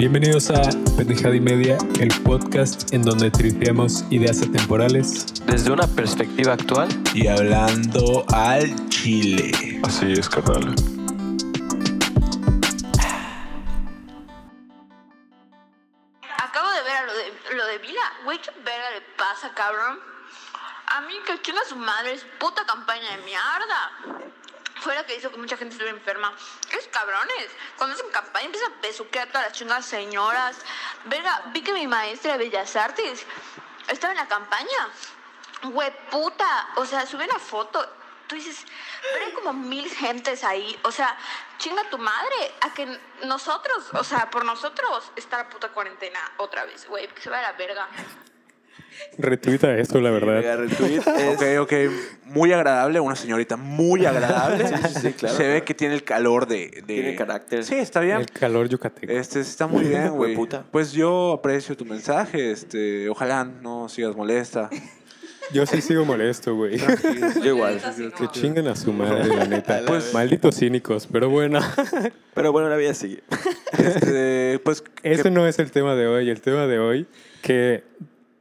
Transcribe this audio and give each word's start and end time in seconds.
Bienvenidos 0.00 0.48
a 0.50 0.62
Pendejada 0.96 1.36
y 1.36 1.40
Media, 1.40 1.76
el 2.00 2.08
podcast 2.22 2.90
en 2.94 3.02
donde 3.02 3.30
tripeamos 3.30 4.02
ideas 4.08 4.40
atemporales. 4.40 5.26
Desde 5.46 5.70
una 5.70 5.86
perspectiva 5.88 6.54
actual. 6.54 6.88
Y 7.14 7.26
hablando 7.26 8.24
al 8.28 8.88
chile. 8.88 9.52
Así 9.82 10.10
es, 10.12 10.26
carnal. 10.26 10.74
Hizo 25.20 25.30
que 25.30 25.36
mucha 25.36 25.56
gente 25.56 25.74
estuviera 25.74 25.96
enferma. 25.96 26.34
Es 26.76 26.88
cabrones. 26.88 27.48
Cuando 27.76 27.94
hacen 27.94 28.10
campaña 28.10 28.46
empiezan 28.46 28.72
a 28.72 28.80
besuquear 28.80 29.28
a 29.28 29.30
todas 29.30 29.46
las 29.48 29.56
chingas 29.56 29.86
señoras. 29.86 30.56
Verga, 31.04 31.42
vi 31.46 31.62
que 31.62 31.72
mi 31.72 31.86
maestra 31.86 32.32
de 32.32 32.38
Bellas 32.38 32.74
Artes 32.76 33.24
estaba 33.88 34.12
en 34.12 34.18
la 34.18 34.28
campaña. 34.28 34.88
Güey, 35.62 35.92
puta. 36.10 36.68
O 36.76 36.86
sea, 36.86 37.06
sube 37.06 37.24
una 37.24 37.38
foto. 37.38 37.86
Tú 38.26 38.36
dices, 38.36 38.64
pero 39.12 39.26
hay 39.26 39.32
como 39.32 39.52
mil 39.52 39.88
gentes 39.90 40.44
ahí. 40.44 40.78
O 40.84 40.92
sea, 40.92 41.16
chinga 41.58 41.88
tu 41.90 41.98
madre. 41.98 42.54
A 42.62 42.72
que 42.72 42.86
nosotros, 43.24 43.88
o 43.92 44.04
sea, 44.04 44.30
por 44.30 44.44
nosotros 44.44 45.12
está 45.16 45.38
la 45.38 45.48
puta 45.50 45.68
cuarentena 45.68 46.20
otra 46.38 46.64
vez, 46.64 46.86
güey. 46.86 47.08
Que 47.08 47.20
se 47.20 47.30
va 47.30 47.40
a 47.40 47.42
la 47.42 47.52
verga. 47.52 47.88
Retuita 49.18 49.76
esto, 49.76 50.00
la 50.00 50.10
verdad. 50.10 50.36
Mega 50.36 50.56
retweet. 50.56 51.00
ok, 51.34 51.42
ok. 51.60 51.72
Muy 52.26 52.52
agradable. 52.52 53.00
Una 53.00 53.16
señorita 53.16 53.56
muy 53.56 54.06
agradable. 54.06 54.66
Sí, 54.68 54.74
sí, 54.88 55.00
sí, 55.00 55.12
claro. 55.12 55.36
Se 55.36 55.46
ve 55.48 55.62
que 55.62 55.74
tiene 55.74 55.94
el 55.94 56.04
calor 56.04 56.46
de... 56.46 56.68
de- 56.70 56.82
Tiene 56.86 57.16
carácter. 57.16 57.64
Sí, 57.64 57.74
está 57.74 58.00
bien. 58.00 58.18
El 58.18 58.30
calor 58.30 58.68
yucateco. 58.68 59.12
Este, 59.12 59.40
está 59.40 59.66
muy 59.66 59.84
bien, 59.84 60.10
güey. 60.10 60.30
Hueputa. 60.30 60.64
Pues 60.70 60.92
yo 60.92 61.32
aprecio 61.34 61.76
tu 61.76 61.84
mensaje. 61.84 62.50
Este, 62.52 63.08
ojalá 63.08 63.44
no 63.44 63.88
sigas 63.88 64.14
molesta. 64.16 64.70
Yo 65.52 65.66
sí 65.66 65.80
sigo 65.80 66.04
molesto, 66.04 66.54
güey. 66.54 66.78
Yo 67.42 67.54
igual. 67.56 67.80
Que 68.16 68.28
chinguen 68.28 68.68
a 68.68 68.76
su 68.76 68.92
madre, 68.92 69.26
la 69.34 69.46
neta. 69.46 69.80
Pues- 69.86 70.14
Malditos 70.14 70.56
cínicos, 70.56 71.08
pero 71.10 71.28
bueno. 71.28 71.58
Pero 72.34 72.52
bueno, 72.52 72.68
la 72.68 72.76
vida 72.76 72.94
sigue. 72.94 73.22
Este, 73.76 74.60
pues... 74.64 74.84
Ese 75.02 75.24
que- 75.24 75.30
no 75.30 75.46
es 75.48 75.58
el 75.58 75.72
tema 75.72 75.96
de 75.96 76.06
hoy. 76.06 76.30
El 76.30 76.40
tema 76.40 76.66
de 76.68 76.78
hoy, 76.78 77.06
que 77.42 77.82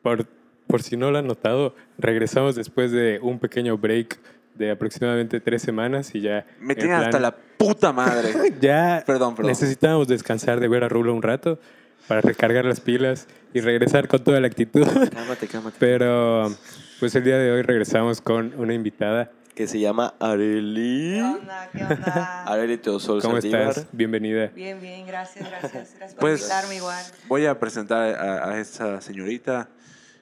por, 0.03 0.25
por 0.69 0.83
si 0.83 0.95
no 0.97 1.09
lo 1.09 1.17
han 1.17 1.25
notado, 1.25 1.73
regresamos 1.97 2.55
después 2.55 2.91
de 2.91 3.19
un 3.23 3.39
pequeño 3.39 3.75
break 3.79 4.19
de 4.53 4.69
aproximadamente 4.69 5.39
tres 5.39 5.63
semanas 5.63 6.13
y 6.13 6.21
ya. 6.21 6.45
Me 6.59 6.73
en 6.73 6.79
tiene 6.79 6.93
plan, 6.95 7.03
hasta 7.05 7.19
la 7.19 7.35
puta 7.57 7.91
madre. 7.91 8.31
Ya 8.61 9.03
Perdón, 9.05 9.35
perdón. 9.35 9.49
necesitábamos 9.49 10.07
descansar 10.07 10.59
de 10.59 10.67
ver 10.67 10.83
a 10.83 10.89
Rulo 10.89 11.13
un 11.15 11.23
rato 11.23 11.59
para 12.07 12.21
recargar 12.21 12.65
las 12.65 12.81
pilas 12.81 13.27
y 13.53 13.61
regresar 13.61 14.07
con 14.07 14.23
toda 14.23 14.39
la 14.39 14.45
actitud. 14.47 14.85
Cálmate, 15.11 15.47
cálmate. 15.47 15.75
Pero 15.79 16.53
pues 16.99 17.15
el 17.15 17.23
día 17.23 17.37
de 17.39 17.51
hoy 17.51 17.63
regresamos 17.63 18.21
con 18.21 18.53
una 18.57 18.73
invitada. 18.75 19.31
Que 19.55 19.67
se 19.67 19.79
llama 19.79 20.13
Areli. 20.19 21.15
¿Qué 21.15 21.21
onda? 21.23 21.69
¿Qué 21.73 21.83
onda? 21.83 22.43
Areli 22.45 22.77
Teosol 22.77 23.21
¿Cómo 23.21 23.33
Saldívar. 23.35 23.69
estás? 23.69 23.87
Bienvenida. 23.91 24.47
Bien, 24.55 24.79
bien, 24.79 25.05
gracias, 25.07 25.49
gracias. 25.49 25.95
Gracias 25.97 26.13
por 26.13 26.19
Pues- 26.21 26.41
invitarme 26.41 26.75
igual. 26.77 27.03
Voy 27.27 27.45
a 27.45 27.59
presentar 27.59 28.15
a, 28.15 28.49
a 28.51 28.59
esta 28.59 29.01
señorita. 29.01 29.67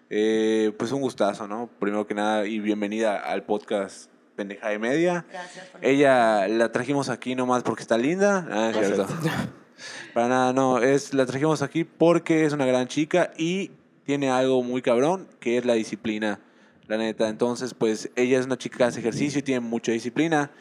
Eh, 0.09 0.71
pues 0.77 0.91
un 0.93 1.01
gustazo, 1.01 1.47
¿no? 1.47 1.69
Primero 1.79 2.07
que 2.07 2.13
nada, 2.13 2.45
y 2.45 2.59
bienvenida 2.59 3.17
al 3.17 3.43
podcast 3.43 4.09
Pendeja 4.37 4.73
y 4.73 4.79
Media. 4.79 5.25
Gracias 5.29 5.65
por 5.67 5.83
Ella 5.83 6.47
la 6.47 6.71
trajimos 6.71 7.09
aquí 7.09 7.35
nomás 7.35 7.63
porque 7.63 7.81
está 7.81 7.97
linda. 7.97 8.47
Ah, 8.49 8.69
es 8.69 8.87
cierto. 8.87 9.05
Para 10.13 10.29
nada, 10.29 10.53
no. 10.53 10.79
Es, 10.81 11.13
la 11.13 11.25
trajimos 11.25 11.61
aquí 11.61 11.83
porque 11.83 12.45
es 12.45 12.53
una 12.53 12.65
gran 12.65 12.87
chica 12.87 13.33
y 13.37 13.71
tiene 14.05 14.29
algo 14.29 14.63
muy 14.63 14.81
cabrón, 14.81 15.27
que 15.41 15.57
es 15.57 15.65
la 15.65 15.73
disciplina, 15.73 16.39
la 16.87 16.97
neta. 16.97 17.27
Entonces, 17.27 17.73
pues 17.73 18.09
ella 18.15 18.39
es 18.39 18.45
una 18.45 18.57
chica 18.57 18.77
que 18.77 18.83
hace 18.85 18.99
ejercicio 19.01 19.39
y 19.39 19.43
tiene 19.43 19.59
mucha 19.59 19.91
disciplina. 19.91 20.51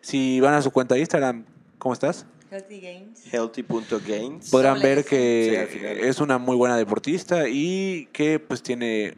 Si 0.00 0.40
van 0.40 0.54
a 0.54 0.62
su 0.62 0.72
cuenta 0.72 0.96
de 0.96 1.00
Instagram, 1.02 1.44
¿cómo 1.78 1.92
estás? 1.92 2.26
Healthy 2.50 2.80
Games. 2.80 3.32
Healthy.gains. 3.32 4.50
podrán 4.50 4.80
ver 4.80 5.04
que 5.04 5.68
Sí, 5.72 5.78
es 6.06 6.20
una 6.20 6.38
muy 6.38 6.56
buena 6.56 6.76
deportista 6.76 7.48
y 7.48 8.08
que 8.12 8.38
pues 8.38 8.62
tiene 8.62 9.14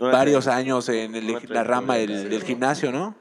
Una 0.00 0.10
varios 0.10 0.46
años 0.46 0.88
en 0.88 1.14
el- 1.14 1.38
la 1.48 1.64
rama 1.64 1.96
del, 1.96 2.28
del 2.28 2.42
gimnasio, 2.42 2.90
¿no? 2.92 3.14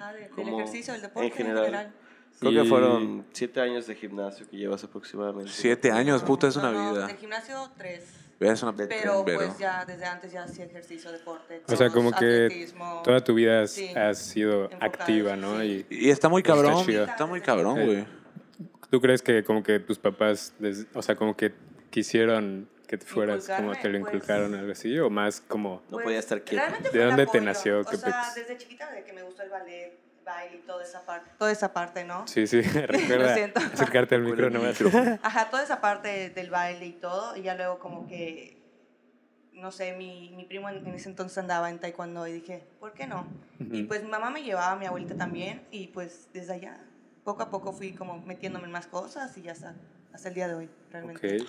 Ah, 0.00 0.12
de- 0.12 0.20
del 0.20 0.30
Como 0.30 0.60
ejercicio, 0.60 0.92
del 0.94 1.02
deporte 1.02 1.26
en 1.28 1.32
general. 1.34 1.92
Creo 2.38 2.52
Y- 2.52 2.56
que 2.56 2.64
fueron 2.64 3.26
siete 3.32 3.60
años 3.60 3.86
de 3.86 3.94
gimnasio 3.94 4.48
que 4.48 4.56
llevas 4.56 4.82
aproximadamente. 4.82 5.50
Siete 5.52 5.90
años, 5.92 6.22
puta, 6.22 6.48
es 6.48 6.56
una 6.56 6.72
No, 6.72 6.82
no, 6.84 6.92
vida. 6.92 7.06
Del 7.06 7.16
gimnasio, 7.18 7.70
tres. 7.76 8.04
Es 8.40 8.62
una 8.62 8.74
Pero 8.74 9.22
pero- 9.26 9.36
pues 9.38 9.58
ya 9.58 9.84
desde 9.84 10.06
antes 10.06 10.32
ya 10.32 10.44
hacía 10.44 10.64
ejercicio, 10.64 11.12
deporte. 11.12 11.62
O 11.68 11.76
sea, 11.76 11.90
como 11.90 12.10
que 12.12 12.66
toda 13.04 13.22
tu 13.22 13.34
vida 13.34 13.60
has, 13.60 13.72
Sí. 13.72 13.88
has 13.94 14.16
sido 14.18 14.64
Enfocada, 14.64 14.86
activa, 14.86 15.36
¿no? 15.36 15.60
sí. 15.60 15.84
Y 15.90 16.06
Y 16.06 16.10
está 16.10 16.30
muy 16.30 16.40
Está 16.40 16.54
cabrón. 16.54 16.86
chido. 16.86 17.04
Está 17.04 17.26
muy 17.26 17.42
cabrón, 17.42 17.76
Sí. 17.78 17.84
güey. 17.84 18.06
Tú 18.90 19.00
crees 19.00 19.22
que 19.22 19.44
como 19.44 19.62
que 19.62 19.78
tus 19.80 19.98
papás, 19.98 20.54
des- 20.58 20.86
o 20.94 21.02
sea, 21.02 21.16
como 21.16 21.36
que 21.36 21.52
quisieron 21.90 22.68
que 22.86 22.98
te 22.98 23.06
fueras, 23.06 23.48
como 23.56 23.72
te 23.72 23.88
lo 23.88 23.98
pues. 24.00 24.14
inculcaron 24.14 24.54
algo 24.54 24.72
así, 24.72 24.98
o 24.98 25.08
más 25.10 25.40
como... 25.40 25.82
No 25.90 26.00
podía 26.00 26.18
estar 26.18 26.42
quieto. 26.42 26.64
¿De 26.92 27.04
dónde 27.04 27.24
te 27.26 27.38
apoyo. 27.38 27.44
nació? 27.44 27.80
O 27.80 27.84
¿Qué 27.84 27.96
sea, 27.96 28.10
pex? 28.12 28.34
desde 28.34 28.56
chiquita 28.56 28.90
de 28.90 29.04
que 29.04 29.12
me 29.12 29.22
gustó 29.22 29.42
el 29.44 29.50
ballet, 29.50 29.92
baile 30.24 30.56
y 30.56 30.66
toda 30.66 30.82
esa 30.82 31.06
parte. 31.06 31.30
Toda 31.38 31.52
esa 31.52 31.72
parte, 31.72 32.04
¿no? 32.04 32.26
Sí, 32.26 32.48
sí, 32.48 32.60
recuerda 32.88 33.34
acercarte 33.72 34.16
al 34.16 34.22
micro 34.22 34.50
nomás. 34.50 34.76
Ajá, 35.22 35.50
toda 35.50 35.62
esa 35.62 35.80
parte 35.80 36.30
del 36.30 36.50
baile 36.50 36.86
y 36.86 36.92
todo, 36.94 37.36
y 37.36 37.42
ya 37.42 37.54
luego 37.54 37.78
como 37.78 38.08
que, 38.08 38.60
no 39.52 39.70
sé, 39.70 39.92
mi, 39.92 40.32
mi 40.36 40.44
primo 40.44 40.68
en, 40.68 40.84
en 40.84 40.94
ese 40.94 41.08
entonces 41.08 41.38
andaba 41.38 41.70
en 41.70 41.78
taekwondo 41.78 42.26
y 42.26 42.32
dije, 42.32 42.66
¿por 42.80 42.92
qué 42.94 43.06
no? 43.06 43.24
Y 43.60 43.80
Ujú. 43.82 43.88
pues 43.88 44.02
mi 44.02 44.08
mamá 44.10 44.30
me 44.30 44.42
llevaba, 44.42 44.74
mi 44.74 44.86
abuelita 44.86 45.14
también, 45.16 45.62
y 45.70 45.88
pues 45.88 46.28
desde 46.32 46.54
allá, 46.54 46.80
poco 47.24 47.42
a 47.42 47.50
poco 47.50 47.72
fui 47.72 47.92
como 47.92 48.18
metiéndome 48.22 48.66
en 48.66 48.72
más 48.72 48.86
cosas 48.86 49.36
y 49.38 49.42
ya 49.42 49.52
hasta, 49.52 49.74
hasta 50.12 50.28
el 50.28 50.34
día 50.34 50.48
de 50.48 50.54
hoy, 50.54 50.70
realmente. 50.90 51.36
Ok. 51.42 51.48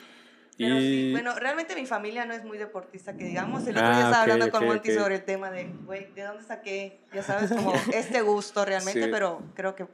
Pero 0.57 0.77
sí, 0.77 1.07
Y 1.07 1.11
bueno, 1.11 1.33
realmente 1.39 1.75
mi 1.75 1.85
familia 1.87 2.25
no 2.25 2.33
es 2.33 2.43
muy 2.43 2.57
deportista, 2.57 3.15
que 3.17 3.23
digamos. 3.25 3.65
El 3.65 3.77
otro 3.77 3.87
Ah, 3.87 3.91
día 3.95 4.05
estaba 4.05 4.17
ok, 4.17 4.21
hablando 4.31 4.51
con 4.51 4.63
ok, 4.63 4.69
Monty 4.69 4.91
ok. 4.91 4.99
sobre 4.99 5.15
el 5.15 5.23
tema 5.23 5.49
de, 5.49 5.65
güey, 5.85 6.11
¿de 6.13 6.23
dónde 6.23 6.43
saqué? 6.43 6.99
Ya 7.13 7.23
sabes, 7.23 7.49
como 7.51 7.73
este 7.93 8.21
gusto 8.21 8.63
realmente, 8.65 9.05
Sí. 9.05 9.09
pero 9.11 9.41
creo 9.55 9.73
que 9.75 9.87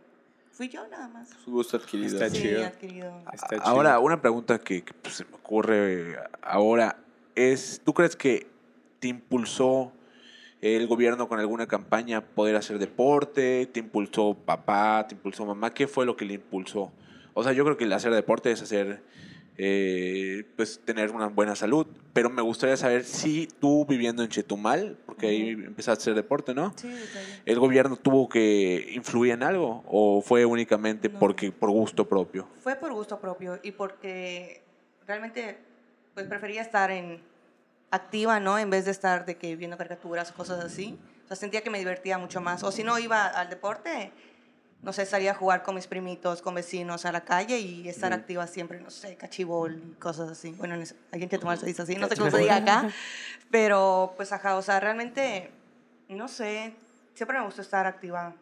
fui 0.52 0.68
yo 0.68 0.86
nada 0.88 1.08
más. 1.08 1.30
Su 1.46 1.52
gusto 1.52 1.78
adquirido. 1.78 2.08
Está 2.18 2.30
sí, 2.36 2.42
chido. 2.42 2.66
adquirido. 2.66 3.22
está 3.32 3.48
chido. 3.50 3.62
Ahora, 3.64 4.00
una 4.00 4.20
pregunta 4.20 4.60
que, 4.60 4.84
que, 4.84 4.94
pues, 4.94 5.14
se 5.16 5.26
me 5.26 5.36
ocurre 5.36 6.18
ahora 6.42 6.98
es, 7.36 7.80
¿tú 7.86 7.94
crees 7.94 8.16
que 8.16 8.48
te 9.00 9.08
impulsó 9.10 9.94
el 10.76 10.88
gobierno 10.88 11.28
con 11.30 11.40
alguna 11.40 11.68
campaña 11.68 12.22
poder 12.22 12.56
hacer 12.56 12.80
deporte? 12.80 13.68
¿Te 13.68 13.80
impulsó 13.80 14.34
papá? 14.34 15.06
¿Te 15.08 15.16
impulsó 15.16 15.46
mamá? 15.46 15.74
¿Qué 15.74 15.88
fue 15.88 16.06
lo 16.06 16.18
que 16.18 16.26
le 16.26 16.34
impulsó? 16.36 16.92
O 17.34 17.44
sea, 17.44 17.54
yo 17.54 17.64
creo 17.64 17.78
que 17.78 17.84
el 17.86 17.94
hacer 17.94 18.14
deporte 18.14 18.52
es 18.52 18.62
hacer, 18.62 19.04
eh, 19.58 20.44
pues, 20.56 20.82
tener 20.84 21.12
una 21.12 21.28
buena 21.28 21.56
salud. 21.56 21.86
Pero 22.14 22.30
me 22.32 22.42
gustaría 22.42 22.76
saber 22.78 23.04
si 23.04 23.48
tú 23.60 23.86
viviendo 23.86 24.24
en 24.24 24.30
Chetumal, 24.30 24.98
porque 25.06 25.28
ahí 25.28 25.50
empezaste 25.52 25.92
a 25.92 26.02
hacer 26.02 26.16
deporte, 26.16 26.56
¿no? 26.56 26.74
Sí. 26.76 26.92
¿El 27.46 27.60
gobierno 27.60 27.96
tuvo 27.96 28.28
que 28.28 28.92
influir 28.94 29.34
en 29.34 29.44
algo 29.44 29.84
o 29.88 30.22
fue 30.22 30.46
únicamente 30.46 31.10
No. 31.10 31.20
porque 31.20 31.52
por 31.52 31.70
gusto 31.70 32.10
propio? 32.10 32.48
Fue 32.62 32.76
por 32.76 32.92
gusto 32.94 33.20
propio 33.20 33.60
y 33.62 33.72
porque 33.72 34.64
realmente 35.06 35.58
pues 36.16 36.26
prefería 36.26 36.64
estar 36.64 36.90
en 36.90 37.20
activa, 37.92 38.40
¿no? 38.40 38.60
En 38.60 38.70
vez 38.70 38.86
de 38.86 38.92
estar 38.92 39.26
de 39.26 39.38
que 39.38 39.56
viendo 39.56 39.78
caricaturas, 39.78 40.32
cosas 40.32 40.64
así. 40.64 40.98
O 41.26 41.28
sea, 41.28 41.38
sentía 41.38 41.62
que 41.62 41.70
me 41.70 41.80
divertía 41.80 42.18
mucho 42.18 42.42
más. 42.42 42.64
O 42.64 42.72
si 42.72 42.84
no 42.84 42.98
iba 43.00 43.26
al 43.26 43.50
deporte, 43.50 44.12
no 44.82 44.94
sé, 44.94 45.06
salía 45.06 45.32
a 45.32 45.36
jugar 45.36 45.64
con 45.64 45.76
mis 45.76 45.88
primitos, 45.88 46.42
con 46.42 46.56
vecinos 46.56 47.06
a 47.06 47.12
la 47.12 47.22
calle 47.22 47.60
y 47.60 47.90
estar 47.90 48.14
activa 48.14 48.46
siempre, 48.48 48.80
no 48.80 48.90
sé, 48.90 49.16
cachibol 49.16 49.76
y 49.76 49.94
cosas 49.96 50.30
así. 50.30 50.52
Bueno, 50.52 50.76
aquí 51.12 51.24
en 51.24 51.30
Chetumal 51.30 51.58
se 51.58 51.66
dice 51.66 51.82
así, 51.82 51.96
no 51.96 52.08
sé 52.08 52.16
cómo 52.16 52.32
se 52.32 52.38
diga 52.38 52.58
acá. 52.58 52.90
Pero 53.52 54.14
pues 54.16 54.32
ajá, 54.32 54.56
o 54.56 54.62
sea, 54.62 54.80
realmente, 54.80 55.52
no 56.10 56.28
sé, 56.28 56.74
siempre 57.14 57.40
me 57.40 57.46
gustó 57.46 57.62
estar 57.62 57.86
activa. 57.88 58.36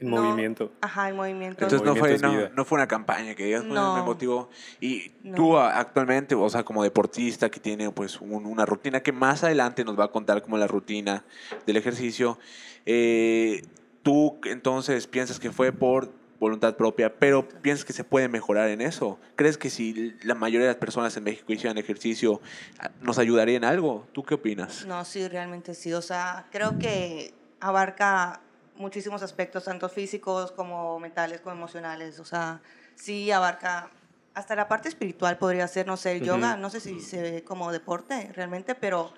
En 0.00 0.10
No, 0.10 0.16
movimiento. 0.22 0.72
Ajá, 0.80 1.08
el 1.08 1.14
movimiento. 1.14 1.64
Entonces 1.64 1.82
no 1.84 1.96
fue, 1.96 2.18
no, 2.18 2.48
no 2.50 2.64
fue 2.64 2.76
una 2.76 2.86
campaña 2.86 3.34
que 3.34 3.44
digas, 3.46 3.66
"Bueno, 3.66 3.88
No. 3.88 3.96
me 3.96 4.02
motivó. 4.02 4.48
Y 4.80 5.12
No. 5.24 5.34
tú 5.36 5.56
a- 5.56 5.76
actualmente, 5.78 6.34
o 6.36 6.48
sea, 6.48 6.62
como 6.62 6.82
deportista 6.84 7.50
que 7.50 7.58
tiene 7.58 7.90
pues 7.90 8.20
un- 8.20 8.46
una 8.46 8.64
rutina 8.64 9.00
que 9.02 9.10
más 9.12 9.42
adelante 9.42 9.84
nos 9.84 9.98
va 9.98 10.04
a 10.04 10.08
contar 10.08 10.42
como 10.42 10.56
la 10.56 10.68
rutina 10.68 11.24
del 11.66 11.76
ejercicio, 11.76 12.38
eh, 12.86 13.62
tú 14.02 14.38
entonces 14.44 15.06
piensas 15.08 15.40
que 15.40 15.50
fue 15.50 15.72
por 15.72 16.12
voluntad 16.38 16.76
propia, 16.76 17.12
pero 17.18 17.48
piensas 17.48 17.84
que 17.84 17.92
se 17.92 18.04
puede 18.04 18.28
mejorar 18.28 18.68
en 18.68 18.80
eso. 18.80 19.18
¿Crees 19.34 19.58
que 19.58 19.70
si 19.70 20.14
la 20.22 20.36
mayoría 20.36 20.68
de 20.68 20.72
las 20.74 20.80
personas 20.80 21.16
en 21.16 21.24
México 21.24 21.52
hicieran 21.52 21.76
ejercicio 21.78 22.40
a- 22.78 22.90
nos 23.00 23.18
ayudaría 23.18 23.56
en 23.56 23.64
algo? 23.64 24.06
¿Tú 24.12 24.22
qué 24.22 24.34
opinas? 24.34 24.86
No, 24.86 25.04
sí, 25.04 25.26
realmente 25.26 25.74
sí. 25.74 25.92
O 25.92 26.02
sea, 26.02 26.46
creo 26.52 26.78
que 26.78 27.34
abarca 27.58 28.40
muchísimos 28.78 29.22
aspectos, 29.22 29.64
tanto 29.64 29.88
físicos 29.88 30.52
como 30.52 30.98
mentales, 30.98 31.40
como 31.40 31.54
emocionales. 31.54 32.18
O 32.20 32.24
sea, 32.24 32.60
sí 32.94 33.30
abarca 33.30 33.90
hasta 34.34 34.54
la 34.54 34.68
parte 34.68 34.88
espiritual 34.88 35.36
podría 35.36 35.66
ser, 35.66 35.86
no 35.86 35.96
sé, 35.96 36.12
el 36.12 36.22
yoga, 36.22 36.56
no 36.56 36.70
sé 36.70 36.80
si 36.80 37.00
se 37.00 37.20
ve 37.20 37.44
como 37.44 37.72
deporte 37.72 38.30
realmente, 38.34 38.74
pero 38.76 39.12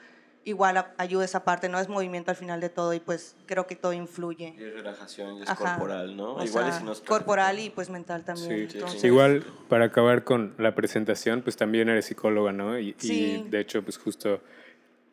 igual 0.45 0.93
ayuda 0.97 1.25
esa 1.27 1.45
parte, 1.45 1.69
no 1.69 1.79
es 1.79 1.89
movimiento 1.89 2.31
al 2.31 2.37
final 2.37 2.61
de 2.61 2.71
todo 2.71 2.95
y 2.95 3.01
pues 3.01 3.37
creo 3.47 3.67
que 3.67 3.77
todo 3.77 3.93
influye. 3.93 4.55
Y 4.57 4.65
es 4.65 4.73
relajación, 4.73 5.37
y 5.37 5.43
es 5.43 5.51
Ajá. 5.51 5.75
corporal, 5.77 6.17
¿no? 6.17 6.37
O 6.37 6.43
Igual 6.43 6.69
y 6.69 6.71
sea, 6.71 6.79
si 6.79 6.85
nos 6.85 7.03
corporal 7.03 7.59
y 7.59 7.69
pues 7.69 7.91
mental 7.91 8.25
también. 8.25 8.71
Sí. 8.71 8.79
Sí, 8.81 8.99
sí. 8.99 9.07
Igual, 9.09 9.45
para 9.69 9.87
acabar 9.87 10.25
con 10.25 10.55
la 10.57 10.75
presentación, 10.75 11.43
pues 11.43 11.57
también 11.57 11.91
eres 11.91 12.07
psicóloga, 12.07 12.53
¿no? 12.53 12.79
Y, 12.79 12.97
y 13.03 13.43
de 13.51 13.61
hecho, 13.61 13.83
pues 13.83 13.99
justo 13.99 14.41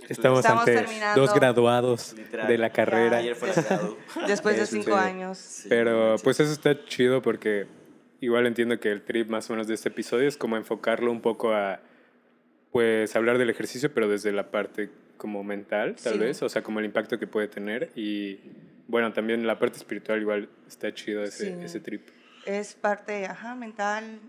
estamos, 0.09 0.39
Estamos 0.39 0.61
ante 0.67 0.73
terminando. 0.75 1.21
dos 1.21 1.33
graduados 1.33 2.13
Literal. 2.13 2.47
de 2.47 2.57
la 2.57 2.69
carrera. 2.71 3.17
Ayer 3.17 3.35
fue. 3.35 3.49
Después 4.27 4.57
de 4.57 4.65
cinco 4.65 4.95
años. 4.95 5.38
Sí, 5.38 5.67
Pero 5.69 6.09
manches. 6.09 6.21
pues 6.23 6.39
eso 6.39 6.51
está 6.51 6.85
chido 6.85 7.21
porque 7.21 7.67
igual 8.21 8.45
entiendo 8.47 8.79
que 8.79 8.91
el 8.91 9.03
trip 9.03 9.29
más 9.29 9.49
o 9.49 9.53
menos 9.53 9.67
de 9.67 9.73
este 9.75 9.89
episodio 9.89 10.27
es 10.27 10.38
como 10.38 10.57
enfocarlo 10.57 11.11
un 11.11 11.21
poco 11.21 11.53
a, 11.53 11.79
pues 12.71 13.15
hablar 13.15 13.38
del 13.38 13.49
ejercicio, 13.49 13.94
pero 13.94 14.07
desde 14.07 14.31
la 14.31 14.51
parte 14.51 14.89
como 15.17 15.44
mental, 15.44 15.95
tal 16.01 16.13
Sí. 16.13 16.19
vez, 16.19 16.41
o 16.44 16.49
sea, 16.49 16.61
como 16.61 16.79
el 16.79 16.85
impacto 16.85 17.17
que 17.17 17.25
puede 17.27 17.47
tener 17.47 17.91
y 17.95 18.39
bueno, 18.88 19.11
también 19.13 19.45
la 19.45 19.59
parte 19.59 19.77
espiritual 19.77 20.21
igual 20.21 20.47
está 20.67 20.94
chido 20.94 21.23
ese, 21.23 21.55
Sí. 21.57 21.63
ese 21.63 21.79
trip. 21.79 22.07
Es 22.45 22.75
parte, 22.75 23.25
ajá, 23.25 23.55
mental, 23.55 24.19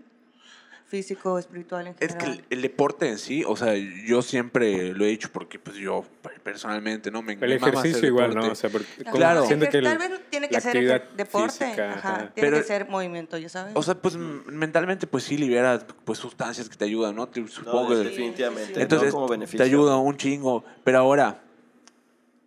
físico, 0.89 1.37
espiritual 1.39 1.87
en 1.87 1.95
Es 1.99 2.09
general. 2.13 2.19
que 2.19 2.31
el, 2.39 2.45
el 2.49 2.61
deporte 2.63 3.07
en 3.07 3.17
sí, 3.19 3.43
o 3.47 3.55
sea, 3.55 3.75
yo 3.75 4.21
siempre 4.23 4.91
lo 4.93 5.05
he 5.05 5.09
dicho 5.09 5.29
porque 5.31 5.59
pues 5.59 5.77
yo 5.77 6.03
personalmente, 6.43 7.11
¿no? 7.11 7.21
Me, 7.21 7.33
El 7.33 7.39
me 7.39 7.47
mama 7.59 7.67
hacer 7.67 7.75
ejercicio 7.85 8.07
igual, 8.07 8.29
deporte. 8.29 8.47
¿no? 8.47 8.51
O 8.53 8.55
sea, 8.55 8.69
porque 8.71 8.87
Ajá, 8.93 9.03
como 9.05 9.15
Claro. 9.15 9.47
que 9.47 9.81
tal 9.81 9.97
vez 9.99 10.11
tiene 10.31 10.49
que 10.49 10.59
ser 10.61 11.03
deporte, 11.15 11.65
física, 11.65 11.91
ajá, 11.93 11.99
ajá. 12.15 12.17
tiene 12.33 12.49
Pero- 12.49 12.57
que 12.57 12.63
ser 12.63 12.89
movimiento, 12.89 13.37
ya 13.37 13.49
sabes. 13.49 13.73
O 13.75 13.83
sea, 13.83 13.93
pues 13.95 14.15
mentalmente 14.17 15.05
pues 15.07 15.23
sí 15.23 15.37
libera 15.37 15.79
pues 16.05 16.17
sustancias 16.17 16.67
que 16.67 16.75
te 16.75 16.85
ayudan, 16.85 17.15
¿no? 17.15 17.27
Te- 17.29 17.41
No, 17.41 17.47
supongo 17.47 17.89
que- 17.89 17.95
definitivamente. 17.97 18.67
Sí, 18.69 18.73
¿no? 18.75 18.81
Entonces, 18.81 19.11
como 19.13 19.27
te 19.27 19.31
beneficio. 19.33 19.63
ayuda 19.65 19.97
un 19.97 20.17
chingo. 20.17 20.63
Pero 20.83 20.97
ahora, 20.97 21.41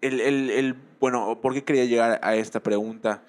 el, 0.01 0.21
el, 0.21 0.51
el- 0.51 0.75
bueno, 1.01 1.39
¿por 1.41 1.55
qué 1.55 1.63
quería 1.63 1.85
llegar 1.85 2.19
a 2.23 2.35
esta 2.35 2.61
pregunta? 2.61 3.23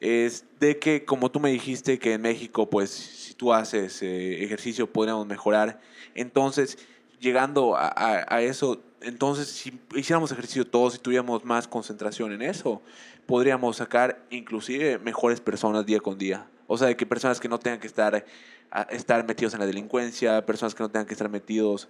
Es 0.00 0.44
de 0.60 0.78
que, 0.78 1.04
como 1.04 1.30
tú 1.30 1.40
me 1.40 1.50
dijiste, 1.50 1.98
que 1.98 2.12
en 2.14 2.22
México, 2.22 2.68
pues, 2.68 3.25
tú 3.36 3.52
haces 3.52 4.02
eh, 4.02 4.42
ejercicio, 4.44 4.90
podríamos 4.90 5.26
mejorar. 5.26 5.80
Entonces, 6.14 6.78
llegando 7.20 7.76
a, 7.76 7.86
a- 7.88 8.26
a 8.36 8.42
eso, 8.42 8.82
entonces, 9.00 9.48
si 9.48 9.78
hiciéramos 9.94 10.32
ejercicio 10.32 10.66
todos 10.66 10.94
y 10.96 10.98
tuviéramos 10.98 11.44
más 11.44 11.68
concentración 11.68 12.32
en 12.32 12.42
eso, 12.42 12.82
podríamos 13.26 13.76
sacar 13.76 14.24
inclusive 14.30 14.98
mejores 14.98 15.40
personas 15.40 15.84
día 15.86 16.00
con 16.00 16.18
día. 16.18 16.46
O 16.66 16.76
sea, 16.78 16.88
de 16.88 16.96
que 16.96 17.06
personas 17.06 17.38
que 17.38 17.48
no 17.48 17.58
tengan 17.58 17.78
que 17.78 17.86
estar, 17.86 18.24
a- 18.70 18.82
estar 18.82 19.24
metidos 19.26 19.54
en 19.54 19.60
la 19.60 19.66
delincuencia, 19.66 20.44
personas 20.46 20.74
que 20.74 20.82
no 20.82 20.88
tengan 20.90 21.06
que 21.06 21.14
estar 21.14 21.28
metidos 21.28 21.88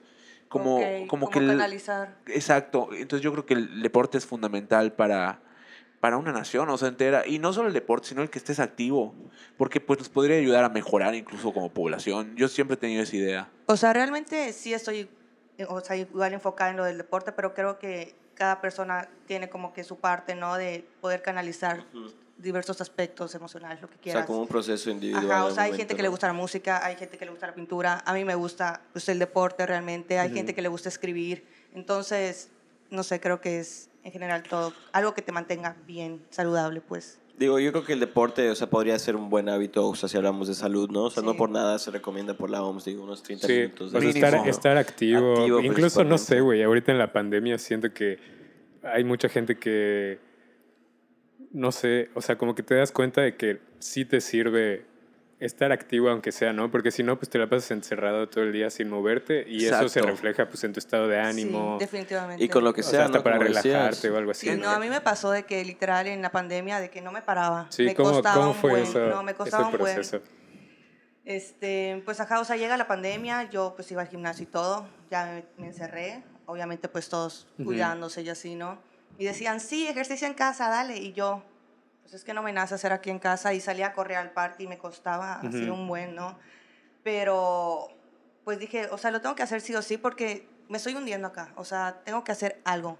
como, 0.49 0.77
Ok, 0.79 1.07
como 1.09 1.31
que 1.31 1.39
el- 1.41 1.47
canalizar. 1.49 2.17
exacto 2.27 2.91
entonces 2.93 3.21
yo 3.25 3.33
creo 3.33 3.47
que 3.47 3.55
el 3.55 3.83
deporte 3.83 4.17
es 4.17 4.25
fundamental 4.27 4.93
para 4.93 5.41
para 6.07 6.19
una 6.19 6.31
nación 6.31 6.69
o 6.69 6.79
sea 6.79 6.87
entera 6.87 7.27
y 7.27 7.41
no 7.41 7.53
solo 7.53 7.67
el 7.67 7.75
deporte 7.75 8.07
sino 8.07 8.23
el 8.23 8.31
que 8.31 8.39
estés 8.39 8.61
activo 8.61 9.13
porque 9.57 9.81
pues 9.81 9.99
nos 9.99 10.09
podría 10.09 10.37
ayudar 10.37 10.63
a 10.63 10.69
mejorar 10.69 11.17
incluso 11.17 11.53
como 11.53 11.69
población 11.69 12.33
yo 12.37 12.47
siempre 12.47 12.75
he 12.75 12.77
tenido 12.77 13.03
esa 13.03 13.17
idea 13.17 13.51
O 13.67 13.77
sea, 13.77 13.93
realmente 13.93 14.53
sí 14.53 14.73
estoy, 14.73 15.09
eh, 15.59 15.67
o 15.69 15.81
sea, 15.81 15.97
igual 15.97 16.33
enfocada 16.33 16.71
en 16.71 16.77
lo 16.77 16.85
del 16.85 16.97
deporte, 16.97 17.33
pero 17.33 17.55
creo 17.55 17.81
que 17.81 18.15
cada 18.35 18.61
persona 18.61 19.09
tiene 19.27 19.49
como 19.49 19.73
que 19.73 19.83
su 19.83 19.97
parte, 19.97 20.37
¿no? 20.37 20.55
De 20.57 20.87
poder 21.01 21.23
canalizar 21.23 21.85
diversos 22.39 22.81
aspectos 22.81 23.35
emocionales, 23.35 23.83
lo 23.83 23.89
que 23.91 23.97
O 23.97 24.01
quieras. 24.01 24.21
sea, 24.21 24.27
como 24.29 24.43
un 24.43 24.47
proceso 24.47 24.89
individual. 24.91 25.29
Ajá, 25.29 25.45
o 25.47 25.51
sea, 25.51 25.65
hay 25.65 25.71
momento, 25.71 25.79
gente 25.79 25.97
que 25.97 26.03
le 26.03 26.09
¿no? 26.09 26.13
gusta 26.13 26.27
la 26.29 26.33
música, 26.35 26.87
hay 26.87 26.95
gente 26.95 27.19
que 27.19 27.25
le 27.25 27.33
gusta 27.33 27.49
la 27.49 27.55
pintura, 27.55 28.05
a 28.07 28.13
mí 28.15 28.25
me 28.25 28.37
gusta 28.37 28.83
pues, 28.93 29.09
el 29.09 29.19
deporte 29.19 29.67
realmente, 29.67 30.21
hay 30.21 30.33
gente 30.33 30.55
que 30.55 30.63
le 30.63 30.69
gusta 30.69 30.89
escribir, 30.89 31.45
entonces, 31.75 32.51
no 32.91 33.03
sé, 33.03 33.19
creo 33.19 33.41
que 33.41 33.59
es 33.59 33.89
en 34.07 34.13
general 34.13 34.45
todo, 34.45 34.73
algo 34.93 35.15
que 35.15 35.21
te 35.21 35.33
mantenga 35.33 35.77
bien, 35.85 36.23
saludable, 36.31 36.81
pues. 36.81 37.19
Digo, 37.37 37.59
yo 37.59 37.73
creo 37.73 37.85
que 37.85 37.93
el 37.93 37.99
deporte, 37.99 38.49
o 38.51 38.55
sea, 38.55 38.71
podría 38.71 38.97
ser 39.01 39.17
un 39.17 39.29
buen 39.29 39.49
hábito, 39.49 39.85
o 39.89 39.97
sea, 39.97 40.09
si 40.09 40.17
hablamos 40.17 40.47
de 40.47 40.55
salud, 40.55 40.89
¿no? 40.89 41.07
O 41.07 41.11
sea, 41.11 41.25
no 41.25 41.37
por 41.37 41.51
nada 41.51 41.77
se 41.81 41.91
recomienda 41.91 42.35
por 42.35 42.49
la 42.49 42.63
OMS, 42.63 42.85
digo, 42.85 43.03
unos 43.03 43.25
30 43.25 43.47
Sí, 43.49 43.53
minutos. 43.53 43.91
sea, 43.91 43.99
Mínimo. 44.01 44.25
estar, 44.25 44.49
estar 44.49 44.77
activo. 44.77 45.33
Activo, 45.41 45.61
Incluso, 45.61 46.05
no 46.05 46.19
sé, 46.19 46.41
güey, 46.41 46.63
ahorita 46.63 46.93
en 46.93 46.99
la 46.99 47.13
pandemia 47.13 47.59
siento 47.59 47.93
que 47.93 48.19
hay 48.85 49.03
mucha 49.03 49.29
gente 49.29 49.59
que, 49.59 50.21
no 51.51 51.73
sé, 51.73 52.09
o 52.15 52.21
sea, 52.23 52.39
como 52.39 52.55
que 52.55 52.63
te 52.63 52.77
das 52.77 52.93
cuenta 52.93 53.23
de 53.23 53.37
que 53.37 53.61
sí 53.81 54.05
te 54.05 54.21
sirve 54.21 54.87
estar 55.39 55.71
activo 55.71 56.09
aunque 56.09 56.33
sea, 56.33 56.53
¿no? 56.53 56.71
Porque 56.71 56.91
si 56.91 57.03
no, 57.03 57.19
pues 57.19 57.29
te 57.29 57.39
la 57.39 57.49
pasas 57.49 57.71
encerrado 57.71 58.29
todo 58.29 58.45
el 58.45 58.53
día 58.53 58.71
sin 58.71 58.89
moverte 58.89 59.45
y 59.47 59.67
eso 59.67 59.89
se 59.89 60.01
refleja 60.01 60.49
pues 60.49 60.65
en 60.65 60.73
tu 60.73 60.79
estado 60.79 61.09
de 61.09 61.19
ánimo. 61.19 61.77
Sí, 61.79 61.85
definitivamente. 61.85 62.43
Y 62.43 62.49
con 62.49 62.65
lo 62.65 62.73
que 62.73 62.81
o 62.81 62.85
sea, 62.85 62.91
sea, 62.93 63.05
hasta 63.07 63.19
¿no? 63.19 63.25
para 63.25 63.37
Como 63.37 63.49
decías. 63.49 63.65
relajarte 63.65 64.11
o 64.11 64.17
algo 64.17 64.31
así. 64.31 64.49
Sí, 64.49 64.57
¿no? 64.57 64.65
no, 64.65 64.71
a 64.71 64.79
mí 64.79 64.89
me 64.89 65.01
pasó 65.01 65.31
de 65.31 65.45
que 65.45 65.65
literal 65.65 66.07
en 66.07 66.23
la 66.23 66.31
pandemia, 66.31 66.81
de 66.81 66.91
que 66.91 67.01
no 67.03 67.13
me 67.13 67.23
paraba. 67.23 67.67
Sí, 67.71 67.85
me 67.85 67.95
¿cómo, 67.95 68.13
costaba 68.13 68.37
cómo 68.37 68.49
un 68.49 68.55
fue 68.55 68.71
buen, 68.71 68.83
eso, 68.85 69.07
no, 69.09 69.23
me 69.23 69.33
ese 69.33 69.39
costaba 69.39 69.67
un 69.69 69.77
buen. 69.77 69.95
proceso? 69.95 70.23
Este, 71.25 72.03
pues 72.05 72.21
ajá, 72.21 72.41
o 72.41 72.45
sea, 72.45 72.57
llega 72.57 72.77
la 72.77 72.87
pandemia, 72.87 73.51
yo 73.51 73.73
pues 73.75 73.91
iba 73.91 74.01
al 74.01 74.09
gimnasio 74.09 74.45
y 74.45 74.47
todo, 74.47 74.89
ya 75.11 75.27
me, 75.27 75.45
me 75.59 75.67
encerré, 75.67 76.23
obviamente 76.47 76.89
pues 76.89 77.09
todos 77.09 77.49
cuidándose 77.63 78.23
y 78.23 78.29
así, 78.29 78.55
¿no? 78.55 78.79
Y 79.19 79.25
decían, 79.25 79.59
sí, 79.61 79.89
ejercicio 79.89 80.29
en 80.29 80.35
casa, 80.35 80.69
dale, 80.69 80.99
y 80.99 81.13
yo, 81.15 81.43
pues 82.07 82.15
es 82.15 82.25
que 82.25 82.33
no 82.35 82.43
me 82.45 82.53
nace 82.53 82.73
hacer 82.73 82.93
aquí 82.93 83.11
en 83.11 83.19
casa 83.19 83.53
y 83.53 83.61
salía 83.61 83.89
a 83.89 83.93
correr 83.93 84.19
al 84.19 84.31
parque 84.31 84.63
y 84.63 84.69
me 84.69 84.79
costaba 84.79 85.41
así 85.41 85.65
Ujú. 85.65 85.75
un 85.75 85.89
buen, 85.89 86.15
¿no? 86.15 86.39
Pero 87.03 87.89
pues 88.45 88.61
dije, 88.61 88.87
o 88.93 88.97
sea, 88.97 89.11
lo 89.11 89.21
tengo 89.21 89.35
que 89.35 89.43
hacer 89.43 89.61
sí 89.61 89.75
o 89.75 89.83
sí 89.83 89.97
porque 89.99 90.47
me 90.69 90.77
estoy 90.77 90.95
hundiendo 90.95 91.27
acá, 91.27 91.53
o 91.57 91.65
sea, 91.65 92.01
tengo 92.05 92.23
que 92.23 92.31
hacer 92.31 92.61
algo. 92.65 92.97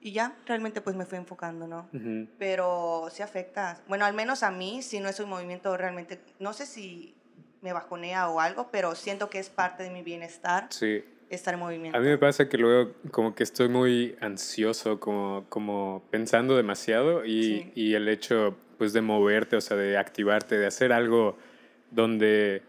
Y 0.00 0.12
ya, 0.12 0.34
realmente 0.46 0.80
pues 0.80 0.96
me 0.96 1.04
fui 1.04 1.18
enfocando, 1.18 1.66
¿no? 1.66 1.90
Ujú. 1.92 2.26
pero 2.38 3.08
sí 3.12 3.22
afecta. 3.22 3.82
Bueno, 3.86 4.06
al 4.06 4.14
menos 4.14 4.42
a 4.42 4.50
mí, 4.50 4.80
si 4.80 4.98
no 4.98 5.10
es 5.10 5.20
un 5.20 5.28
movimiento 5.28 5.76
realmente, 5.76 6.18
no 6.38 6.54
sé 6.54 6.64
si 6.64 7.14
me 7.60 7.74
bajonea 7.74 8.30
o 8.30 8.40
algo, 8.40 8.68
pero 8.70 8.94
siento 8.94 9.28
que 9.28 9.40
es 9.40 9.50
parte 9.50 9.82
de 9.82 9.90
mi 9.90 10.00
bienestar 10.00 10.68
Sí. 10.70 11.04
Estar 11.30 11.54
en 11.54 11.60
movimiento. 11.60 11.96
A 11.98 12.00
mí 12.00 12.06
me 12.08 12.18
pasa 12.18 12.48
que 12.48 12.56
luego 12.58 12.92
como 13.10 13.34
que 13.34 13.42
estoy 13.42 13.68
muy 13.68 14.16
ansioso, 14.20 14.98
como, 15.00 15.44
como 15.48 16.02
pensando 16.10 16.56
demasiado 16.56 17.24
y, 17.24 17.42
Sí. 17.42 17.72
y 17.74 17.94
el 17.94 18.08
hecho 18.08 18.56
pues 18.78 18.92
de 18.92 19.00
moverte, 19.00 19.56
o 19.56 19.60
sea, 19.60 19.76
de 19.76 19.98
activarte, 19.98 20.56
de 20.56 20.66
hacer 20.66 20.92
algo 20.92 21.36
donde 21.90 22.62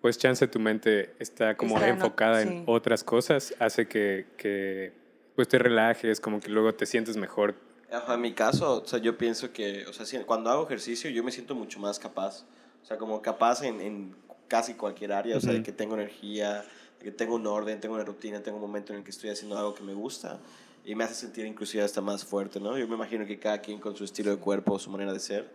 pues 0.00 0.18
chance 0.18 0.46
tu 0.48 0.58
mente 0.58 1.14
está 1.18 1.56
como 1.56 1.74
Está 1.76 1.88
en 1.88 1.94
enfocada 1.96 2.42
sí. 2.42 2.48
en 2.48 2.64
otras 2.66 3.04
cosas, 3.04 3.54
hace 3.58 3.86
que, 3.86 4.26
que 4.36 4.92
pues 5.36 5.48
te 5.48 5.58
relajes, 5.58 6.20
como 6.20 6.40
que 6.40 6.48
luego 6.50 6.74
te 6.74 6.86
sientes 6.86 7.16
mejor. 7.16 7.54
Ajá, 7.92 8.14
en 8.14 8.20
mi 8.20 8.32
caso, 8.32 8.82
o 8.82 8.86
sea, 8.86 8.98
yo 8.98 9.18
pienso 9.18 9.52
que, 9.52 9.84
o 9.86 9.92
sea, 9.92 10.06
si- 10.06 10.18
cuando 10.20 10.48
hago 10.50 10.64
ejercicio 10.64 11.10
yo 11.10 11.22
me 11.24 11.32
siento 11.32 11.54
mucho 11.54 11.78
más 11.80 11.98
capaz. 11.98 12.44
O 12.82 12.86
sea, 12.86 12.96
como 12.96 13.20
capaz 13.20 13.62
en, 13.62 13.80
en 13.80 14.14
casi 14.48 14.74
cualquier 14.74 15.12
área, 15.12 15.36
o 15.36 15.40
sea, 15.40 15.52
de 15.52 15.62
que 15.62 15.72
tengo 15.72 15.94
energía, 15.94 16.64
que 17.00 17.10
tengo 17.10 17.34
un 17.34 17.46
orden, 17.46 17.80
tengo 17.80 17.94
una 17.94 18.04
rutina, 18.04 18.42
tengo 18.42 18.58
un 18.58 18.62
momento 18.62 18.92
en 18.92 18.98
el 18.98 19.04
que 19.04 19.10
estoy 19.10 19.30
haciendo 19.30 19.58
algo 19.58 19.74
que 19.74 19.82
me 19.82 19.94
gusta 19.94 20.38
y 20.84 20.94
me 20.94 21.04
hace 21.04 21.14
sentir 21.14 21.46
inclusive 21.46 21.82
hasta 21.82 22.00
más 22.00 22.24
fuerte, 22.24 22.60
¿no? 22.60 22.76
Yo 22.78 22.86
me 22.88 22.94
imagino 22.94 23.26
que 23.26 23.38
cada 23.38 23.60
quien 23.60 23.78
con 23.78 23.96
su 23.96 24.04
estilo 24.04 24.30
de 24.30 24.36
cuerpo, 24.36 24.78
su 24.78 24.90
manera 24.90 25.12
de 25.12 25.20
ser, 25.20 25.50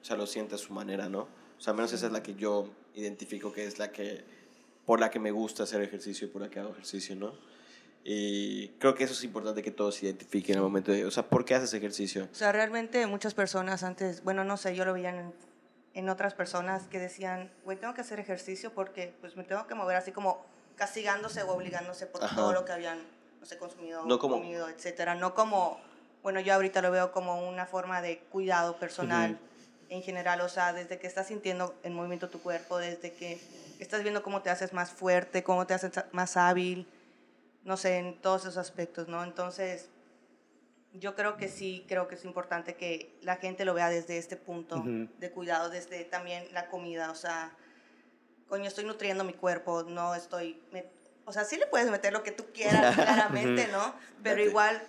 o 0.00 0.04
sea, 0.04 0.16
lo 0.16 0.26
siente 0.26 0.54
a 0.54 0.58
su 0.58 0.72
manera, 0.72 1.08
¿no? 1.08 1.20
O 1.58 1.60
sea, 1.60 1.72
al 1.72 1.76
menos 1.76 1.92
esa 1.92 2.06
es 2.06 2.12
la 2.12 2.22
que 2.22 2.34
yo 2.34 2.68
identifico 2.94 3.52
que 3.52 3.66
es 3.66 3.78
la 3.78 3.92
que, 3.92 4.24
por 4.84 5.00
la 5.00 5.10
que 5.10 5.18
me 5.18 5.30
gusta 5.30 5.62
hacer 5.62 5.82
ejercicio 5.82 6.26
y 6.26 6.30
por 6.30 6.42
la 6.42 6.50
que 6.50 6.60
hago 6.60 6.70
ejercicio, 6.70 7.16
¿no? 7.16 7.32
Y 8.04 8.68
creo 8.78 8.94
que 8.94 9.04
eso 9.04 9.14
es 9.14 9.24
importante 9.24 9.62
que 9.62 9.72
todos 9.72 9.96
se 9.96 10.06
identifiquen 10.06 10.54
en 10.54 10.58
el 10.58 10.62
momento 10.62 10.92
de, 10.92 11.04
o 11.04 11.10
sea, 11.10 11.28
¿por 11.28 11.44
qué 11.44 11.54
haces 11.56 11.74
ejercicio? 11.74 12.28
O 12.30 12.34
sea, 12.34 12.52
realmente 12.52 13.06
muchas 13.06 13.34
personas 13.34 13.82
antes, 13.82 14.22
bueno, 14.22 14.44
no 14.44 14.56
sé, 14.56 14.76
yo 14.76 14.84
lo 14.84 14.92
veía 14.92 15.10
en, 15.10 15.32
en 15.94 16.08
otras 16.08 16.34
personas 16.34 16.86
que 16.86 17.00
decían, 17.00 17.50
güey, 17.64 17.78
tengo 17.78 17.94
que 17.94 18.02
hacer 18.02 18.20
ejercicio 18.20 18.72
porque 18.72 19.12
pues 19.20 19.36
me 19.36 19.42
tengo 19.42 19.66
que 19.66 19.74
mover 19.74 19.96
así 19.96 20.12
como 20.12 20.44
castigándose 20.76 21.42
o 21.42 21.50
obligándose 21.52 22.06
por 22.06 22.22
Ajá. 22.24 22.36
todo 22.36 22.52
lo 22.52 22.64
que 22.64 22.72
habían, 22.72 22.98
no 23.40 23.46
sé, 23.46 23.58
consumido, 23.58 24.04
No 24.04 24.18
como- 24.18 24.36
comido, 24.36 24.68
etcétera. 24.68 25.14
No 25.14 25.34
como, 25.34 25.80
bueno, 26.22 26.40
yo 26.40 26.54
ahorita 26.54 26.82
lo 26.82 26.90
veo 26.90 27.12
como 27.12 27.48
una 27.48 27.66
forma 27.66 28.02
de 28.02 28.18
cuidado 28.30 28.76
personal 28.78 29.32
Ujú. 29.32 29.40
en 29.88 30.02
general, 30.02 30.40
o 30.42 30.48
sea, 30.48 30.72
desde 30.72 30.98
que 30.98 31.06
estás 31.06 31.26
sintiendo 31.28 31.74
en 31.82 31.94
movimiento 31.94 32.28
tu 32.28 32.40
cuerpo, 32.40 32.78
desde 32.78 33.12
que 33.12 33.40
estás 33.78 34.02
viendo 34.02 34.22
cómo 34.22 34.42
te 34.42 34.50
haces 34.50 34.72
más 34.72 34.90
fuerte, 34.90 35.42
cómo 35.42 35.66
te 35.66 35.74
haces 35.74 35.92
más 36.12 36.36
hábil, 36.36 36.86
no 37.64 37.76
sé, 37.76 37.98
en 37.98 38.20
todos 38.20 38.42
esos 38.42 38.56
aspectos, 38.58 39.08
¿no? 39.08 39.24
Entonces, 39.24 39.88
yo 40.92 41.14
creo 41.14 41.36
que 41.36 41.48
sí, 41.48 41.84
creo 41.88 42.08
que 42.08 42.14
es 42.14 42.24
importante 42.24 42.74
que 42.74 43.14
la 43.22 43.36
gente 43.36 43.64
lo 43.64 43.74
vea 43.74 43.88
desde 43.90 44.18
este 44.18 44.36
punto 44.36 44.76
Ujú. 44.76 45.08
de 45.18 45.30
cuidado, 45.30 45.68
desde 45.68 46.04
también 46.04 46.46
la 46.52 46.68
comida, 46.68 47.10
o 47.10 47.14
sea, 47.14 47.52
coño, 48.48 48.66
estoy 48.68 48.84
nutriendo 48.84 49.24
mi 49.24 49.32
cuerpo, 49.34 49.82
no 49.84 50.14
estoy, 50.14 50.60
me- 50.72 50.84
o 51.24 51.32
sea, 51.32 51.44
sí 51.44 51.56
le 51.56 51.66
puedes 51.66 51.90
meter 51.90 52.12
lo 52.12 52.22
que 52.22 52.30
tú 52.32 52.44
quieras, 52.54 52.94
claramente, 52.96 53.68
¿no? 53.72 53.94
Pero 54.22 54.42
igual, 54.42 54.80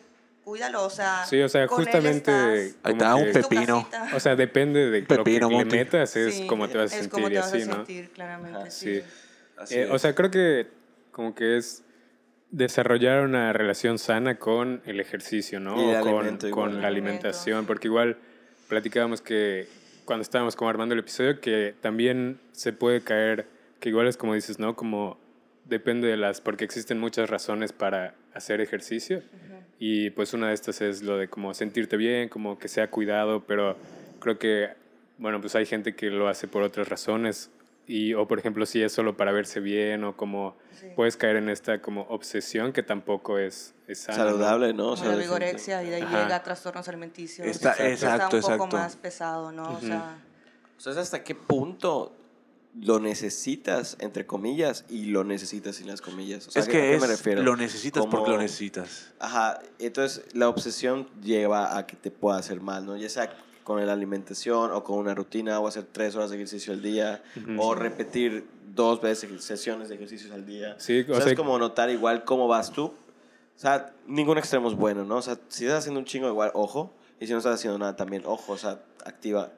cuídalo, 0.43 0.83
o 0.85 0.89
sea, 0.89 1.25
Sí, 1.25 1.41
o 1.41 1.49
sea, 1.49 1.67
con 1.67 1.79
él 1.79 1.85
justamente... 1.85 2.65
estás, 2.67 2.75
Ahí 2.83 2.93
como 2.93 3.03
está, 3.03 3.15
un 3.15 3.31
pepino. 3.33 3.89
O 4.13 4.19
sea, 4.19 4.35
depende 4.35 4.89
de 4.91 5.01
lo 5.01 5.07
que 5.07 5.15
Pepino, 5.17 5.49
le 5.49 5.65
metas, 5.65 6.15
es 6.15 6.35
Sí, 6.35 6.47
como 6.47 6.67
te 6.69 6.77
vas 6.77 6.91
a 6.93 6.95
es 6.95 7.01
sentir 7.01 7.11
como 7.11 7.27
te 7.27 7.33
y 7.33 7.37
vas 7.37 7.45
así, 7.53 7.61
a 7.61 7.65
¿no? 7.65 7.73
sentir, 7.75 8.09
claramente, 8.11 8.57
Ajá, 8.59 8.69
sí. 8.71 9.01
sí. 9.01 9.03
Así 9.57 9.75
Eh, 9.75 9.89
o 9.91 9.97
sea, 9.97 10.13
creo 10.13 10.29
que 10.29 10.67
como 11.11 11.33
que 11.33 11.57
es 11.57 11.83
desarrollar 12.51 13.23
una 13.23 13.51
relación 13.53 13.97
sana 13.99 14.37
con 14.39 14.81
el 14.85 14.99
ejercicio, 14.99 15.59
¿no? 15.59 15.75
Y 15.81 15.89
el 15.89 15.97
O 15.97 16.01
con, 16.01 16.37
con 16.51 16.81
la 16.81 16.87
alimentación, 16.87 17.65
porque 17.65 17.87
igual 17.87 18.17
platicábamos 18.69 19.21
que 19.21 19.67
cuando 20.07 20.21
estábamos 20.21 20.55
como 20.55 20.69
armando 20.69 20.93
el 20.93 20.99
episodio, 21.01 21.41
que 21.41 21.75
también 21.81 22.39
se 22.53 22.71
puede 22.71 23.01
caer, 23.01 23.45
que 23.81 23.89
igual 23.89 24.07
es 24.07 24.15
como 24.15 24.33
dices, 24.33 24.57
¿no? 24.57 24.75
Como 24.75 25.19
depende 25.65 26.07
de 26.07 26.15
las, 26.15 26.39
porque 26.39 26.63
existen 26.63 26.97
muchas 26.97 27.29
razones 27.29 27.73
para 27.73 28.15
hacer 28.33 28.61
ejercicio. 28.61 29.21
Y 29.79 30.09
pues 30.11 30.33
una 30.33 30.47
de 30.47 30.53
estas 30.53 30.81
es 30.81 31.03
lo 31.03 31.17
de 31.17 31.27
como 31.27 31.53
sentirte 31.53 31.97
bien, 31.97 32.29
como 32.29 32.57
que 32.57 32.69
sea 32.69 32.89
cuidado, 32.89 33.43
pero 33.45 33.75
creo 34.19 34.39
que, 34.39 34.69
bueno, 35.17 35.41
pues 35.41 35.55
hay 35.55 35.65
gente 35.65 35.93
que 35.93 36.09
lo 36.09 36.29
hace 36.29 36.47
por 36.47 36.63
otras 36.63 36.87
razones 36.87 37.51
y, 37.87 38.13
o 38.13 38.27
por 38.27 38.37
ejemplo, 38.39 38.65
si 38.65 38.83
es 38.83 38.91
solo 38.91 39.15
para 39.17 39.31
verse 39.31 39.59
bien 39.61 40.03
o 40.03 40.15
como 40.17 40.55
Sí. 40.79 40.87
puedes 40.95 41.17
caer 41.17 41.37
en 41.37 41.49
esta 41.49 41.81
como 41.81 42.01
obsesión 42.09 42.71
que 42.73 42.83
tampoco 42.83 43.39
es, 43.39 43.73
es 43.87 43.99
sana. 43.99 44.17
Saludable, 44.17 44.73
¿no? 44.73 44.87
O 44.87 44.89
Como 44.91 44.97
sea, 44.97 45.11
la 45.13 45.17
vigorexia 45.17 45.83
y 45.83 45.89
de 45.89 45.95
ahí 45.95 46.01
Ajá. 46.03 46.23
llega 46.23 46.35
a 46.35 46.43
trastornos 46.43 46.87
alimenticios. 46.87 47.47
Está- 47.47 47.71
Está 47.71 47.89
exacto, 47.89 48.35
un 48.37 48.41
poco 48.43 48.53
exacto. 48.53 48.77
más 48.77 48.95
pesado, 48.97 49.51
¿no? 49.51 49.71
O 49.71 49.79
sea, 49.79 50.17
O 50.77 50.79
sea, 50.79 50.91
es 50.91 50.97
hasta 50.99 51.23
qué 51.23 51.33
punto 51.33 52.13
lo 52.79 52.99
necesitas, 52.99 53.97
entre 53.99 54.27
comillas, 54.27 54.85
y 54.89 55.05
lo 55.05 55.23
necesitas 55.23 55.77
sin 55.77 55.87
las 55.87 55.99
comillas. 56.01 56.47
O 56.47 56.51
sea, 56.51 56.61
es 56.61 56.67
¿a 56.67 56.71
que 56.71 56.77
qué 56.77 56.93
es, 56.95 57.01
me 57.01 57.07
refiero? 57.07 57.41
lo 57.41 57.55
necesitas 57.55 58.03
porque 58.05 58.25
Como- 58.25 58.35
lo 58.35 58.37
necesitas. 58.37 59.11
Ajá, 59.19 59.59
entonces 59.79 60.23
la 60.35 60.47
obsesión 60.49 61.09
lleva 61.23 61.75
a 61.77 61.87
que 61.87 61.95
te 61.95 62.11
pueda 62.11 62.37
hacer 62.37 62.61
mal, 62.61 62.85
¿no? 62.85 62.95
Ya 62.95 63.09
sea 63.09 63.33
con 63.67 63.85
la 63.85 63.91
alimentación 63.91 64.71
o 64.71 64.81
con 64.81 64.97
una 64.97 65.13
rutina, 65.13 65.59
o 65.59 65.67
hacer 65.67 65.83
tres 65.91 66.15
horas 66.15 66.29
de 66.29 66.37
ejercicio 66.37 66.71
al 66.71 66.81
día, 66.81 67.21
o 67.59 67.75
repetir 67.75 68.47
dos 68.73 69.01
veces 69.01 69.43
sesiones 69.43 69.89
de 69.89 69.95
ejercicios 69.95 70.31
al 70.31 70.45
día. 70.45 70.75
Sí, 70.79 71.01
o 71.01 71.11
o 71.11 71.15
sea, 71.15 71.23
sea- 71.23 71.33
es 71.33 71.37
como 71.37 71.59
notar 71.59 71.89
igual 71.89 72.23
cómo 72.23 72.47
vas 72.47 72.71
tú. 72.71 72.85
O 72.85 73.59
sea, 73.59 73.91
ningún 74.05 74.37
extremo 74.37 74.69
es 74.69 74.73
bueno, 74.75 75.03
¿no? 75.03 75.17
O 75.17 75.21
sea, 75.21 75.37
si 75.49 75.65
estás 75.65 75.79
haciendo 75.79 75.99
un 75.99 76.05
chingo 76.05 76.29
igual, 76.29 76.51
ojo, 76.53 76.93
y 77.19 77.27
si 77.27 77.33
no 77.33 77.39
estás 77.39 77.55
haciendo 77.55 77.77
nada 77.77 77.97
también, 77.97 78.23
ojo, 78.25 78.53
o 78.53 78.57
sea, 78.57 78.79
activa, 79.03 79.51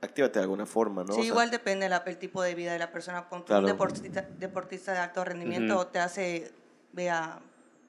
actívate 0.00 0.40
de 0.40 0.42
alguna 0.42 0.66
forma, 0.66 1.04
¿no? 1.04 1.12
sí, 1.12 1.20
O 1.20 1.22
sea, 1.22 1.24
igual 1.26 1.50
depende 1.52 1.88
del 1.88 2.00
el 2.04 2.18
tipo 2.18 2.42
de 2.42 2.56
vida 2.56 2.72
de 2.72 2.80
la 2.80 2.90
persona. 2.90 3.28
Claro. 3.46 3.60
Un 3.60 3.66
deportista, 3.66 4.26
deportista 4.40 4.90
de 4.92 4.98
alto 4.98 5.22
rendimiento 5.24 5.76
Ujú. 5.76 5.84
te 5.92 6.00
hace, 6.00 6.50
vea, 6.92 7.38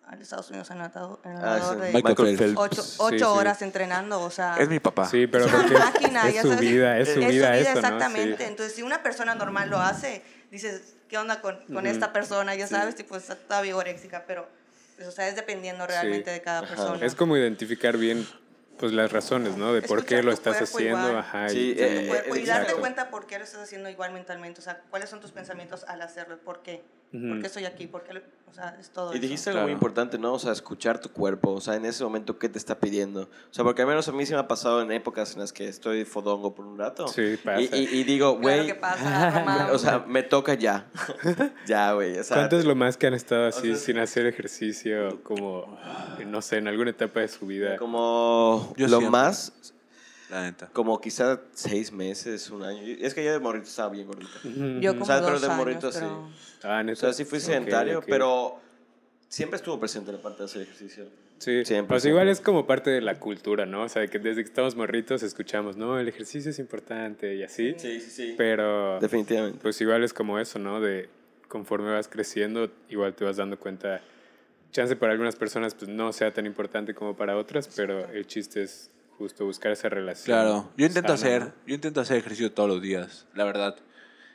a 0.08 0.16
Estados 0.16 0.50
Unidos 0.50 0.70
han 0.72 0.78
nadado, 0.80 1.20
han 1.24 1.38
Ah, 1.38 1.60
sí. 1.74 1.80
de 1.80 1.92
Michael 1.94 2.38
Phelps. 2.38 2.54
ocho, 2.60 2.84
ocho 3.00 3.18
sí. 3.18 3.24
horas 3.24 3.62
entrenando, 3.62 4.22
o 4.22 4.30
sea... 4.30 4.58
Es 4.60 4.70
mi 4.70 4.80
papá. 4.80 5.08
Sí, 5.10 5.28
pero 5.28 5.46
Es 5.46 5.54
una 5.54 5.66
es- 5.66 5.72
máquina, 5.80 6.28
es, 6.28 6.36
ya 6.36 6.42
su 6.42 6.48
sabes. 6.50 6.62
vida, 6.62 7.00
es 7.00 7.14
su 7.14 7.20
Es 7.22 7.28
vida 7.30 7.58
eso, 7.58 7.72
¿no? 7.74 7.80
exactamente. 7.80 8.38
Sí. 8.38 8.44
Entonces, 8.44 8.76
si 8.76 8.82
una 8.84 9.02
persona 9.02 9.34
normal 9.36 9.70
lo 9.70 9.80
hace, 9.80 10.22
dices, 10.52 10.96
¿qué 11.10 11.18
onda 11.18 11.42
con, 11.42 11.58
con 11.74 11.88
esta 11.88 12.14
persona? 12.14 12.54
Ya 12.56 12.68
sabes, 12.68 12.96
tipo, 12.96 13.16
está 13.16 13.36
toda 13.36 13.62
vigoréxica, 13.62 14.24
pero, 14.28 14.48
pues, 14.98 15.08
o 15.08 15.12
sea, 15.12 15.28
es 15.28 15.36
dependiendo 15.36 15.88
realmente 15.88 16.32
de 16.32 16.42
cada 16.42 16.62
persona. 16.68 17.04
Es 17.06 17.16
como 17.16 17.36
identificar 17.38 17.98
bien 17.98 18.28
pues 18.78 18.92
las 18.92 19.12
razones, 19.12 19.56
¿no? 19.56 19.72
De 19.72 19.82
por 19.84 20.00
qué 20.04 20.16
Escuchar 20.16 20.26
lo 20.26 20.32
estás 20.32 20.62
haciendo, 20.62 20.98
igual. 21.08 21.18
ajá. 21.20 21.48
Sí, 21.50 21.76
y- 21.78 21.82
Escuchar 21.82 21.90
tu 21.90 22.00
eh, 22.04 22.08
cuerpo 22.08 22.36
eh, 22.36 22.40
y 22.40 22.46
darte 22.46 22.62
exacto. 22.64 22.80
cuenta 22.82 23.10
por 23.10 23.28
qué 23.28 23.38
lo 23.38 23.44
estás 23.46 23.62
haciendo 23.62 23.88
igual 23.90 24.12
mentalmente. 24.14 24.60
O 24.60 24.64
sea, 24.64 24.82
cuáles 24.90 25.10
son 25.10 25.22
tus 25.22 25.32
pensamientos 25.32 25.86
al 25.88 26.02
hacerlo, 26.02 26.38
por 26.40 26.62
qué. 26.64 26.84
¿Por 27.14 27.40
qué 27.40 27.46
estoy 27.48 27.66
aquí? 27.66 27.86
¿Por 27.88 28.04
qué 28.04 28.22
o 28.50 28.56
sea, 28.56 28.76
es 28.80 28.90
todo 28.92 29.14
Y 29.14 29.18
eso. 29.18 29.22
dijiste 29.24 29.50
algo 29.50 29.64
muy 29.64 29.72
importante, 29.72 30.20
¿no? 30.20 30.34
O 30.34 30.40
sea, 30.40 30.52
escuchar 30.52 31.00
tu 31.00 31.10
cuerpo, 31.10 31.52
o 31.54 31.62
sea, 31.62 31.76
en 31.76 31.86
ese 31.86 32.04
momento, 32.04 32.38
¿qué 32.38 32.50
te 32.50 32.58
está 32.60 32.80
pidiendo? 32.80 33.22
O 33.24 33.28
sea, 33.54 33.64
porque 33.64 33.82
al 33.82 33.88
menos 33.88 34.08
a 34.08 34.12
mí 34.12 34.26
sí 34.28 34.34
me 34.34 34.40
ha 34.40 34.48
pasado 34.48 34.82
en 34.84 34.92
épocas 34.92 35.34
en 35.34 35.40
las 35.40 35.52
que 35.54 35.68
estoy 35.68 36.06
fodongo 36.06 36.54
por 36.54 36.66
un 36.66 36.78
rato. 36.78 37.08
Sí, 37.08 37.38
pasa. 37.44 37.62
Y, 37.62 37.66
y- 37.74 38.00
y 38.00 38.04
digo, 38.04 38.38
güey, 38.38 38.72
o 39.72 39.78
sea, 39.80 40.06
me 40.08 40.22
toca 40.22 40.54
ya. 40.54 40.86
ya, 41.66 41.94
güey. 41.94 42.18
O 42.20 42.24
sea, 42.24 42.38
¿Cuánto 42.38 42.58
es 42.60 42.66
lo 42.66 42.76
más 42.76 42.96
que 42.98 43.08
han 43.08 43.14
estado 43.16 43.48
así 43.48 43.68
sea, 43.70 43.76
sin 43.76 43.98
hacer 43.98 44.28
ejercicio, 44.28 45.24
como, 45.24 45.78
no 46.28 46.42
sé, 46.44 46.58
en 46.58 46.68
alguna 46.68 46.92
etapa 46.92 47.22
de 47.22 47.28
su 47.30 47.46
vida? 47.48 47.78
como 47.78 48.74
Yo 48.78 48.86
lo 48.88 48.98
siempre. 49.00 49.10
más, 49.10 49.74
La 50.34 50.42
neta. 50.44 50.68
como 50.74 51.00
quizá 51.00 51.42
seis 51.54 51.92
meses, 51.92 52.50
un 52.50 52.64
año. 52.64 52.82
Es 53.00 53.14
que 53.14 53.24
yo 53.24 53.32
de 53.32 53.40
morrito 53.40 53.68
estaba 53.68 53.90
bien 53.90 54.08
gordita. 54.08 54.32
Ujú, 54.44 54.80
Yo 54.82 54.92
como 54.94 55.04
O 55.04 55.06
sea, 55.06 55.20
pero 55.20 55.32
dos 55.34 55.42
de 55.42 55.48
años, 55.48 55.58
morrito, 55.58 55.92
sí. 55.92 56.00
pero... 56.02 56.30
Ah, 56.64 56.80
O 56.80 56.84
neta. 56.84 57.00
sea, 57.00 57.14
sí 57.14 57.26
fui 57.26 57.40
sedentario, 57.40 58.00
ok. 58.00 58.06
pero 58.08 58.60
siempre 59.28 59.58
estuvo 59.58 59.80
presente 59.80 60.12
la 60.12 60.22
parte 60.22 60.40
de 60.40 60.46
hacer 60.46 60.62
ejercicio. 60.64 61.06
Sí, 61.40 61.66
Siempre, 61.66 61.98
o 61.98 62.00
sea, 62.00 62.10
igual 62.10 62.24
siempre. 62.28 62.32
es 62.32 62.40
como 62.42 62.66
parte 62.66 62.90
de 62.90 63.02
la 63.02 63.20
cultura, 63.20 63.66
¿no? 63.66 63.84
O 63.84 63.90
sea, 63.90 64.08
que 64.08 64.18
desde 64.18 64.44
que 64.44 64.48
estamos 64.48 64.76
morritos 64.78 65.24
escuchamos, 65.24 65.76
no, 65.76 66.00
el 66.00 66.08
ejercicio 66.08 66.52
es 66.52 66.58
importante 66.60 67.36
y 67.36 67.44
así. 67.44 67.74
Sí, 67.78 68.00
sí, 68.00 68.10
sí. 68.10 68.36
Pero, 68.38 68.98
Definitivamente. 69.02 69.60
pues 69.62 69.82
igual 69.82 70.04
es 70.06 70.14
como 70.14 70.40
eso, 70.40 70.58
¿no? 70.58 70.80
De 70.80 71.10
conforme 71.50 71.92
vas 71.92 72.08
creciendo, 72.08 72.72
igual 72.90 73.14
te 73.14 73.26
vas 73.26 73.36
dando 73.38 73.60
cuenta. 73.60 74.00
Chance 74.72 74.96
para 74.96 75.12
algunas 75.12 75.36
personas, 75.36 75.76
pues 75.76 75.90
no 75.90 76.14
sea 76.14 76.34
tan 76.34 76.46
importante 76.46 76.96
como 76.96 77.16
para 77.16 77.36
otras, 77.38 77.70
pero 77.76 78.08
el 78.10 78.26
chiste 78.26 78.64
es 78.64 78.90
justo 79.18 79.46
buscar 79.46 79.72
esa 79.72 79.90
relación. 79.90 80.26
Claro, 80.26 80.70
yo 80.78 80.86
intento 80.86 81.16
sana, 81.18 81.36
hacer, 81.38 81.54
yo 81.66 81.76
intento 81.76 82.02
hacer 82.02 82.18
ejercicio 82.18 82.52
todos 82.52 82.70
los 82.70 82.82
días, 82.82 83.28
la 83.34 83.44
verdad. 83.44 83.76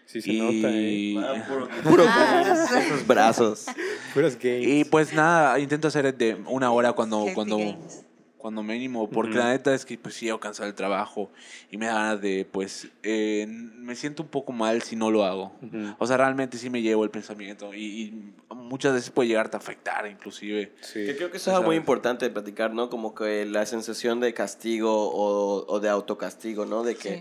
Sí, 0.06 0.22
se 0.22 0.32
nota, 0.32 0.70
¿eh? 0.70 0.90
y, 0.90 1.16
Ah, 1.18 1.44
puro, 1.48 1.68
puro 1.84 2.04
esos 2.04 3.06
brazos. 3.06 3.66
Puros 4.14 4.36
games. 4.38 4.66
y 4.66 4.84
pues 4.84 5.12
nada, 5.12 5.58
intento 5.58 5.88
hacer 5.88 6.16
de 6.16 6.34
una 6.46 6.70
hora 6.70 6.92
cuando, 6.94 7.18
Healthy 7.18 7.34
cuando, 7.34 7.58
games. 7.58 8.04
Cuando 8.38 8.62
mínimo, 8.62 9.10
porque 9.10 9.30
Ujú. 9.32 9.40
la 9.40 9.48
neta 9.50 9.74
es 9.74 9.84
que 9.84 9.98
pues 9.98 10.14
sí 10.14 10.26
llego 10.26 10.38
cansado 10.40 10.66
del 10.66 10.74
trabajo 10.74 11.28
y 11.70 11.76
me 11.76 11.86
da 11.86 11.94
ganas 11.94 12.20
de, 12.20 12.46
pues, 12.50 12.88
eh, 13.02 13.46
me 13.48 13.96
siento 13.96 14.22
un 14.22 14.28
poco 14.28 14.52
mal 14.52 14.80
si 14.82 14.94
no 14.96 15.10
lo 15.10 15.24
hago. 15.24 15.52
Ujú. 15.60 15.96
O 15.98 16.06
sea, 16.06 16.16
realmente 16.16 16.56
sí 16.56 16.70
me 16.70 16.80
llevo 16.80 17.02
el 17.04 17.10
pensamiento 17.10 17.74
y, 17.74 17.84
y 17.84 18.32
muchas 18.54 18.94
veces 18.94 19.10
puede 19.10 19.28
llegarte 19.28 19.56
a 19.56 19.58
afectar 19.60 20.06
inclusive. 20.06 20.72
Sí. 20.80 21.04
Que 21.04 21.16
creo 21.16 21.30
que 21.30 21.36
eso 21.38 21.50
es 21.50 21.56
algo 21.56 21.66
muy 21.66 21.76
importante 21.76 22.24
de 22.24 22.30
platicar, 22.30 22.72
¿no? 22.72 22.88
Como 22.88 23.14
que 23.14 23.44
la 23.44 23.66
sensación 23.66 24.20
de 24.20 24.32
castigo 24.32 25.10
o, 25.10 25.66
o 25.66 25.80
de 25.80 25.88
autocastigo, 25.88 26.64
¿no? 26.64 26.84
De 26.84 26.94
que 26.94 27.16
Sí. 27.16 27.20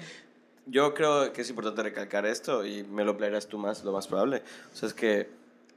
yo 0.68 0.94
creo 0.94 1.34
que 1.34 1.42
es 1.42 1.50
importante 1.50 1.82
recalcar 1.82 2.26
esto 2.28 2.66
y 2.66 2.84
me 2.84 3.04
lo 3.04 3.18
playarás 3.18 3.48
tú 3.48 3.58
más, 3.58 3.84
lo 3.84 3.92
más 3.92 4.08
probable. 4.08 4.44
O 4.72 4.76
sea, 4.76 4.88
es 4.88 4.94
que, 4.94 5.30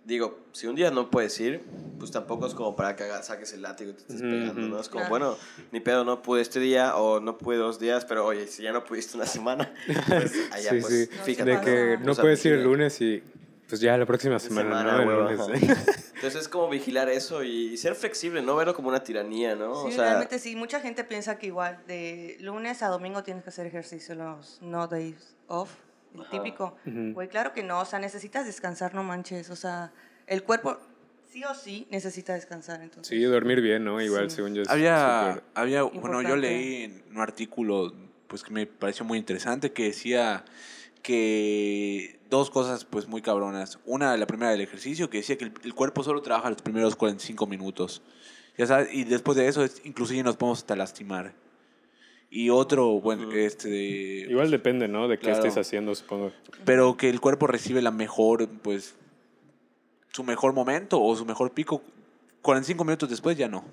digo, 0.04 0.38
si 0.52 0.66
un 0.66 0.74
día 0.76 0.90
no 0.90 1.10
puedes 1.10 1.38
ir, 1.40 1.62
pues 1.98 2.10
tampoco 2.10 2.46
es 2.46 2.54
como 2.54 2.74
para 2.74 2.96
que 2.96 3.04
saques 3.22 3.52
el 3.52 3.62
látigo 3.62 3.90
y 3.90 3.94
te 3.94 4.00
estés 4.00 4.20
pegando. 4.22 4.60
¿no? 4.62 4.80
Es 4.80 4.88
como, 4.88 5.00
Claro. 5.06 5.10
bueno, 5.10 5.36
ni 5.72 5.80
pedo, 5.80 6.04
no 6.04 6.22
pude 6.22 6.42
este 6.42 6.58
día 6.60 6.96
o 6.96 7.20
no 7.20 7.38
pude 7.38 7.56
dos 7.58 7.78
días, 7.78 8.04
pero 8.04 8.24
oye, 8.26 8.46
si 8.46 8.62
ya 8.62 8.72
no 8.72 8.84
pudiste 8.84 9.16
una 9.16 9.26
semana, 9.26 9.72
pues 10.08 10.32
allá, 10.52 10.70
sí, 10.70 10.80
pues, 10.80 10.86
sí. 10.94 11.06
fíjate. 11.24 11.50
De 11.50 11.60
que 11.60 11.98
no 12.04 12.14
puedes 12.14 12.44
ir 12.46 12.54
el 12.54 12.64
lunes 12.64 13.00
y 13.00 13.22
pues 13.68 13.80
ya 13.80 13.96
la 13.96 14.04
próxima 14.04 14.38
semana, 14.40 14.80
Semana, 14.80 14.98
¿no? 15.04 15.08
Huevo, 15.08 15.30
lunes. 15.30 15.68
ajá. 15.68 15.84
Entonces 16.16 16.42
es 16.42 16.48
como 16.48 16.68
vigilar 16.68 17.08
eso 17.08 17.44
y 17.44 17.76
ser 17.78 17.94
flexible, 17.94 18.42
no 18.42 18.54
verlo 18.56 18.74
como 18.74 18.88
una 18.88 19.02
tiranía, 19.02 19.54
¿no? 19.54 19.82
Sí, 19.82 19.88
o 19.88 19.90
sea, 19.92 20.04
realmente 20.04 20.38
sí. 20.38 20.54
Mucha 20.56 20.80
gente 20.80 21.04
piensa 21.04 21.38
que 21.38 21.46
igual 21.46 21.78
de 21.86 22.36
lunes 22.40 22.82
a 22.82 22.88
domingo 22.88 23.22
tienes 23.22 23.42
que 23.44 23.50
hacer 23.50 23.66
ejercicio 23.66 24.14
los 24.16 24.58
no 24.60 24.86
days 24.88 25.34
off, 25.46 25.70
el 26.14 26.20
Ajá. 26.22 26.30
típico. 26.30 26.76
Güey, 26.84 27.28
claro 27.28 27.52
que 27.52 27.62
no, 27.62 27.80
o 27.80 27.84
sea, 27.84 27.98
necesitas 27.98 28.46
descansar, 28.46 28.94
no 28.94 29.02
manches. 29.02 29.50
O 29.50 29.56
sea, 29.56 29.92
el 30.26 30.42
cuerpo 30.42 30.78
sí 31.32 31.44
o 31.44 31.54
sí 31.54 31.86
necesita 31.90 32.34
descansar, 32.34 32.82
entonces. 32.82 33.08
Sí, 33.08 33.22
dormir 33.24 33.60
bien, 33.60 33.84
¿no? 33.84 34.00
Igual, 34.00 34.30
Sí. 34.30 34.36
según 34.36 34.54
yo. 34.54 34.62
Había, 34.68 35.34
súper- 35.34 35.44
había 35.54 35.82
bueno, 35.84 36.22
yo 36.22 36.36
leí 36.36 36.84
en 36.84 37.04
un 37.10 37.18
artículo 37.20 37.92
pues 38.26 38.42
que 38.44 38.52
me 38.52 38.66
pareció 38.66 39.04
muy 39.04 39.18
interesante 39.18 39.72
que 39.72 39.84
decía 39.84 40.44
que 41.02 42.18
dos 42.30 42.50
cosas 42.50 42.84
pues 42.84 43.08
muy 43.08 43.22
cabronas. 43.22 43.78
Una, 43.84 44.16
la 44.16 44.26
primera 44.26 44.50
del 44.52 44.60
ejercicio, 44.60 45.10
que 45.10 45.18
decía 45.18 45.36
que 45.36 45.44
el, 45.44 45.52
el 45.64 45.74
cuerpo 45.74 46.02
solo 46.02 46.22
trabaja 46.22 46.50
los 46.50 46.62
primeros 46.62 46.96
45 46.96 47.46
minutos. 47.46 48.02
Ya 48.56 48.66
sabes, 48.66 48.88
y 48.92 49.04
después 49.04 49.36
de 49.36 49.48
eso, 49.48 49.64
es, 49.64 49.80
inclusive 49.84 50.22
nos 50.22 50.36
podemos 50.36 50.58
hasta 50.58 50.76
lastimar. 50.76 51.32
Y 52.32 52.48
otro, 52.50 53.00
bueno, 53.00 53.30
este... 53.32 53.68
Igual 54.30 54.52
depende, 54.52 54.86
¿no? 54.86 55.08
De 55.08 55.18
qué 55.18 55.24
Claro. 55.24 55.38
estés 55.38 55.56
haciendo, 55.58 55.94
supongo. 55.96 56.30
Pero 56.64 56.96
que 56.96 57.10
el 57.10 57.20
cuerpo 57.20 57.48
recibe 57.48 57.82
la 57.82 57.90
mejor, 57.90 58.48
pues, 58.62 58.94
su 60.12 60.22
mejor 60.22 60.52
momento 60.52 61.02
o 61.02 61.16
su 61.16 61.24
mejor 61.26 61.50
pico. 61.50 61.82
45 62.42 62.84
minutos 62.84 63.10
después 63.10 63.36
ya 63.36 63.48
no. 63.48 63.64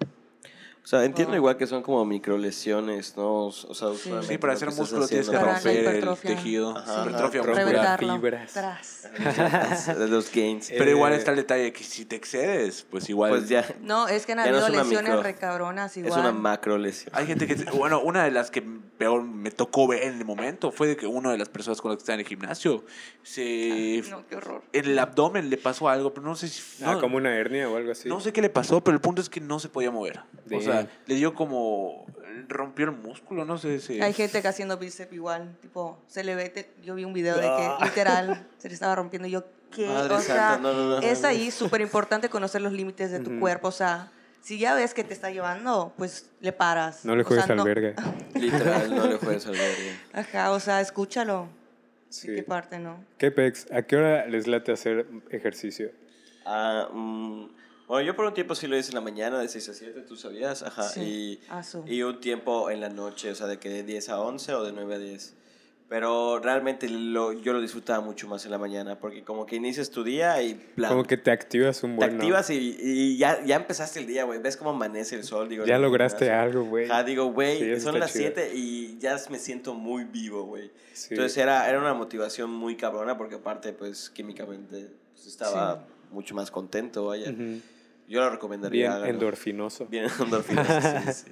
O 0.87 0.89
sea, 0.89 1.03
entiendo 1.03 1.35
igual 1.35 1.57
que 1.57 1.67
son 1.67 1.83
como 1.83 2.05
microlesiones, 2.05 3.17
¿no? 3.17 3.47
O 3.47 3.51
sea, 3.51 3.89
usualmente 3.89 4.33
Sí, 4.35 4.37
para 4.37 4.53
hacer 4.53 4.71
músculo 4.71 5.05
tienes 5.05 5.29
que 5.29 5.37
romper 5.37 5.85
el 5.95 6.17
tejido. 6.19 6.77
Ajá, 6.77 7.01
hipertrofia 7.01 7.43
muscular. 7.43 7.99
Fibras. 7.99 8.53
Tras. 8.53 9.97
los 10.09 10.31
gains. 10.31 10.69
Pero 10.77 10.89
igual 10.89 11.11
Eh, 11.11 11.17
está 11.17 11.31
el 11.31 11.37
detalle 11.37 11.63
de 11.63 11.73
que 11.73 11.83
si 11.83 12.05
te 12.05 12.15
excedes, 12.15 12.85
pues 12.89 13.09
igual. 13.09 13.31
Pues 13.31 13.49
ya, 13.49 13.65
No, 13.81 14.07
es 14.07 14.25
que 14.25 14.31
han 14.31 14.37
no 14.37 14.43
habido 14.45 14.69
lesiones 14.69 15.09
micro. 15.11 15.23
recabronas 15.23 15.97
igual. 15.97 16.13
es 16.13 16.17
una 16.19 16.31
macro 16.31 16.77
lesión. 16.77 17.13
Hay 17.13 17.27
gente 17.27 17.47
que, 17.47 17.55
bueno, 17.71 17.99
una 17.99 18.23
de 18.23 18.31
las 18.31 18.49
que 18.49 18.61
peor 18.61 19.23
me 19.23 19.51
tocó 19.51 19.89
ver 19.89 20.03
en 20.03 20.17
el 20.17 20.23
momento 20.23 20.71
fue 20.71 20.87
de 20.87 20.95
que 20.95 21.05
una 21.05 21.31
de 21.33 21.37
las 21.37 21.49
personas 21.49 21.81
con 21.81 21.91
las 21.91 21.97
que 21.97 22.03
estaba 22.03 22.13
en 22.15 22.21
el 22.21 22.27
gimnasio 22.27 22.85
se 23.23 24.03
No, 24.09 24.25
qué 24.27 24.37
horror. 24.37 24.63
en 24.71 24.85
el 24.85 24.97
abdomen 24.99 25.49
le 25.49 25.57
pasó 25.57 25.89
algo, 25.89 26.13
pero 26.13 26.25
no 26.25 26.35
sé 26.35 26.47
si 26.47 26.83
Ah, 26.83 26.93
no, 26.93 27.01
como 27.01 27.17
una 27.17 27.35
hernia 27.35 27.69
o 27.69 27.75
algo 27.75 27.91
así. 27.91 28.07
no 28.07 28.21
sé 28.21 28.31
qué 28.31 28.41
le 28.41 28.49
pasó, 28.49 28.81
pero 28.81 28.95
el 28.95 29.01
punto 29.01 29.21
es 29.21 29.29
que 29.29 29.41
no 29.41 29.59
se 29.59 29.67
podía 29.69 29.91
mover. 29.91 30.21
O 30.51 30.61
sea, 30.61 30.76
Le 31.05 31.15
dio 31.15 31.33
como 31.33 32.05
Rompió 32.49 32.85
el 32.85 32.91
músculo, 32.91 33.45
no 33.45 33.57
sé 33.57 33.79
si... 33.79 33.99
Hay 34.01 34.13
gente 34.13 34.41
que 34.41 34.47
haciendo 34.47 34.77
bíceps 34.77 35.11
igual, 35.11 35.57
tipo, 35.61 35.97
se 36.07 36.23
le 36.23 36.35
ve, 36.35 36.49
te- 36.49 36.69
yo 36.83 36.93
vi 36.95 37.03
un 37.03 37.11
video 37.13 37.35
de 37.35 37.41
que 37.41 37.47
Ah. 37.49 37.79
literal 37.83 38.47
se 38.57 38.67
le 38.69 38.73
estaba 38.75 38.95
rompiendo. 38.95 39.27
y 39.27 39.31
Yo, 39.31 39.43
¿qué? 39.71 39.87
Madre 39.87 40.13
o 40.13 40.19
sea, 40.21 40.57
no, 40.61 40.71
no, 40.71 40.85
no, 40.89 40.97
es 40.99 41.23
ahí 41.23 41.49
súper 41.51 41.81
importante 41.81 42.29
conocer 42.29 42.61
los 42.61 42.71
límites 42.73 43.11
de 43.11 43.19
tu 43.19 43.31
Ujú. 43.31 43.39
cuerpo. 43.39 43.67
O 43.69 43.71
sea, 43.71 44.11
si 44.41 44.59
ya 44.59 44.75
ves 44.75 44.93
que 44.93 45.03
te 45.03 45.13
está 45.13 45.29
llevando, 45.31 45.93
pues 45.97 46.29
le 46.39 46.53
paras. 46.53 47.03
No 47.05 47.15
le 47.15 47.23
O 47.23 47.25
juegues 47.25 47.45
sea, 47.45 47.53
al 47.53 47.57
no- 47.57 47.63
verga. 47.65 47.93
Literal, 48.35 48.95
no 48.95 49.07
le 49.07 49.17
juegues 49.17 49.45
al 49.47 49.53
verga. 49.53 49.93
Ajá, 50.13 50.51
o 50.51 50.59
sea, 50.59 50.79
escúchalo. 50.79 51.49
Sí. 52.09 52.29
¿De 52.29 52.35
qué 52.37 52.43
parte, 52.43 52.79
no? 52.79 53.03
¿Qué 53.17 53.31
pex? 53.31 53.67
¿A 53.73 53.81
qué 53.81 53.97
hora 53.97 54.25
les 54.27 54.47
late 54.47 54.71
hacer 54.71 55.07
ejercicio? 55.31 55.91
Ah, 56.45 56.87
mm, 56.93 57.45
bueno, 57.87 58.05
yo 58.05 58.15
por 58.15 58.25
un 58.25 58.33
tiempo 58.33 58.53
sí 58.55 58.67
lo 58.67 58.77
hice 58.77 58.89
en 58.89 58.95
la 58.95 59.01
mañana, 59.01 59.39
de 59.39 59.47
6 59.47 59.69
a 59.69 59.73
7, 59.73 60.01
tú 60.01 60.15
sabías, 60.17 60.61
ajá. 60.63 60.83
Sí. 60.89 61.01
Y, 61.01 61.39
Ah, 61.49 61.61
y 61.85 62.01
un 62.03 62.19
tiempo 62.19 62.69
en 62.69 62.81
la 62.81 62.89
noche, 62.89 63.31
o 63.31 63.35
sea, 63.35 63.47
de 63.47 63.57
que 63.59 63.69
de 63.69 63.83
10 63.83 64.09
a 64.09 64.19
11 64.21 64.53
o 64.55 64.63
de 64.63 64.71
9 64.73 64.95
a 64.95 64.97
10. 64.99 65.33
Pero 65.89 66.39
realmente 66.39 66.89
lo, 66.89 67.31
yo 67.31 67.53
lo 67.53 67.61
disfrutaba 67.61 68.01
mucho 68.03 68.27
más 68.27 68.43
en 68.43 68.51
la 68.51 68.57
mañana, 68.57 68.99
porque 68.99 69.23
como 69.23 69.45
que 69.45 69.55
inicias 69.55 69.89
tu 69.89 70.03
día 70.03 70.41
y 70.43 70.55
plan, 70.55 70.91
Como 70.91 71.05
que 71.05 71.15
te 71.15 71.31
activas 71.31 71.81
un 71.81 71.91
te 71.91 71.95
buen. 71.95 72.09
¿no? 72.17 72.23
activas 72.23 72.49
y, 72.49 72.77
y 72.77 73.17
ya, 73.17 73.41
ya 73.45 73.55
empezaste 73.55 74.01
el 74.01 74.05
día, 74.07 74.25
güey. 74.25 74.41
Ves 74.41 74.57
cómo 74.57 74.71
amanece 74.71 75.15
el 75.15 75.23
sol, 75.23 75.47
digo. 75.47 75.65
Ya 75.65 75.77
lograste 75.79 76.25
gimnasio. 76.25 76.43
algo, 76.43 76.65
güey. 76.65 76.91
Ajá, 76.91 77.05
digo, 77.05 77.27
güey, 77.31 77.75
Sí, 77.75 77.79
son 77.79 78.01
las 78.01 78.11
chido. 78.11 78.33
7 78.35 78.51
y 78.53 78.97
ya 78.99 79.15
me 79.29 79.39
siento 79.39 79.73
muy 79.75 80.03
vivo, 80.03 80.43
güey. 80.43 80.71
Sí. 80.91 81.07
Entonces 81.11 81.37
era, 81.37 81.69
era 81.69 81.79
una 81.79 81.93
motivación 81.93 82.49
muy 82.51 82.75
cabrona 82.75 83.17
porque 83.17 83.35
aparte, 83.35 83.71
pues, 83.71 84.09
químicamente 84.09 84.89
pues, 85.13 85.25
estaba 85.27 85.75
Sí. 85.85 86.13
mucho 86.13 86.35
más 86.35 86.51
contento, 86.51 87.05
vaya. 87.05 87.31
Ujú. 87.31 87.61
Yo 88.07 88.21
lo 88.21 88.29
recomendaría. 88.29 88.97
Bien 88.99 89.09
endorfinoso. 89.15 89.85
Bien 89.87 90.07
endorfinas, 90.19 91.13
sí, 91.17 91.25
sí. 91.25 91.31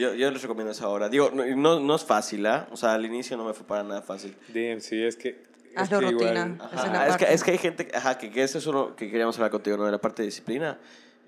Yo, 0.00 0.14
yo 0.14 0.30
les 0.30 0.40
recomiendo 0.42 0.70
eso 0.72 0.86
ahora. 0.86 1.08
Digo, 1.08 1.30
no, 1.34 1.44
no, 1.56 1.80
no 1.80 1.94
es 1.96 2.04
fácil, 2.04 2.46
¿ah? 2.46 2.68
O 2.70 2.76
sea, 2.76 2.92
al 2.94 3.04
inicio 3.04 3.36
no 3.36 3.44
me 3.44 3.52
fue 3.52 3.66
para 3.66 3.82
nada 3.82 4.00
fácil. 4.02 4.34
Damn, 4.48 4.80
sí, 4.80 5.02
es 5.02 5.16
que. 5.16 5.30
es 5.30 5.76
Hazlo 5.76 5.98
que 6.00 6.06
igual- 6.06 6.28
rutina. 6.28 6.56
Esa 6.72 6.86
es 6.86 6.92
la 6.92 7.02
Ajá, 7.02 7.06
es, 7.08 7.16
que, 7.16 7.34
es 7.34 7.44
que 7.44 7.50
hay 7.50 7.58
gente, 7.58 7.88
ajá, 7.92 8.16
que, 8.16 8.30
que 8.30 8.42
eso 8.42 8.58
es 8.58 8.66
uno 8.66 8.94
que 8.94 9.10
queríamos 9.10 9.36
hablar 9.36 9.50
contigo, 9.50 9.76
¿no? 9.76 9.84
De 9.84 9.92
la 9.92 9.98
parte 10.00 10.22
de 10.22 10.26
disciplina. 10.26 10.78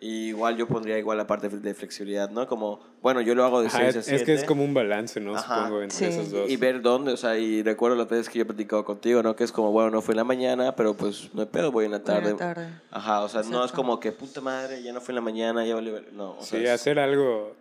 Y 0.01 0.29
igual 0.29 0.57
yo 0.57 0.67
pondría 0.69 0.99
igual 0.99 1.17
la 1.17 1.27
parte 1.27 1.49
de 1.49 1.73
flexibilidad, 1.75 2.29
¿no? 2.31 2.47
Como, 2.47 2.81
bueno, 3.01 3.23
yo 3.23 3.35
lo 3.35 3.43
hago 3.45 3.63
de 3.63 3.69
Ajá, 3.69 3.79
6 3.79 3.89
es, 3.91 3.97
a 3.97 3.99
es 4.01 4.07
7. 4.07 4.25
que 4.27 4.35
es 4.35 4.45
como 4.45 4.63
un 4.63 4.75
balance, 4.75 5.19
¿no? 5.21 5.35
Ajá. 5.35 5.57
Supongo, 5.65 5.83
entre 5.83 5.97
Sí. 5.99 6.05
esos 6.05 6.31
dos. 6.31 6.51
Y 6.51 6.57
ver 6.59 6.83
dónde, 6.83 7.13
o 7.13 7.17
sea, 7.17 7.39
y 7.39 7.63
recuerdo 7.63 7.97
las 7.97 8.09
veces 8.09 8.29
que 8.29 8.39
yo 8.39 8.43
he 8.43 8.47
platicado 8.47 8.85
contigo, 8.85 9.23
¿no? 9.23 9.35
Que 9.35 9.45
es 9.45 9.53
como, 9.53 9.73
bueno, 9.73 9.91
no 9.91 10.03
fue 10.03 10.13
en 10.13 10.19
la 10.19 10.25
mañana, 10.25 10.77
pero 10.77 10.95
pues 10.95 11.31
no 11.33 11.41
hay 11.41 11.49
pedo, 11.49 11.73
voy 11.73 11.87
en 11.87 11.93
la 11.93 12.03
tarde. 12.03 12.35
tarde. 12.35 12.69
Ajá, 12.91 13.23
o 13.23 13.29
sea, 13.31 13.43
no 13.45 13.65
es 13.65 13.73
como 13.73 13.99
que 13.99 14.13
puta 14.13 14.41
madre, 14.43 14.83
ya 14.83 14.93
no 14.93 15.01
fue 15.01 15.13
en 15.13 15.17
la 15.17 15.23
mañana, 15.23 15.65
ya 15.65 15.75
valió 15.75 15.95
ver- 15.95 16.13
No, 16.13 16.33
o 16.33 16.43
sea, 16.43 16.59
Sí, 16.59 16.65
es- 16.67 16.71
hacer 16.71 16.99
algo 16.99 17.57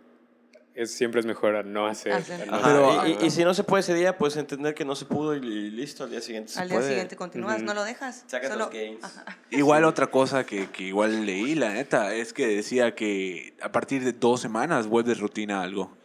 es, 0.74 0.92
siempre 0.92 1.20
es 1.20 1.26
mejor 1.26 1.56
a 1.56 1.62
no 1.62 1.86
hacer. 1.86 2.12
Hacer. 2.12 2.42
a 2.42 2.46
no 2.46 2.54
Ajá, 2.56 2.98
hacer. 3.00 3.10
y, 3.20 3.24
y- 3.24 3.26
y 3.26 3.30
si 3.30 3.44
no 3.44 3.54
se 3.54 3.64
puede 3.64 3.80
ese 3.82 3.94
día, 3.94 4.18
pues 4.18 4.36
entender 4.36 4.74
que 4.74 4.84
no 4.84 4.94
se 4.96 5.04
pudo 5.04 5.34
y, 5.34 5.38
y 5.38 5.70
listo, 5.70 6.04
al 6.04 6.10
día 6.10 6.20
siguiente 6.20 6.52
se 6.52 6.60
Al 6.60 6.68
día 6.68 6.78
puede. 6.78 6.88
siguiente 6.90 7.16
continúas, 7.16 7.62
no 7.62 7.74
lo 7.74 7.84
dejas. 7.84 8.24
Sacas 8.26 8.50
solo- 8.50 8.64
los 8.66 8.72
gains. 8.74 9.02
Ajá. 9.04 9.24
Igual 9.50 9.84
otra 9.84 10.08
cosa 10.08 10.44
que, 10.44 10.68
que 10.70 10.84
igual 10.84 11.24
leí, 11.26 11.54
la 11.54 11.72
neta, 11.72 12.14
es 12.14 12.32
que 12.32 12.46
decía 12.48 12.94
que 12.94 13.54
a 13.62 13.70
partir 13.72 14.04
de 14.04 14.12
dos 14.12 14.40
semanas 14.40 14.86
vuelves 14.86 15.18
rutina 15.20 15.60
a 15.60 15.62
algo. 15.64 15.96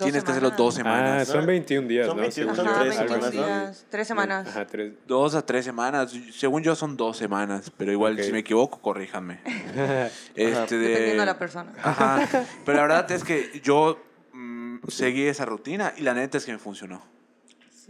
Dos 0.00 0.06
Tienes 0.06 0.24
que 0.24 0.30
hacerlo 0.30 0.48
semanas. 0.48 0.58
dos 0.58 0.74
Ah, 0.74 0.76
semanas. 0.78 1.28
son 1.28 1.46
21 1.46 1.88
días, 1.88 2.06
Son 2.06 2.16
¿no? 2.16 2.22
21, 2.22 2.54
Según 2.54 2.56
son 2.56 2.66
Ajá, 2.74 2.82
tres 2.84 2.98
algo 2.98 3.12
21 3.14 3.26
así. 3.28 3.36
semanas, 3.36 3.66
días, 3.68 3.86
tres 3.90 4.08
semanas. 4.08 4.48
Ajá, 4.48 4.66
tres. 4.66 4.92
Dos 5.06 5.34
a 5.34 5.44
tres 5.46 5.64
semanas. 5.64 6.12
Según 6.32 6.62
yo 6.62 6.74
son 6.74 6.96
dos 6.96 7.16
semanas, 7.18 7.70
pero 7.76 7.92
igual 7.92 8.14
Ok. 8.14 8.20
si 8.22 8.32
me 8.32 8.38
equivoco, 8.38 8.80
corríjame. 8.80 9.40
este 10.34 10.78
de- 10.78 10.88
Dependiendo 10.88 11.20
de 11.22 11.26
la 11.26 11.38
persona. 11.38 11.72
Ajá. 11.82 12.26
Pero 12.64 12.76
la 12.78 12.82
verdad 12.82 13.10
es 13.12 13.24
que 13.24 13.60
yo 13.62 14.02
mm, 14.32 14.78
seguí 14.88 15.26
esa 15.26 15.44
rutina 15.44 15.92
y 15.96 16.00
la 16.02 16.14
neta 16.14 16.38
es 16.38 16.46
que 16.46 16.52
me 16.52 16.58
funcionó. 16.58 17.02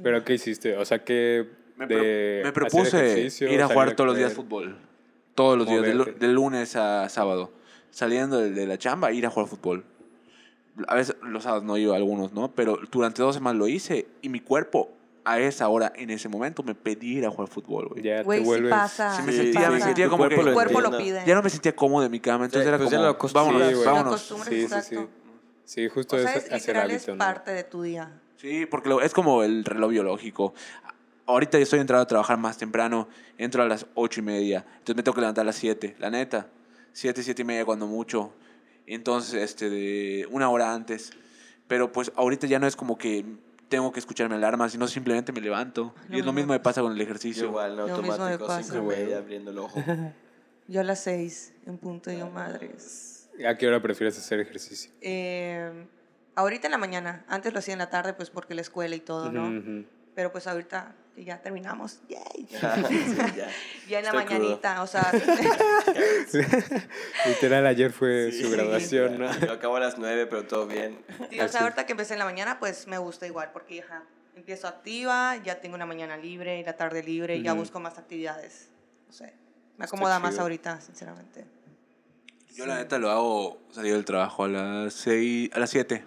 ¿Pero 0.03 0.25
qué 0.25 0.35
hiciste? 0.35 0.77
O 0.77 0.85
sea, 0.85 1.05
que 1.05 1.49
Me, 1.77 1.87
pro- 1.87 1.99
me 1.99 2.53
propuse 2.53 3.29
ir 3.51 3.63
a 3.63 3.69
jugar 3.69 3.95
todos 3.95 4.09
los 4.09 4.17
días 4.17 4.33
fútbol. 4.33 4.77
Todos 5.35 5.57
los 5.57 5.67
días, 5.69 5.81
Moverte. 5.95 6.27
de 6.27 6.33
lunes 6.33 6.75
a 6.77 7.09
sábado. 7.09 7.53
Saliendo 7.91 8.39
de, 8.41 8.51
de 8.51 8.67
la 8.67 8.79
chamba, 8.79 9.13
ir 9.13 9.27
a 9.27 9.31
jugar 9.31 9.49
fútbol. 9.49 9.85
A 10.89 10.95
veces 10.95 11.17
los 11.23 11.45
sábados 11.45 11.65
no 11.65 11.77
iba, 11.77 11.97
algunos 11.97 12.33
no, 12.33 12.51
pero 12.53 12.79
durante 12.91 13.23
dos 13.23 13.35
semanas 13.35 13.59
lo 13.59 13.69
hice 13.69 14.07
y 14.23 14.29
mi 14.29 14.41
cuerpo 14.41 14.91
a 15.25 15.39
esa 15.39 15.69
hora, 15.69 15.93
en 15.97 16.11
ese 16.11 16.29
momento, 16.29 16.63
me 16.63 16.75
pedía 16.75 17.19
ir 17.19 17.27
a 17.27 17.31
jugar 17.31 17.49
fútbol, 17.49 17.89
güey. 17.89 18.03
Ya 18.03 18.23
Güey, 18.23 18.39
te 18.39 18.45
sí 18.45 18.49
vuelves... 18.49 18.71
pasa. 18.71 19.17
Sí, 19.17 19.23
me 19.23 19.33
sí 19.33 19.39
sentía- 19.39 19.71
me 19.71 19.81
sentía 19.81 20.07
Tu 20.07 20.11
como 20.11 20.23
cuerpo 20.25 20.43
que- 20.43 20.49
Tu 20.49 20.55
cuerpo 20.55 20.81
lo 20.81 20.97
pide. 20.97 21.23
Ya 21.27 21.35
no 21.35 21.43
me 21.43 21.51
sentía 21.51 21.77
cómodo 21.77 22.05
en 22.07 22.11
mi 22.11 22.21
cama, 22.21 22.47
entonces 22.47 22.65
Sí, 22.65 22.69
era 22.69 22.79
pues 22.79 22.91
ya 22.91 22.97
como, 22.97 23.07
lo 23.07 23.13
acostumbras. 23.13 23.47
vámonos, 23.53 23.69
Sí, 23.69 23.75
güey. 23.75 23.87
vámonos. 23.87 24.05
Lo 24.11 24.15
acostumbras, 24.17 24.49
Sí, 24.49 24.55
sí, 24.55 24.61
sí. 24.61 24.75
exacto. 24.95 25.09
Sí, 25.65 25.89
justo 25.89 26.17
O 26.17 26.19
sea, 26.19 26.31
es 26.31 26.37
es 26.37 26.45
hacer 26.47 26.59
literal, 26.61 26.91
es 26.91 26.97
hábito, 27.03 27.13
¿no? 27.13 27.19
parte 27.19 27.51
de 27.53 27.65
tu 27.65 27.83
día. 27.83 28.11
Sí, 28.37 28.67
porque 28.67 28.89
lo- 28.89 29.03
es 29.03 29.13
como 29.13 29.43
el 29.43 29.65
reloj 29.65 29.91
biológico. 29.91 30.55
Ahorita 31.27 31.59
yo 31.59 31.63
estoy 31.63 31.79
entrando 31.81 32.03
a 32.03 32.07
trabajar 32.07 32.39
más 32.39 32.57
temprano, 32.59 33.07
entro 33.39 33.63
a 33.63 33.67
las 33.67 33.87
ocho 33.95 34.21
y 34.21 34.23
media, 34.25 34.65
entonces 34.79 34.97
me 34.97 35.03
tengo 35.03 35.15
que 35.15 35.21
levantar 35.21 35.43
a 35.43 35.47
las 35.47 35.57
7, 35.57 35.95
la 36.01 36.11
neta. 36.11 36.49
7, 36.93 37.23
siete 37.23 37.43
y 37.43 37.45
media 37.45 37.65
cuando 37.65 37.87
mucho. 37.87 38.33
Entonces, 38.95 39.35
este, 39.35 39.71
de 39.71 40.27
una 40.31 40.49
hora 40.51 40.75
antes. 40.75 41.13
Pero 41.69 41.93
pues 41.93 42.11
ahorita 42.17 42.47
ya 42.47 42.59
no 42.59 42.67
es 42.67 42.75
como 42.77 42.99
que 42.99 43.25
tengo 43.69 43.93
que 43.93 44.01
escuchar 44.01 44.29
mi 44.29 44.35
alarma, 44.35 44.69
sino 44.69 44.89
simplemente 44.89 45.33
me 45.33 45.41
levanto. 45.41 45.95
Lo 46.09 46.17
y 46.17 46.21
es 46.21 46.27
lo 46.27 46.33
mismo. 46.33 46.53
me 46.53 46.61
pasa 46.61 46.83
con 46.83 46.93
el 46.93 46.99
Yo 46.99 47.05
ejercicio. 47.05 47.45
igual, 47.45 47.77
no 47.77 47.87
Lo 47.87 47.99
mismo 47.99 48.03
me 48.03 48.13
automático, 48.33 48.47
pasa, 48.47 48.63
cinco 48.73 48.85
media, 48.85 49.19
abriendo 49.19 49.51
el 49.53 49.59
ojo. 49.59 49.83
Yo 50.67 50.81
a 50.81 50.85
las 50.85 51.01
seis, 51.03 51.53
en 51.67 51.79
punto, 51.79 52.13
yo 52.13 52.31
madres. 52.31 53.29
¿A 53.45 53.57
qué 53.57 53.67
hora 53.67 53.83
prefieres 53.83 54.17
hacer 54.17 54.39
ejercicio? 54.39 54.93
Eh, 55.01 55.69
ahorita 56.37 56.69
en 56.69 56.71
la 56.71 56.79
mañana, 56.79 57.25
antes 57.27 57.53
lo 57.53 57.59
hacía 57.59 57.73
en 57.73 57.79
la 57.79 57.91
tarde, 57.91 58.13
pues 58.15 58.31
porque 58.31 58.55
la 58.55 58.61
escuela 58.61 58.95
y 58.95 59.01
todo, 59.01 59.33
¿no? 59.33 59.49
Ujú, 59.49 59.59
ujú. 59.59 59.85
Pero 60.15 60.31
pues 60.31 60.47
ahorita 60.47 60.95
que 61.21 61.25
ya 61.27 61.41
terminamos, 61.43 62.01
yay. 62.09 62.47
Sí, 62.51 62.57
ya. 63.37 63.49
Ya 63.89 63.99
en 63.99 64.05
la 64.07 64.11
Estoy 64.11 64.25
crudo. 64.25 64.39
mañanita, 64.41 64.83
o 64.83 64.87
sea, 64.87 65.13
Literal, 67.27 67.67
ayer 67.67 67.93
fue 67.93 68.33
Sí. 68.33 68.43
su 68.43 68.51
graduación, 68.51 69.19
¿no? 69.19 69.31
Lo 69.33 69.53
acabo 69.53 69.77
a 69.77 69.81
las 69.81 69.99
nueve, 69.99 70.27
pero 70.27 70.47
todo 70.47 70.67
bien. 70.67 70.99
sí, 71.29 71.39
o 71.41 71.49
sea, 71.49 71.63
ahorita 71.63 71.85
que 71.85 71.93
empecé 71.93 72.15
en 72.15 72.21
la 72.21 72.25
mañana, 72.25 72.59
pues 72.59 72.87
me 72.87 72.97
gusta 72.99 73.27
igual, 73.27 73.51
porque 73.53 73.83
ajá, 73.83 74.05
empiezo 74.35 74.67
activa, 74.67 75.37
ya 75.45 75.61
tengo 75.61 75.75
una 75.75 75.85
mañana 75.87 76.17
libre 76.17 76.59
y 76.59 76.65
la 76.65 76.77
tarde 76.77 77.03
libre, 77.03 77.37
y 77.37 77.43
ya 77.43 77.53
Ujú. 77.53 77.63
busco 77.63 77.81
más 77.81 77.99
actividades. 77.99 78.71
No 79.07 79.13
sé, 79.13 79.35
me 79.77 79.85
acomoda 79.85 80.19
más 80.21 80.39
ahorita, 80.39 80.81
sinceramente. 80.81 81.45
Yo 82.55 82.65
la 82.67 82.77
neta 82.77 82.99
lo 82.99 83.11
hago 83.11 83.61
salir 83.73 83.93
del 83.93 84.05
trabajo 84.07 84.45
a 84.45 84.49
las 84.49 84.95
6, 84.95 85.51
a 85.53 85.59
las 85.59 85.69
7. 85.71 86.03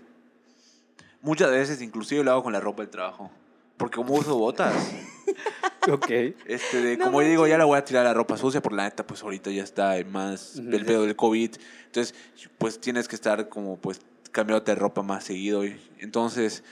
Muchas 1.21 1.51
veces 1.51 1.81
inclusive 1.81 2.23
lo 2.23 2.31
hago 2.31 2.43
con 2.43 2.53
la 2.53 2.59
ropa 2.59 2.81
del 2.81 2.89
trabajo. 2.89 3.31
Porque 3.77 3.95
como 3.95 4.13
uso 4.15 4.37
botas, 4.37 4.73
ok. 5.91 6.09
este 6.45 6.81
de, 6.81 6.97
No 6.97 7.05
como 7.05 7.21
yo 7.21 7.27
digo, 7.29 7.47
ya 7.47 7.57
la 7.57 7.65
voy 7.65 7.77
a 7.77 7.83
tirar 7.83 8.03
la 8.05 8.13
ropa 8.13 8.37
sucia, 8.37 8.61
por 8.61 8.73
la 8.73 8.83
neta, 8.83 9.05
pues 9.05 9.21
ahorita 9.23 9.49
ya 9.51 9.63
está 9.63 9.95
más 10.09 10.55
el 10.57 10.85
pedo 10.85 11.03
del 11.03 11.15
COVID. 11.15 11.51
Entonces, 11.85 12.15
pues 12.57 12.79
tienes 12.79 13.07
que 13.07 13.15
estar 13.15 13.49
como 13.49 13.77
pues 13.77 13.99
cambiándote 14.31 14.71
de 14.71 14.75
ropa 14.75 15.01
más 15.01 15.23
seguido. 15.23 15.65
y- 15.65 15.79
Entonces, 15.99 16.63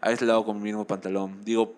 a 0.00 0.10
veces 0.10 0.26
lo 0.26 0.34
hago 0.34 0.44
con 0.44 0.56
mi 0.58 0.64
mismo 0.64 0.86
pantalón. 0.86 1.44
Digo, 1.44 1.74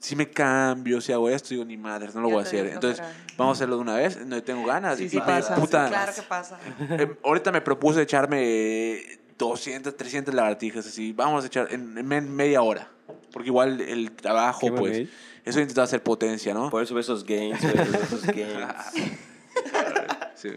si 0.00 0.16
me 0.16 0.30
cambio, 0.30 1.00
si 1.00 1.12
hago 1.12 1.28
esto, 1.28 1.50
digo, 1.50 1.64
ni 1.64 1.76
madres, 1.76 2.14
no 2.14 2.20
lo 2.22 2.28
Ya 2.28 2.34
voy 2.34 2.44
a 2.44 2.46
hacer. 2.46 2.66
Entonces, 2.66 2.98
flojera. 3.00 3.34
vamos 3.36 3.56
a 3.56 3.58
hacerlo 3.58 3.76
de 3.76 3.82
una 3.82 3.94
vez, 3.96 4.24
no 4.24 4.42
tengo 4.42 4.64
ganas. 4.66 4.96
Sí, 4.98 5.04
y 5.04 5.08
sí 5.10 5.16
me- 5.16 5.22
pasa, 5.24 5.54
puta, 5.56 5.84
sí, 5.86 5.90
claro 5.92 6.12
que 6.14 6.22
pasa. 6.22 6.58
eh, 6.98 7.16
ahorita 7.24 7.52
me 7.52 7.60
propuse 7.60 8.00
echarme 8.02 9.02
200, 9.36 9.94
300 9.96 10.34
lagartijas 10.34 10.86
así. 10.86 11.12
Vamos 11.12 11.44
a 11.44 11.46
echar 11.48 11.68
en, 11.70 11.96
en 11.98 12.06
me- 12.06 12.20
media 12.20 12.62
hora. 12.62 12.88
Porque 13.32 13.48
igual 13.48 13.80
el 13.80 14.12
trabajo, 14.12 14.66
Qué 14.66 14.72
pues, 14.72 15.08
eso 15.44 15.58
he 15.58 15.62
intentado 15.62 15.84
hacer 15.84 16.02
potencia, 16.02 16.52
¿no? 16.54 16.70
Por 16.70 16.82
eso 16.82 16.98
esos 16.98 17.24
gains, 17.24 17.60
güey, 17.60 17.74
ves 17.76 18.02
esos 18.04 18.22
gains. 18.26 18.48
Sí. 20.34 20.48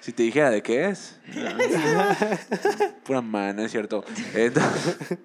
Si 0.00 0.12
te 0.12 0.22
dijera 0.22 0.50
de 0.50 0.62
qué 0.62 0.86
es. 0.86 1.18
Pura 3.04 3.20
mano, 3.20 3.62
es 3.62 3.70
cierto. 3.70 4.04
Entonces- 4.34 5.18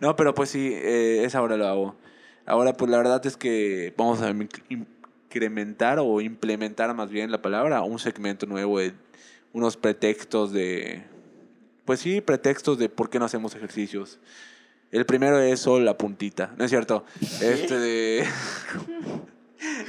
no, 0.00 0.16
pero 0.16 0.34
pues 0.34 0.50
sí, 0.50 0.72
eh, 0.74 1.22
esa 1.24 1.40
hora 1.42 1.56
lo 1.56 1.66
hago. 1.66 1.96
Ahora, 2.46 2.72
pues 2.74 2.90
la 2.90 2.98
verdad 2.98 3.24
es 3.24 3.36
que 3.36 3.94
vamos 3.96 4.20
a 4.20 4.30
in- 4.30 4.48
incrementar 5.28 5.98
o 6.00 6.20
implementar 6.20 6.92
más 6.94 7.10
bien 7.10 7.30
la 7.30 7.40
palabra 7.40 7.82
un 7.82 7.98
segmento 7.98 8.46
nuevo 8.46 8.78
de 8.78 8.94
unos 9.52 9.76
pretextos 9.76 10.52
de. 10.52 11.04
Pues 11.84 12.00
sí, 12.00 12.20
pretextos 12.20 12.78
de 12.78 12.88
por 12.88 13.08
qué 13.10 13.18
no 13.18 13.24
hacemos 13.24 13.54
ejercicios. 13.54 14.18
El 14.92 15.06
primero 15.06 15.38
es 15.40 15.60
solo 15.60 15.84
la 15.84 15.98
puntita, 15.98 16.52
¿no 16.56 16.64
es 16.64 16.70
cierto? 16.70 17.04
Este 17.40 17.78
de. 17.78 18.24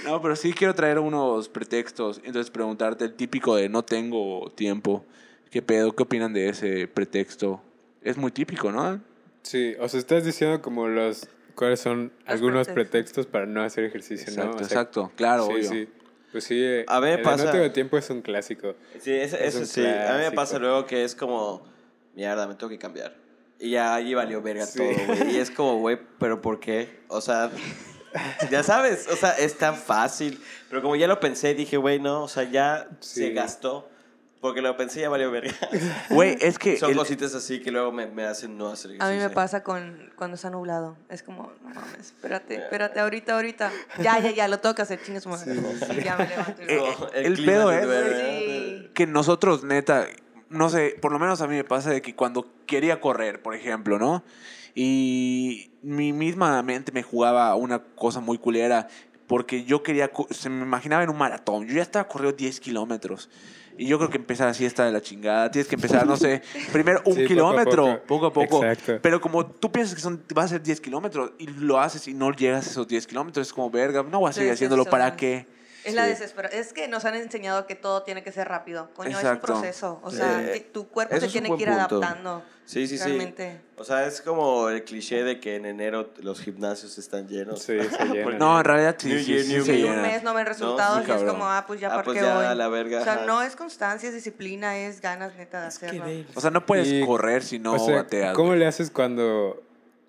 No, 0.06 0.22
pero 0.22 0.36
sí 0.36 0.54
quiero 0.54 0.74
traer 0.74 1.00
unos 1.00 1.50
pretextos. 1.50 2.22
Entonces 2.24 2.50
preguntarte 2.50 3.06
el 3.06 3.14
típico 3.14 3.56
de 3.56 3.68
no 3.70 3.84
tengo 3.84 4.52
tiempo. 4.56 5.04
¿Qué 5.50 5.62
pedo? 5.62 5.94
¿Qué 5.94 6.04
opinan 6.04 6.32
de 6.32 6.48
ese 6.50 6.88
pretexto? 6.88 7.62
Es 8.02 8.16
muy 8.16 8.32
típico, 8.32 8.72
¿no? 8.72 9.02
Sí, 9.42 9.76
o 9.80 9.90
sea, 9.90 10.00
estás 10.00 10.24
diciendo 10.24 10.62
como 10.62 10.88
los... 10.88 11.28
¿Cuáles 11.56 11.80
son 11.80 12.12
algunos 12.26 12.68
pretextos. 12.68 12.74
pretextos 12.74 13.26
para 13.28 13.46
no 13.46 13.64
hacer 13.64 13.84
ejercicio, 13.86 14.28
no? 14.28 14.44
Exacto, 14.44 14.56
O 14.56 14.58
sea, 14.60 14.66
exacto. 14.68 15.12
Claro, 15.16 15.46
sí, 15.48 15.52
obvio. 15.54 15.70
sí. 15.70 15.90
Pues 16.32 16.44
sí, 16.44 16.62
eh, 16.62 16.86
A 16.88 16.98
el 16.98 17.04
de 17.04 17.18
pasa- 17.20 17.46
no 17.46 17.52
tengo 17.52 17.72
tiempo 17.72 17.98
es 17.98 18.10
un 18.10 18.22
clásico. 18.22 18.76
Sí, 19.00 19.12
Es 19.12 19.34
eso 19.34 19.66
sí. 19.66 19.86
A 19.86 20.14
mí 20.18 20.24
me 20.24 20.32
pasa 20.32 20.60
luego 20.60 20.86
que 20.86 21.04
es 21.04 21.16
como, 21.16 21.66
mierda, 22.14 22.48
me 22.48 22.56
tengo 22.56 22.70
que 22.70 22.78
cambiar. 22.78 23.16
Y 23.60 23.72
ya 23.72 23.96
allí 23.96 24.14
valió 24.14 24.42
verga 24.42 24.66
Sí. 24.66 24.80
todo, 24.80 25.06
güey. 25.08 25.36
Y 25.36 25.38
es 25.40 25.50
como, 25.52 25.78
güey, 25.80 25.98
¿pero 26.20 26.42
por 26.42 26.60
qué? 26.60 27.00
O 27.08 27.22
sea, 27.22 27.50
ya 28.52 28.64
sabes, 28.64 29.08
o 29.08 29.16
sea, 29.16 29.32
es 29.32 29.58
tan 29.58 29.76
fácil. 29.76 30.42
Pero 30.70 30.82
como 30.82 30.96
ya 30.96 31.08
lo 31.08 31.20
pensé, 31.20 31.54
dije, 31.54 31.78
güey, 31.78 32.00
no, 32.00 32.24
o 32.24 32.28
sea, 32.28 32.44
ya 32.44 32.88
Sí. 33.00 33.22
se 33.22 33.30
gastó. 33.32 33.90
Porque 34.42 34.62
lo 34.62 34.78
pensé, 34.78 35.02
ya 35.02 35.10
valió 35.10 35.32
verga. 35.32 35.54
Güey, 36.12 36.38
es 36.40 36.60
que... 36.60 36.78
Son 36.78 36.92
el- 36.92 36.98
cositas 36.98 37.34
así 37.34 37.62
que 37.62 37.72
luego 37.72 37.92
me, 37.92 38.06
me 38.06 38.26
hacen 38.26 38.56
no 38.60 38.68
hacer 38.70 38.92
A 38.92 38.94
mí 38.94 38.98
ejercicio. 39.00 39.30
me 39.30 39.34
pasa 39.34 39.64
con 39.64 40.12
cuando 40.16 40.36
está 40.36 40.52
nublado. 40.52 40.98
Es 41.10 41.24
como, 41.24 41.52
no 41.64 41.70
mames, 41.74 42.00
espérate, 42.02 42.56
espérate, 42.64 43.00
ahorita, 43.00 43.34
ahorita. 43.34 43.72
Ya, 44.04 44.20
ya, 44.20 44.30
ya, 44.30 44.48
lo 44.48 44.60
tengo 44.60 44.76
que 44.76 44.84
hacer, 44.84 45.00
su 45.20 45.30
madre. 45.30 45.52
Y 45.56 46.04
Ya 46.04 46.16
me 46.18 46.28
levanto. 46.28 46.62
y 46.62 46.66
Eh, 46.68 46.78
No, 47.00 47.08
el 47.14 47.34
clima 47.34 47.52
pedo 47.54 47.72
es- 47.72 47.86
duele. 47.86 48.80
Sí. 48.84 48.90
que 48.94 49.08
nosotros, 49.08 49.64
neta, 49.64 50.06
no 50.50 50.70
sé, 50.70 50.96
por 51.02 51.12
lo 51.12 51.20
menos 51.20 51.42
a 51.42 51.48
mí 51.48 51.56
me 51.56 51.64
pasa 51.64 51.90
de 51.92 52.02
que 52.02 52.16
cuando 52.16 52.48
quería 52.66 53.00
correr, 53.02 53.42
por 53.42 53.56
ejemplo, 53.56 54.00
¿no? 54.00 54.24
Y 54.74 55.72
mi 55.82 56.12
misma 56.14 56.62
mente 56.62 56.92
me 56.92 57.02
jugaba 57.04 57.56
una 57.56 57.80
cosa 57.80 58.20
muy 58.20 58.38
culera, 58.38 58.88
porque 59.28 59.64
yo 59.64 59.82
quería, 59.84 60.12
se 60.30 60.50
me 60.50 60.64
imaginaba 60.64 61.04
en 61.04 61.10
un 61.10 61.18
maratón, 61.18 61.66
yo 61.66 61.76
ya 61.76 61.82
estaba 61.82 62.08
corriendo 62.08 62.36
10 62.38 62.60
kilómetros. 62.60 63.30
Y 63.78 63.88
yo 63.88 63.98
creo 63.98 64.10
que 64.10 64.18
empezar 64.18 64.48
así 64.48 64.64
está 64.64 64.86
de 64.86 64.94
la 64.94 65.02
chingada. 65.02 65.52
Tienes 65.52 65.68
que 65.68 65.76
empezar, 65.76 66.08
no 66.08 66.16
sé, 66.16 66.42
primero 66.72 67.02
un 67.06 67.14
Sí, 67.14 67.20
poco 67.20 67.26
a 67.26 67.28
kilómetro, 67.28 67.86
poco. 68.06 68.06
poco. 68.08 68.26
a 68.28 68.34
poco. 68.34 68.66
Exacto. 68.66 69.00
Pero 69.02 69.20
como 69.20 69.46
tú 69.46 69.70
piensas 69.72 69.96
que 69.96 70.02
son, 70.02 70.24
va 70.38 70.44
a 70.44 70.48
ser 70.48 70.62
10 70.64 70.80
kilómetros 70.80 71.32
y 71.40 71.48
lo 71.48 71.80
haces 71.80 72.08
y 72.08 72.14
no 72.14 72.32
llegas 72.32 72.68
a 72.68 72.70
esos 72.70 72.88
10 72.88 73.06
kilómetros, 73.08 73.48
es 73.48 73.52
como, 73.54 73.70
verga, 73.70 74.02
no 74.04 74.20
voy 74.20 74.30
a 74.30 74.34
seguir 74.34 74.52
haciéndolo, 74.54 74.86
¿para 74.86 75.10
sí. 75.12 75.16
qué? 75.18 75.48
Es 75.86 75.94
la 75.94 76.04
Sí. 76.06 76.10
desesperación. 76.10 76.62
Es 76.62 76.74
que 76.74 76.88
nos 76.88 77.06
han 77.06 77.16
enseñado 77.16 77.68
que 77.68 77.76
todo 77.76 78.04
tiene 78.04 78.24
que 78.24 78.32
ser 78.32 78.48
rápido. 78.48 78.90
Coño, 78.96 79.12
Exacto. 79.12 79.30
es 79.30 79.34
un 79.36 79.62
proceso. 79.62 80.00
O 80.04 80.12
sea, 80.12 80.42
Eh, 80.54 80.68
tu 80.74 80.88
cuerpo 80.90 81.16
eso 81.16 81.26
se 81.28 81.32
tiene 81.32 81.56
que 81.56 81.64
ir 81.64 81.70
punto. 81.70 81.96
adaptando. 81.98 82.44
Sí, 82.66 82.88
sí, 82.88 82.98
sí. 82.98 83.04
Realmente. 83.04 83.62
O 83.78 83.84
sea, 83.84 84.08
es 84.08 84.22
como 84.22 84.70
el 84.70 84.84
cliché 84.84 85.24
de 85.24 85.40
que 85.40 85.56
en 85.56 85.68
enero 85.68 86.10
los 86.18 86.42
gimnasios 86.42 86.98
están 86.98 87.28
llenos. 87.28 87.60
Sí, 87.62 87.78
se. 87.80 87.80
No, 88.40 88.58
en 88.58 88.66
realidad 88.66 88.96
sí, 88.98 89.10
New 89.10 89.20
sí, 89.20 89.26
year, 89.26 89.64
sí 89.64 89.72
new 89.84 89.92
un 89.94 90.02
mes 90.02 90.24
no 90.24 90.34
ven 90.34 90.48
resultados 90.48 91.06
sí, 91.06 91.12
y 91.12 91.14
es 91.14 91.22
como, 91.24 91.46
ah, 91.46 91.64
pues 91.68 91.80
ya, 91.80 91.90
Ah, 91.92 91.96
¿por 91.98 92.06
pues 92.06 92.18
qué 92.18 92.24
ya, 92.26 92.36
voy? 92.36 92.46
a 92.46 92.56
la 92.56 92.68
verga, 92.68 93.02
o 93.02 93.04
sea, 93.04 93.14
ajá. 93.14 93.26
no 93.26 93.44
es 93.44 93.56
constancia, 93.56 94.10
es 94.10 94.16
disciplina, 94.16 94.78
es 94.80 95.00
ganas 95.02 95.36
neta 95.36 95.62
de 95.62 95.68
hacerlo. 95.68 96.04
O 96.34 96.42
sea, 96.42 96.50
no 96.50 96.66
puedes 96.66 96.88
Y, 96.88 97.06
correr 97.06 97.44
si 97.44 97.60
no 97.60 97.74
o 97.74 97.80
sea, 97.80 97.98
bateas. 97.98 98.34
¿Cómo 98.34 98.56
le 98.56 98.66
haces 98.66 98.90
cuando, 98.90 99.62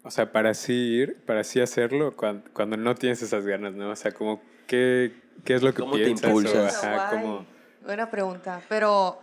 o 0.03 0.11
sea, 0.11 0.33
para 0.33 0.51
así 0.51 0.73
ir, 0.73 1.19
para 1.27 1.41
así 1.41 1.61
hacerlo, 1.61 2.17
cuando, 2.17 2.49
cuando 2.55 2.79
no 2.79 2.95
tienes 2.95 3.21
esas 3.21 3.45
ganas, 3.45 3.75
¿no? 3.75 3.91
O 3.91 3.97
sea, 3.97 4.13
como, 4.13 4.41
¿qué, 4.67 5.13
qué 5.45 5.55
es 5.55 5.63
lo 5.63 5.73
que 5.75 5.81
¿Cómo 5.83 5.97
te 5.97 6.05
piensas? 6.05 6.29
impulsas? 6.29 6.83
O, 6.83 6.87
ajá, 6.87 7.11
como, 7.11 7.47
Buena 7.85 8.11
pregunta. 8.11 8.61
Pero 8.69 9.21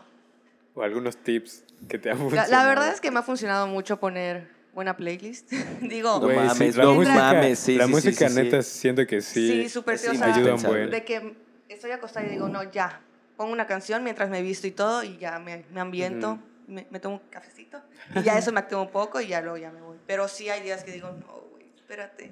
o 0.75 0.81
algunos 0.81 1.17
tips 1.17 1.63
que 1.87 1.99
te 1.99 2.09
han 2.09 2.17
la, 2.17 2.21
funcionado. 2.23 2.51
la 2.51 2.65
verdad 2.67 2.89
es 2.89 3.01
que 3.01 3.11
me 3.11 3.19
ha 3.19 3.23
funcionado 3.23 3.67
mucho 3.67 3.99
poner 3.99 4.47
buena 4.73 4.95
playlist. 4.97 5.51
Digo, 5.81 6.13
No 6.19 6.21
Güey, 6.21 6.39
sí, 6.39 6.45
mames, 6.45 6.75
la 6.77 6.83
no 6.85 6.93
música, 6.95 7.15
mames, 7.15 7.59
sí, 7.59 7.75
la 7.75 7.85
sí, 7.85 7.91
música 7.91 8.29
sí, 8.29 8.35
sí. 8.35 8.41
neta 8.41 8.61
siento 8.63 9.05
que 9.05 9.21
sí, 9.21 9.47
Sí, 9.63 9.69
súper 9.69 9.97
sí, 9.97 10.07
o 10.07 10.13
sea, 10.15 10.33
ayuda 10.33 10.55
un 10.55 10.89
de 10.89 11.03
que 11.03 11.35
estoy 11.69 11.91
acostada 11.91 12.25
y 12.25 12.29
digo, 12.29 12.47
no, 12.47 12.63
ya, 12.71 13.01
pongo 13.37 13.51
una 13.51 13.67
canción 13.67 14.03
mientras 14.03 14.29
me 14.29 14.41
visto 14.41 14.65
y 14.67 14.71
todo 14.71 15.03
y 15.03 15.17
ya 15.17 15.37
me, 15.39 15.65
me 15.71 15.79
ambiento, 15.81 16.39
me, 16.67 16.87
me 16.89 16.99
tomo 16.99 17.15
un 17.15 17.21
cafecito 17.29 17.81
y 18.15 18.23
ya 18.23 18.37
eso 18.37 18.51
me 18.51 18.59
activa 18.61 18.81
un 18.81 18.89
poco 18.91 19.19
y 19.21 19.27
ya 19.27 19.41
luego 19.41 19.57
ya 19.57 19.71
me 19.71 19.81
voy. 19.81 19.97
Pero 20.07 20.27
sí 20.27 20.49
hay 20.49 20.61
días 20.63 20.83
que 20.83 20.91
digo, 20.91 21.09
no, 21.11 21.41
güey, 21.51 21.65
espérate. 21.75 22.31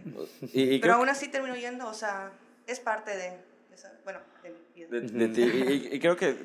Y, 0.54 0.76
y 0.76 0.80
Pero 0.80 0.96
aún 0.96 1.10
así 1.10 1.28
termino 1.28 1.56
yendo, 1.56 1.88
o 1.88 1.94
sea, 1.94 2.32
es 2.66 2.80
parte 2.80 3.16
de 3.16 3.34
esa- 3.74 3.94
bueno, 4.04 4.20
de 4.44 4.50
mi 4.50 4.58
vida. 4.76 4.88
de, 4.90 5.02
de 5.02 5.28
ti. 5.30 5.90
Y, 5.96 6.00
creo 6.00 6.16
que 6.16 6.36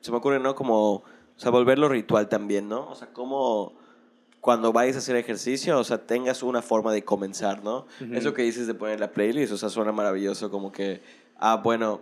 se 0.00 0.10
me 0.10 0.16
ocurre, 0.16 0.38
¿no? 0.40 0.54
Como, 0.54 0.94
o 0.94 1.04
sea, 1.36 1.50
volverlo 1.50 1.88
ritual 1.88 2.28
también, 2.28 2.68
¿no? 2.68 2.88
O 2.88 2.94
sea, 2.94 3.08
como 3.12 3.74
cuando 4.40 4.72
vayas 4.72 4.96
a 4.96 4.98
hacer 4.98 5.14
ejercicio, 5.16 5.78
o 5.78 5.84
sea, 5.84 5.98
tengas 5.98 6.42
una 6.42 6.62
forma 6.62 6.92
de 6.92 7.04
comenzar, 7.04 7.62
¿no? 7.62 7.86
Eso 8.12 8.34
que 8.34 8.42
dices 8.42 8.66
de 8.66 8.74
poner 8.74 8.98
la 8.98 9.12
playlist, 9.12 9.52
o 9.52 9.56
sea, 9.56 9.68
suena 9.68 9.92
maravilloso, 9.92 10.50
como 10.50 10.72
que, 10.72 11.00
ah, 11.38 11.60
bueno, 11.62 12.00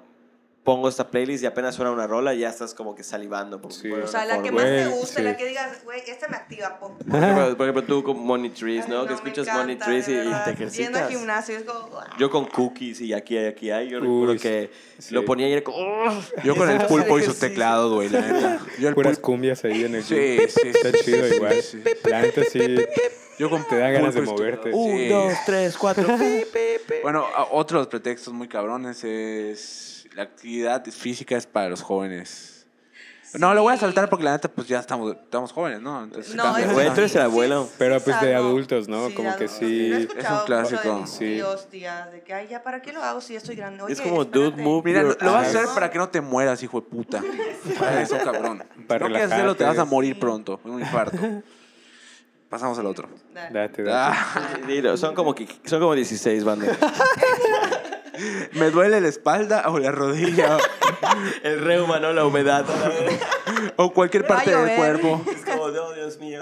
pongo 0.65 0.89
esta 0.91 1.11
playlist 1.11 1.43
y 1.43 1.47
apenas 1.47 1.75
suena 1.75 1.91
una 1.91 2.07
rola 2.07 2.35
y 2.35 2.41
ya 2.41 2.51
estás 2.51 2.75
como 2.75 2.95
que 2.95 3.03
salivando. 3.03 3.61
Por, 3.63 3.73
Sí. 3.73 3.89
por 3.89 4.01
O 4.01 4.07
sea, 4.07 4.27
la 4.27 4.43
que 4.43 4.53
más 4.53 4.63
te 4.65 4.87
guste, 4.89 5.17
sí. 5.17 5.23
la 5.23 5.37
que 5.37 5.47
digas, 5.47 5.83
güey, 5.85 6.01
esta 6.07 6.29
me 6.29 6.37
activa, 6.37 6.79
po. 6.79 6.97
Por 6.99 7.23
ejemplo, 7.23 7.57
por 7.57 7.67
ejemplo, 7.67 7.83
tú 7.85 8.03
con 8.05 8.19
Money 8.21 8.51
Trees, 8.51 8.85
Ay, 8.85 8.91
¿no? 8.91 9.07
que 9.07 9.15
escuchas 9.15 9.47
encanta, 9.47 9.61
Money 9.63 9.77
Trees 9.77 10.09
y, 10.09 10.13
y 10.13 10.15
te 10.17 10.23
Yendo 10.23 10.37
al 10.37 10.51
ejercitas. 10.53 11.09
gimnasio 11.09 11.57
es 11.57 11.65
como. 11.65 11.89
Yo 12.19 12.31
con 12.31 12.45
cookies 12.47 13.01
y 13.01 13.13
aquí 13.15 13.39
hay, 13.39 13.47
aquí 13.47 13.71
hay. 13.71 13.89
Yo 13.89 13.99
Uy, 14.01 14.03
recuerdo 14.27 14.43
que 14.43 14.71
sí. 14.99 15.15
lo 15.15 15.25
ponía 15.25 15.49
y 15.49 15.53
era 15.53 15.65
como... 15.65 15.79
"Ugh". 15.79 16.25
Yo 16.45 16.55
con 16.55 16.69
el 16.71 16.87
pulpo 16.87 17.19
y 17.19 17.23
su 17.23 17.35
teclado, 17.35 17.95
güey, 17.95 18.11
la 18.11 18.21
neta. 18.21 18.61
Yo 18.79 18.89
el 18.89 18.95
Puras 18.95 19.15
pulpo. 19.17 19.27
cumbias 19.33 19.65
ahí 19.65 19.85
en 19.85 19.95
el 19.95 20.05
Sí, 20.05 20.15
gym. 20.15 20.49
sí, 20.49 20.69
Está 20.69 20.91
sí, 20.93 21.05
chido 21.05 21.27
sí, 21.29 21.35
igual. 21.37 21.63
sí. 21.63 21.83
La 22.05 22.21
neta 22.23 22.43
sí 22.45 22.77
Yo 23.39 23.49
con 23.49 23.67
te 23.67 23.79
da 23.79 23.89
ganas 23.91 24.15
de 24.15 24.21
moverte. 24.21 24.71
Un, 24.75 24.99
Sí. 24.99 25.09
dos, 25.09 25.33
tres, 25.47 25.79
cuatro. 25.79 26.07
Bueno, 27.03 27.25
otros 27.53 27.87
pretextos 27.87 28.35
muy 28.35 28.47
cabrones 28.49 29.03
es 29.05 30.00
la 30.15 30.23
actividad 30.25 30.85
física 30.87 31.37
es 31.37 31.47
para 31.47 31.69
los 31.69 31.83
jóvenes. 31.83 32.57
No, 33.39 33.55
lo 33.55 33.63
voy 33.63 33.73
a 33.73 33.77
Sí. 33.77 33.83
saltar 33.83 34.09
porque 34.11 34.25
la 34.25 34.33
neta 34.33 34.49
pues 34.49 34.67
ya 34.67 34.81
estamos, 34.81 35.15
estamos 35.15 35.53
jóvenes, 35.53 35.81
¿no? 35.81 36.03
Entonces, 36.03 36.35
No, 36.35 36.57
es 36.57 36.73
Güey, 36.73 36.89
tú 36.89 36.95
eres 36.99 37.15
el 37.15 37.23
abuelo. 37.23 37.69
Pero, 37.79 37.95
es 37.95 38.03
pues, 38.03 38.21
de 38.21 38.35
adultos, 38.35 38.89
¿no? 38.89 39.09
Como 39.15 39.37
que 39.37 39.47
sí, 39.47 39.93
es 39.93 40.09
un 40.31 40.39
clásico. 40.47 40.83
De 40.83 41.01
mis 41.03 41.11
Sí. 41.11 41.19
tíos, 41.37 41.69
tías, 41.69 42.11
de 42.11 42.23
que, 42.23 42.35
ay, 42.35 42.49
ya, 42.51 42.65
¿para 42.65 42.83
qué 42.83 42.93
lo 42.93 43.05
hago 43.05 43.21
si 43.21 43.35
ya 43.35 43.39
estoy 43.39 43.55
grande? 43.55 43.85
Es 43.89 44.01
Oye, 44.01 44.09
como, 44.11 44.25
dude, 44.25 44.47
espérate. 44.49 44.63
move 44.65 44.83
Mira, 44.85 45.03
lo, 45.05 45.17
lo 45.21 45.33
vas 45.33 45.47
a 45.47 45.49
hacer 45.61 45.67
para 45.73 45.91
que 45.93 45.99
no 45.99 46.09
te 46.09 46.21
mueras, 46.21 46.61
hijo 46.65 46.81
de 46.81 46.89
puta. 46.89 47.23
Para 47.79 48.03
eso, 48.03 48.19
cabrón. 48.19 48.65
Para 48.89 49.07
no 49.07 49.15
quieres 49.15 49.31
hacerlo, 49.31 49.55
te 49.55 49.63
vas 49.63 49.79
a 49.79 49.85
morir 49.85 50.19
pronto, 50.19 50.59
un 50.65 50.81
infarto. 50.81 51.17
Pasamos 52.49 52.77
al 52.81 52.87
otro. 52.87 53.09
Date, 53.33 53.85
date. 53.85 53.85
Ah, 53.93 54.57
Dilo, 54.67 54.97
son 54.97 55.15
como, 55.15 55.37
que- 55.37 55.47
son 55.67 55.79
como 55.79 55.95
16, 55.95 56.43
banda. 56.43 56.67
me 58.53 58.71
duele 58.71 59.01
la 59.01 59.09
espalda 59.09 59.65
o 59.69 59.79
la 59.79 59.91
rodilla 59.91 60.59
El 61.43 61.61
reuma, 61.61 61.99
¿no? 61.99 62.13
La 62.13 62.25
humedad. 62.25 62.65
o 63.77 63.93
cualquier 63.93 64.27
parte 64.27 64.55
del 64.55 64.77
cuerpo. 64.77 65.23
Dios 66.01 66.19
mío. 66.19 66.41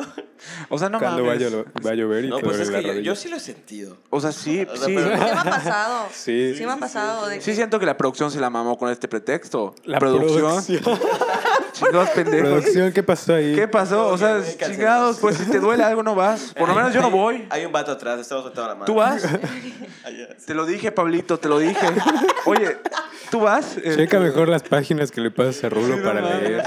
O 0.68 0.78
sea, 0.78 0.88
no 0.88 0.98
Cuando 0.98 1.24
mames. 1.24 1.40
llo- 1.52 1.64
va 1.84 1.90
a 1.90 1.94
llover 1.94 2.24
y 2.24 2.28
No, 2.28 2.36
te 2.36 2.44
pues 2.44 2.56
duele 2.58 2.78
es 2.78 2.86
la 2.86 2.92
que 2.94 3.02
yo, 3.02 3.14
sí 3.16 3.28
lo 3.28 3.36
he 3.36 3.40
sentido. 3.40 3.96
O 4.10 4.20
sea, 4.20 4.30
sí, 4.32 4.66
O 4.70 4.76
sea, 4.76 4.86
sí. 4.86 4.94
pero- 4.94 5.08
Sí 5.10 5.16
me 5.16 5.28
ha 5.40 5.44
pasado. 5.44 6.06
Sí. 6.12 6.54
Sí 6.56 6.64
me 6.66 6.72
ha 6.72 6.76
pasado. 6.76 7.28
Sí 7.40 7.54
siento 7.54 7.78
que 7.80 7.86
la 7.86 7.96
producción 7.96 8.30
se 8.30 8.40
la 8.40 8.48
mamó 8.50 8.78
con 8.78 8.90
este 8.90 9.08
pretexto. 9.08 9.74
La 9.84 9.98
producción. 9.98 10.64
producción. 10.64 10.98
Chingados 11.72 12.08
pendejos. 12.14 12.48
Producción, 12.50 12.92
¿qué 12.92 13.02
pasó 13.02 13.34
ahí? 13.34 13.54
¿Qué 13.54 13.68
pasó? 13.68 14.08
O 14.08 14.18
sea, 14.18 14.40
chingados, 14.56 15.18
pues 15.18 15.36
si 15.36 15.44
te 15.50 15.58
duele 15.60 15.82
algo 15.82 16.02
no 16.02 16.14
vas. 16.14 16.54
Por 16.56 16.68
lo 16.68 16.74
menos 16.74 16.92
yo 16.94 17.00
no 17.00 17.10
voy. 17.10 17.46
Hay 17.50 17.64
un 17.64 17.72
vato 17.72 17.92
atrás, 17.92 18.20
estamos 18.20 18.44
soltando 18.44 18.68
la 18.68 18.74
mano. 18.74 18.84
¿Tú 18.86 18.94
vas? 18.94 19.22
Te 20.46 20.54
lo 20.54 20.66
dije, 20.66 20.92
Pablito, 20.92 21.38
te 21.38 21.48
lo 21.48 21.58
dije. 21.58 21.86
Oye, 22.46 22.78
¿tú 23.30 23.40
vas? 23.40 23.76
Checa 23.82 24.18
mejor 24.20 24.48
las 24.48 24.62
páginas 24.62 25.10
que 25.10 25.20
le 25.20 25.30
pasas 25.30 25.64
a 25.64 25.68
Rulo 25.68 26.02
para 26.02 26.20
leer. 26.20 26.62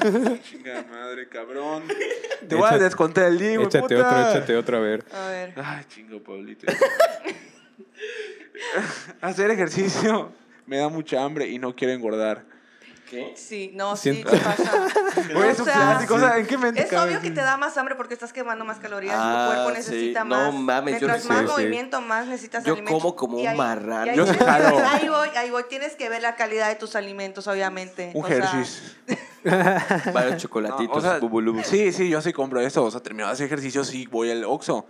Chinga 0.42 0.84
madre, 0.90 1.28
cabrón. 1.28 1.84
Te 2.48 2.54
voy 2.54 2.68
a 2.70 2.78
descontar 2.78 3.24
el 3.24 3.38
día, 3.38 3.56
güey, 3.56 3.66
Échate 3.66 3.94
puta. 3.94 4.08
otro, 4.08 4.30
échate 4.30 4.56
otro, 4.56 4.76
a 4.76 4.80
ver. 4.80 5.04
A 5.12 5.28
ver. 5.28 5.52
Ay, 5.56 5.84
chingo, 5.88 6.22
Pablito. 6.22 6.66
Hacer 9.20 9.50
ejercicio 9.50 10.32
me 10.66 10.78
da 10.78 10.88
mucha 10.88 11.22
hambre 11.22 11.48
y 11.48 11.58
no 11.58 11.74
quiero 11.74 11.92
engordar. 11.92 12.44
¿Qué? 13.10 13.34
Sí, 13.36 13.72
no, 13.74 13.96
sí, 13.96 14.22
te 14.22 14.38
pasa. 14.38 14.86
Es 15.16 15.58
un 15.58 15.64
sea, 15.64 15.74
clásico. 15.74 16.14
O 16.14 16.18
sea, 16.20 16.38
¿en 16.38 16.46
qué 16.46 16.56
mente 16.56 16.80
Es 16.82 16.88
cabe? 16.88 17.10
obvio 17.10 17.20
que 17.20 17.30
te 17.32 17.40
da 17.40 17.56
más 17.56 17.76
hambre 17.76 17.96
porque 17.96 18.14
estás 18.14 18.32
quemando 18.32 18.64
más 18.64 18.78
calorías. 18.78 19.16
Ah, 19.18 19.48
tu 19.48 19.52
cuerpo 19.54 19.70
sí. 19.70 19.76
necesita 19.92 20.24
No 20.24 20.52
más. 20.52 20.54
mames, 20.54 21.00
yo 21.00 21.08
Mientras 21.08 21.24
no 21.24 21.34
más 21.34 21.40
sí. 21.42 21.46
movimiento, 21.60 22.00
más 22.00 22.26
necesitas 22.28 22.64
Yo 22.64 22.74
alimentos. 22.74 23.02
como 23.02 23.16
como 23.16 23.38
Y 23.38 23.42
un 23.42 23.48
ahí- 23.48 23.56
marrano. 23.56 24.14
Yo 24.14 24.26
jalo. 24.26 24.78
Ahí 24.86 25.08
voy, 25.08 25.28
ahí 25.36 25.50
voy. 25.50 25.64
Tienes 25.68 25.96
que 25.96 26.08
ver 26.08 26.22
la 26.22 26.36
calidad 26.36 26.68
de 26.68 26.76
tus 26.76 26.94
alimentos, 26.94 27.46
obviamente. 27.48 28.12
Un 28.14 28.24
O 28.24 28.28
sea, 28.28 28.36
Hershey's. 28.36 28.96
Varios 30.12 30.32
No, 30.34 30.38
chocolatitos, 30.38 30.96
o 30.96 31.00
sea, 31.00 31.18
bubulubus. 31.18 31.66
sí, 31.66 31.92
sí, 31.92 32.08
yo 32.08 32.20
sí 32.22 32.32
compro 32.32 32.60
eso. 32.60 32.84
O 32.84 32.90
sea, 32.90 33.00
termino 33.00 33.26
de 33.26 33.32
hacer 33.32 33.46
ejercicio, 33.46 33.82
sí, 33.84 34.06
voy 34.06 34.30
al 34.30 34.44
Oxxo. 34.44 34.86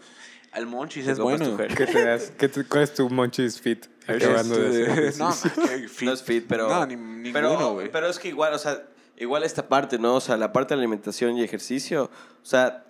Al 0.52 0.66
Monchis 0.66 1.06
es 1.06 1.18
bueno. 1.18 1.56
¿Qué 1.56 1.86
te 1.86 2.04
das? 2.04 2.32
¿Qué 2.36 2.48
te- 2.48 2.64
¿Cuál 2.64 2.82
es 2.82 2.94
tu 2.94 3.08
Monchis 3.08 3.60
Fit? 3.60 3.86
Acabando 4.06 4.56
de 4.56 5.06
Este, 5.08 5.18
no, 5.22 5.30
qué 5.68 5.88
fit. 5.88 6.06
No 6.06 6.12
es 6.12 6.22
fit, 6.22 6.44
pero. 6.48 6.68
No, 6.68 6.84
ni, 6.86 6.96
ninguno, 6.96 7.32
pero, 7.32 7.72
güey. 7.74 7.90
pero 7.92 8.08
es 8.08 8.18
que 8.18 8.28
igual, 8.28 8.52
o 8.54 8.58
sea, 8.58 8.82
igual 9.16 9.44
esta 9.44 9.68
parte, 9.68 9.98
¿no? 9.98 10.16
O 10.16 10.20
sea, 10.20 10.36
la 10.36 10.52
parte 10.52 10.74
de 10.74 10.80
alimentación 10.80 11.36
y 11.38 11.44
ejercicio. 11.44 12.10
O 12.42 12.46
sea, 12.46 12.84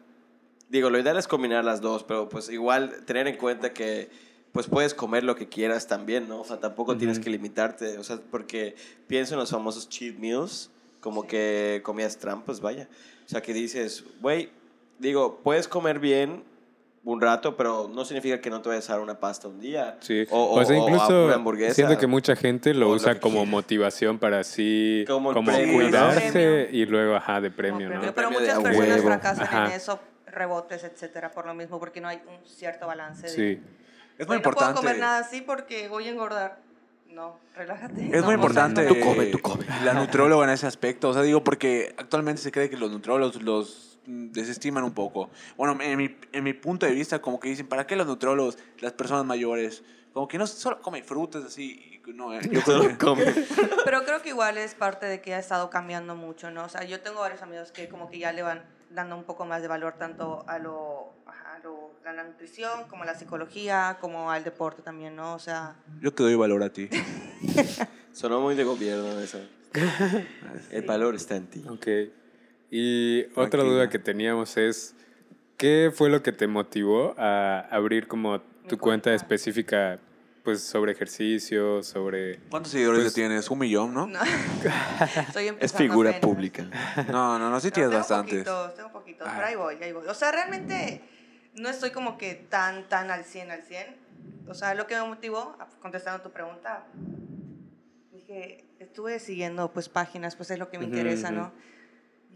digo, 0.70 0.88
lo 0.88 0.98
ideal 0.98 1.18
es 1.18 1.28
combinar 1.28 1.64
las 1.64 1.80
dos, 1.82 2.02
pero 2.04 2.28
pues 2.30 2.48
igual 2.48 3.04
tener 3.04 3.26
en 3.26 3.36
cuenta 3.36 3.72
que 3.74 4.08
pues 4.52 4.66
puedes 4.66 4.94
comer 4.94 5.22
lo 5.22 5.36
que 5.36 5.48
quieras 5.48 5.86
también, 5.86 6.28
¿no? 6.28 6.40
O 6.40 6.44
sea, 6.44 6.58
tampoco 6.58 6.96
tienes 6.96 7.20
que 7.20 7.30
limitarte, 7.30 7.98
o 7.98 8.02
sea, 8.04 8.18
porque 8.30 8.74
pienso 9.06 9.34
en 9.34 9.40
los 9.40 9.50
famosos 9.50 9.88
cheat 9.88 10.16
meals, 10.16 10.70
como 11.00 11.26
que 11.26 11.82
comías 11.84 12.16
trampas, 12.18 12.60
vaya. 12.60 12.88
O 13.26 13.28
sea, 13.28 13.42
que 13.42 13.52
dices, 13.52 14.02
güey, 14.20 14.50
digo, 14.98 15.40
puedes 15.44 15.68
comer 15.68 16.00
bien 16.00 16.42
un 17.02 17.20
rato, 17.20 17.56
pero 17.56 17.90
no 17.92 18.04
significa 18.04 18.40
que 18.40 18.50
no 18.50 18.60
te 18.60 18.68
vayas 18.68 18.90
a 18.90 18.94
dar 18.94 19.00
una 19.02 19.18
pasta 19.18 19.48
un 19.48 19.58
día. 19.58 19.96
Sí. 20.00 20.26
O, 20.30 20.58
O, 20.60 20.64
sea, 20.64 20.76
o- 20.76 20.82
o 20.82 20.86
a 20.86 20.90
incluso 20.90 21.24
una 21.26 21.34
hamburguesa. 21.36 21.74
siento 21.74 21.96
que 21.98 22.06
mucha 22.06 22.36
gente 22.36 22.74
lo 22.74 22.86
O 22.86 22.90
lo 22.90 22.96
usa 22.96 23.14
que 23.14 23.20
como 23.20 23.36
quieras. 23.36 23.50
motivación 23.50 24.18
para 24.18 24.40
así 24.40 25.04
Como 25.06 25.32
como, 25.32 25.50
premio, 25.50 25.74
cuidarse 25.80 26.30
Premio. 26.30 26.70
y 26.70 26.86
luego, 26.86 27.16
ajá, 27.16 27.40
de 27.40 27.48
como 27.48 27.56
premio, 27.56 27.88
¿no? 27.88 27.94
premio. 28.00 28.14
Pero 28.14 28.28
Premio 28.28 28.38
de 28.40 28.46
muchas 28.46 28.62
personas 28.62 28.88
huevo. 28.96 29.06
fracasan 29.08 29.44
Ajá. 29.44 29.66
en 29.66 29.72
eso. 29.72 30.00
rebotes, 30.32 30.84
etcétera, 30.84 31.32
por 31.32 31.44
lo 31.44 31.54
mismo, 31.54 31.80
porque 31.80 32.00
no 32.00 32.06
hay 32.06 32.18
un 32.28 32.46
cierto 32.48 32.86
balance. 32.86 33.22
de, 33.22 33.28
Sí. 33.30 33.42
Es 33.42 33.48
muy 33.48 33.56
"Hoy 33.56 34.18
No 34.18 34.26
puedo 34.26 34.36
importante. 34.36 34.76
comer 34.80 34.98
nada 35.00 35.18
así 35.18 35.40
porque 35.40 35.88
voy 35.88 36.06
a 36.06 36.10
engordar. 36.10 36.58
No, 37.08 37.36
relájate. 37.56 38.04
Es 38.06 38.20
No, 38.20 38.26
muy 38.26 38.34
o 38.34 38.36
importante. 38.36 38.86
Tú 38.86 38.94
come, 39.00 39.26
tú 39.26 39.38
come. 39.40 39.64
la 39.84 39.92
nutrióloga 39.94 40.44
en 40.44 40.50
ese 40.50 40.68
aspecto. 40.68 41.08
O 41.08 41.14
sea, 41.14 41.22
digo, 41.22 41.42
porque 41.42 41.96
actualmente 41.98 42.40
se 42.40 42.52
cree 42.52 42.70
que 42.70 42.76
los 42.76 42.92
nutriólogos 42.92 43.42
los 43.42 43.89
desestiman 44.06 44.84
un 44.84 44.92
poco. 44.92 45.30
Bueno, 45.56 45.78
en 45.82 45.96
mi, 45.98 46.16
en 46.32 46.44
mi 46.44 46.52
punto 46.52 46.86
de 46.86 46.92
vista, 46.92 47.20
como 47.20 47.38
que 47.40 47.48
dicen, 47.48 47.66
¿para 47.68 47.86
qué 47.86 47.96
los 47.96 48.06
nutriólogos, 48.06 48.58
las 48.80 48.92
personas 48.92 49.24
mayores? 49.24 49.82
Como 50.12 50.26
que 50.26 50.38
no 50.38 50.46
solo 50.46 50.80
comen 50.82 51.04
frutas 51.04 51.44
así. 51.44 52.00
No, 52.06 52.34
eh, 52.34 52.40
yo 52.50 52.60
creo 52.62 52.88
que- 52.88 52.96
Come. 52.98 53.24
Pero 53.84 54.04
creo 54.04 54.20
que 54.22 54.30
igual 54.30 54.58
es 54.58 54.74
parte 54.74 55.06
de 55.06 55.20
que 55.20 55.34
ha 55.34 55.38
estado 55.38 55.70
cambiando 55.70 56.16
mucho, 56.16 56.50
¿no? 56.50 56.64
O 56.64 56.68
sea, 56.68 56.82
yo 56.84 57.00
tengo 57.00 57.20
varios 57.20 57.42
amigos 57.42 57.70
que 57.70 57.88
como 57.88 58.10
que 58.10 58.18
ya 58.18 58.32
le 58.32 58.42
van 58.42 58.64
dando 58.90 59.16
un 59.16 59.22
poco 59.22 59.44
más 59.46 59.62
de 59.62 59.68
valor 59.68 59.94
tanto 59.98 60.44
a 60.48 60.58
lo, 60.58 61.12
a 61.26 61.58
lo- 61.62 61.90
a 62.04 62.12
la 62.12 62.24
nutrición, 62.24 62.88
como 62.88 63.04
a 63.04 63.06
la 63.06 63.14
psicología, 63.14 63.98
como 64.00 64.32
al 64.32 64.42
deporte 64.42 64.82
también, 64.82 65.14
¿no? 65.14 65.34
O 65.34 65.38
sea, 65.38 65.76
yo 66.00 66.12
te 66.12 66.24
doy 66.24 66.34
valor 66.34 66.64
a 66.64 66.70
ti. 66.72 66.88
Sonó 68.12 68.40
muy 68.40 68.56
de 68.56 68.64
gobierno 68.64 69.20
eso. 69.20 69.38
El 70.72 70.82
valor 70.82 71.14
está 71.14 71.36
en 71.36 71.46
ti. 71.46 71.64
Ok. 71.68 71.86
Y 72.70 73.24
otra 73.32 73.48
Tranquila. 73.50 73.64
duda 73.64 73.88
que 73.90 73.98
teníamos 73.98 74.56
es, 74.56 74.94
¿qué 75.56 75.90
fue 75.94 76.08
lo 76.08 76.22
que 76.22 76.32
te 76.32 76.46
motivó 76.46 77.14
a 77.18 77.60
abrir 77.70 78.06
como 78.06 78.40
tu 78.68 78.78
cuenta 78.78 79.12
específica 79.12 79.98
pues 80.44 80.62
sobre 80.62 80.92
ejercicio, 80.92 81.82
sobre... 81.82 82.38
¿Cuántos 82.48 82.72
seguidores 82.72 83.02
Pues- 83.02 83.14
tienes? 83.14 83.50
¿Un 83.50 83.58
millón, 83.58 83.92
no? 83.92 84.06
no. 84.06 84.18
Estoy 85.28 85.54
Es 85.60 85.72
figura 85.74 86.10
apenas. 86.10 86.26
pública. 86.26 86.64
No, 87.10 87.38
no, 87.38 87.50
no, 87.50 87.60
sí 87.60 87.68
No, 87.68 87.72
tienes 87.74 87.90
tengo 87.90 87.98
bastantes. 87.98 88.44
Poquitos, 88.44 88.74
tengo 88.74 88.92
poquitos, 88.92 89.28
Ah. 89.28 89.32
pero 89.34 89.46
ahí 89.48 89.56
voy, 89.56 89.74
ahí 89.82 89.92
voy. 89.92 90.06
O 90.06 90.14
sea, 90.14 90.32
realmente 90.32 91.02
no 91.56 91.68
estoy 91.68 91.90
como 91.90 92.16
que 92.16 92.34
tan, 92.48 92.88
tan 92.88 93.10
al 93.10 93.24
100, 93.24 93.50
al 93.50 93.62
100. 93.62 93.96
O 94.48 94.54
sea, 94.54 94.74
lo 94.74 94.86
que 94.86 94.94
me 94.94 95.02
motivó, 95.06 95.56
contestando 95.82 96.22
tu 96.22 96.30
pregunta, 96.30 96.86
dije, 98.12 98.64
estuve 98.78 99.18
siguiendo 99.18 99.70
pues 99.72 99.88
páginas, 99.88 100.36
pues 100.36 100.50
es 100.50 100.58
lo 100.58 100.70
que 100.70 100.78
me 100.78 100.86
Ujú, 100.86 100.94
interesa, 100.94 101.28
ujú. 101.28 101.36
¿no? 101.36 101.52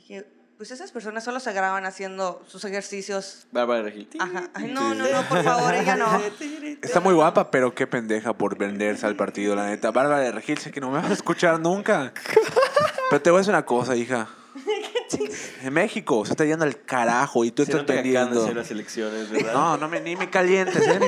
Dije, 0.06 0.26
pues 0.58 0.70
esas 0.70 0.92
personas 0.92 1.24
solo 1.24 1.40
se 1.40 1.50
graban 1.54 1.86
haciendo 1.86 2.42
sus 2.46 2.62
ejercicios. 2.66 3.46
Bárbara 3.52 3.84
Regil. 3.84 4.06
Ajá. 4.18 4.50
Ay, 4.52 4.70
no, 4.70 4.94
no, 4.94 5.08
no, 5.08 5.22
por 5.30 5.42
favor, 5.42 5.74
ella 5.74 5.96
no. 5.96 6.20
Está 6.82 7.00
muy 7.00 7.14
guapa, 7.14 7.50
pero 7.50 7.74
qué 7.74 7.86
pendeja 7.86 8.34
por 8.34 8.58
venderse 8.58 9.06
al 9.06 9.16
partido, 9.16 9.56
la 9.56 9.66
neta. 9.68 9.92
Bárbara 9.92 10.18
de 10.20 10.30
Regil, 10.32 10.58
sé 10.58 10.70
que 10.70 10.80
no 10.82 10.90
me 10.90 10.98
vas 11.00 11.08
a 11.10 11.14
escuchar 11.14 11.58
nunca. 11.58 12.12
Pero 13.08 13.22
te 13.22 13.30
voy 13.30 13.38
a 13.38 13.40
decir 13.40 13.54
una 13.54 13.64
cosa, 13.64 13.96
hija. 13.96 14.28
En 15.62 15.72
México 15.72 16.24
se 16.26 16.32
está 16.32 16.44
yendo 16.44 16.66
al 16.66 16.82
carajo 16.82 17.44
y 17.46 17.50
tú 17.50 17.64
Se 17.64 17.70
estás 17.72 17.86
de 17.86 17.94
perdiendo. 17.94 18.42
hacer 18.42 18.56
las 18.56 18.70
elecciones, 18.70 19.30
¿verdad? 19.30 19.54
No, 19.54 19.76
no 19.78 19.88
me, 19.88 20.00
ni 20.00 20.16
me 20.16 20.28
calientes, 20.28 20.86
¿eh? 20.86 21.00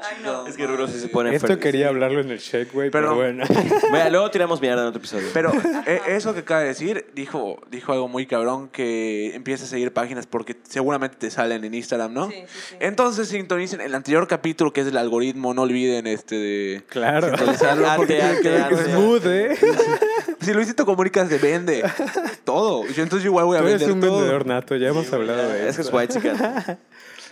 Ay, 0.00 0.16
no. 0.22 0.46
Es 0.46 0.56
que 0.56 0.66
Ruro 0.66 0.86
sí 0.86 1.00
se 1.00 1.08
pone 1.08 1.34
Esto 1.34 1.58
quería 1.58 1.88
hablarlo 1.88 2.20
en 2.20 2.30
el 2.30 2.38
shake, 2.38 2.72
güey, 2.72 2.90
pero 2.90 3.16
Perdón. 3.16 3.38
bueno. 3.38 3.44
Vea, 3.92 4.10
luego 4.10 4.30
tiramos 4.30 4.60
mierda 4.60 4.82
en 4.82 4.88
otro 4.88 4.98
episodio. 4.98 5.28
Pero 5.34 5.52
eh, 5.86 6.00
eso 6.08 6.34
que 6.34 6.40
acaba 6.40 6.60
de 6.60 6.68
decir, 6.68 7.06
dijo, 7.14 7.60
dijo 7.70 7.92
algo 7.92 8.08
muy 8.08 8.26
cabrón, 8.26 8.68
que 8.68 9.34
empieza 9.34 9.64
a 9.64 9.66
seguir 9.66 9.92
páginas 9.92 10.26
porque 10.26 10.56
seguramente 10.62 11.16
te 11.16 11.30
salen 11.30 11.64
en 11.64 11.74
Instagram, 11.74 12.12
¿no? 12.12 12.28
Sí, 12.28 12.36
sí, 12.46 12.60
sí. 12.70 12.76
Entonces 12.80 13.28
sintonicen 13.28 13.80
el 13.80 13.94
anterior 13.94 14.28
capítulo 14.28 14.72
que 14.72 14.82
es 14.82 14.86
el 14.86 14.96
algoritmo, 14.96 15.52
no 15.54 15.62
olviden 15.62 16.06
este 16.06 16.36
de 16.36 16.82
claro. 16.88 17.28
sintonizarlo 17.28 17.88
porque 17.96 18.22
mood, 18.94 19.26
¿eh? 19.26 19.56
si 20.40 20.52
Luisito 20.52 20.86
Comunica 20.86 21.26
se 21.26 21.38
vende 21.38 21.82
todo. 22.44 22.86
Yo 22.86 23.02
entonces 23.02 23.26
igual 23.26 23.46
voy 23.46 23.58
a 23.58 23.60
Tú 23.60 23.68
eres 23.68 23.80
vender 23.80 23.94
un 23.94 24.00
todo. 24.00 24.18
vendedor 24.18 24.46
nato, 24.46 24.76
ya 24.76 24.88
hemos 24.88 25.12
hablado 25.12 25.48
de 25.48 25.68
es 25.68 25.76
que 25.76 25.82
eso. 25.82 25.90
es 25.90 25.92
white 25.92 26.14
chicken. 26.14 26.36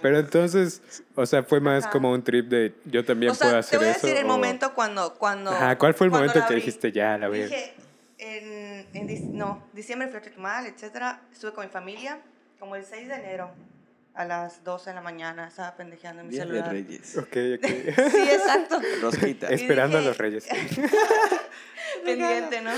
Pero 0.03 0.19
entonces, 0.19 0.83
o 1.15 1.25
sea, 1.27 1.43
fue 1.43 1.61
más 1.61 1.85
Ajá. 1.85 1.93
como 1.93 2.13
un 2.13 2.23
trip 2.23 2.49
de 2.49 2.75
yo 2.85 3.05
también 3.05 3.33
O 3.33 3.35
sea, 3.35 3.47
puedo 3.49 3.55
te 3.55 3.59
hacer 3.61 3.79
voy 3.79 3.89
a 3.89 3.91
eso. 3.93 4.07
decir 4.07 4.19
el 4.21 4.25
o- 4.27 4.29
momento 4.29 4.75
cuando... 4.75 5.15
cuando 5.15 5.51
Ajá, 5.51 5.77
¿cuál 5.79 5.95
fue 5.95 6.07
el 6.07 6.11
cuando 6.11 6.29
momento 6.29 6.49
que 6.49 6.55
dijiste 6.55 6.93
ya, 6.93 7.17
la 7.19 7.29
verdad? 7.29 7.47
Dije, 7.49 7.75
en, 8.19 8.87
en 8.95 9.09
dic- 9.09 9.31
no, 9.33 9.63
diciembre 9.73 10.09
fui 10.09 10.19
a 10.19 10.23
Chetumal, 10.23 10.67
etcétera. 10.67 11.21
Estuve 11.33 11.53
con 11.53 11.65
mi 11.67 11.71
familia, 11.71 12.21
como 12.59 12.77
el 12.77 12.85
6 12.85 13.09
de 13.09 13.15
enero, 13.15 13.51
a 14.15 14.25
las 14.25 14.65
12 14.65 14.91
de 14.91 14.95
la 14.95 15.03
mañana. 15.03 15.49
Estaba 15.49 15.77
pendejeando 15.77 16.23
en 16.23 16.29
mi 16.29 16.33
Día 16.35 16.45
de 16.45 16.49
celular. 16.51 16.71
Reyes. 16.73 17.17
Ok, 17.19 17.27
ok. 17.27 18.11
Sí, 18.11 18.31
exacto. 18.31 18.81
Rosquita. 19.03 19.49
Esperando 19.51 19.99
a 19.99 20.01
dije- 20.01 20.09
los 20.09 20.19
reyes. 20.19 20.47
Pendiente, 22.05 22.61
¿no? 22.61 22.71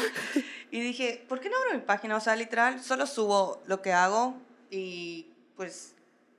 Y 0.70 0.80
dije, 0.80 1.24
¿por 1.28 1.40
qué 1.40 1.48
no 1.48 1.56
abro 1.56 1.74
mi 1.78 1.84
página? 1.84 2.16
O 2.16 2.20
sea, 2.20 2.36
literal, 2.36 2.80
solo 2.82 3.06
subo 3.06 3.62
lo 3.66 3.80
que 3.82 3.92
hago 3.92 4.36
y 4.70 5.26
pues 5.56 5.94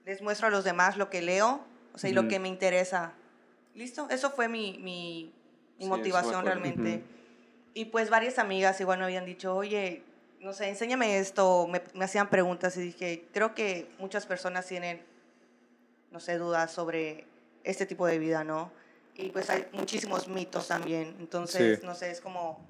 les 0.09 0.23
muestro 0.23 0.47
a 0.47 0.49
los 0.49 0.63
demás 0.63 0.97
lo 0.97 1.11
que 1.11 1.21
leo, 1.21 1.61
o 1.93 1.97
sea, 1.99 2.09
y 2.09 2.13
lo 2.13 2.27
que 2.27 2.39
me 2.39 2.47
interesa. 2.47 3.13
¿Listo? 3.75 4.07
Eso 4.09 4.31
fue 4.31 4.47
mi, 4.47 4.79
mi, 4.79 5.31
mi 5.77 5.83
Sí, 5.83 5.87
motivación 5.87 6.43
realmente. 6.45 7.03
Y 7.75 7.85
pues 7.85 8.09
varias 8.09 8.39
amigas 8.39 8.81
igual 8.81 8.97
me 8.97 9.05
habían 9.05 9.25
dicho, 9.25 9.55
oye, 9.55 10.01
no 10.39 10.51
sé, 10.53 10.67
enséñame 10.67 11.19
esto, 11.19 11.67
me, 11.67 11.83
me 11.93 12.05
hacían 12.05 12.27
preguntas 12.27 12.75
y 12.77 12.81
dije, 12.81 13.27
creo 13.31 13.53
que 13.53 13.87
muchas 13.99 14.25
personas 14.25 14.65
tienen, 14.65 14.99
no 16.09 16.19
sé, 16.19 16.39
dudas 16.39 16.71
sobre 16.71 17.25
este 17.63 17.85
tipo 17.85 18.07
de 18.07 18.17
vida, 18.17 18.43
¿no? 18.43 18.71
Y 19.13 19.29
pues 19.29 19.47
hay 19.51 19.67
muchísimos 19.73 20.27
mitos 20.27 20.67
también, 20.69 21.15
entonces, 21.19 21.79
Sí. 21.81 21.85
no 21.85 21.93
sé, 21.93 22.09
es 22.09 22.19
como 22.19 22.65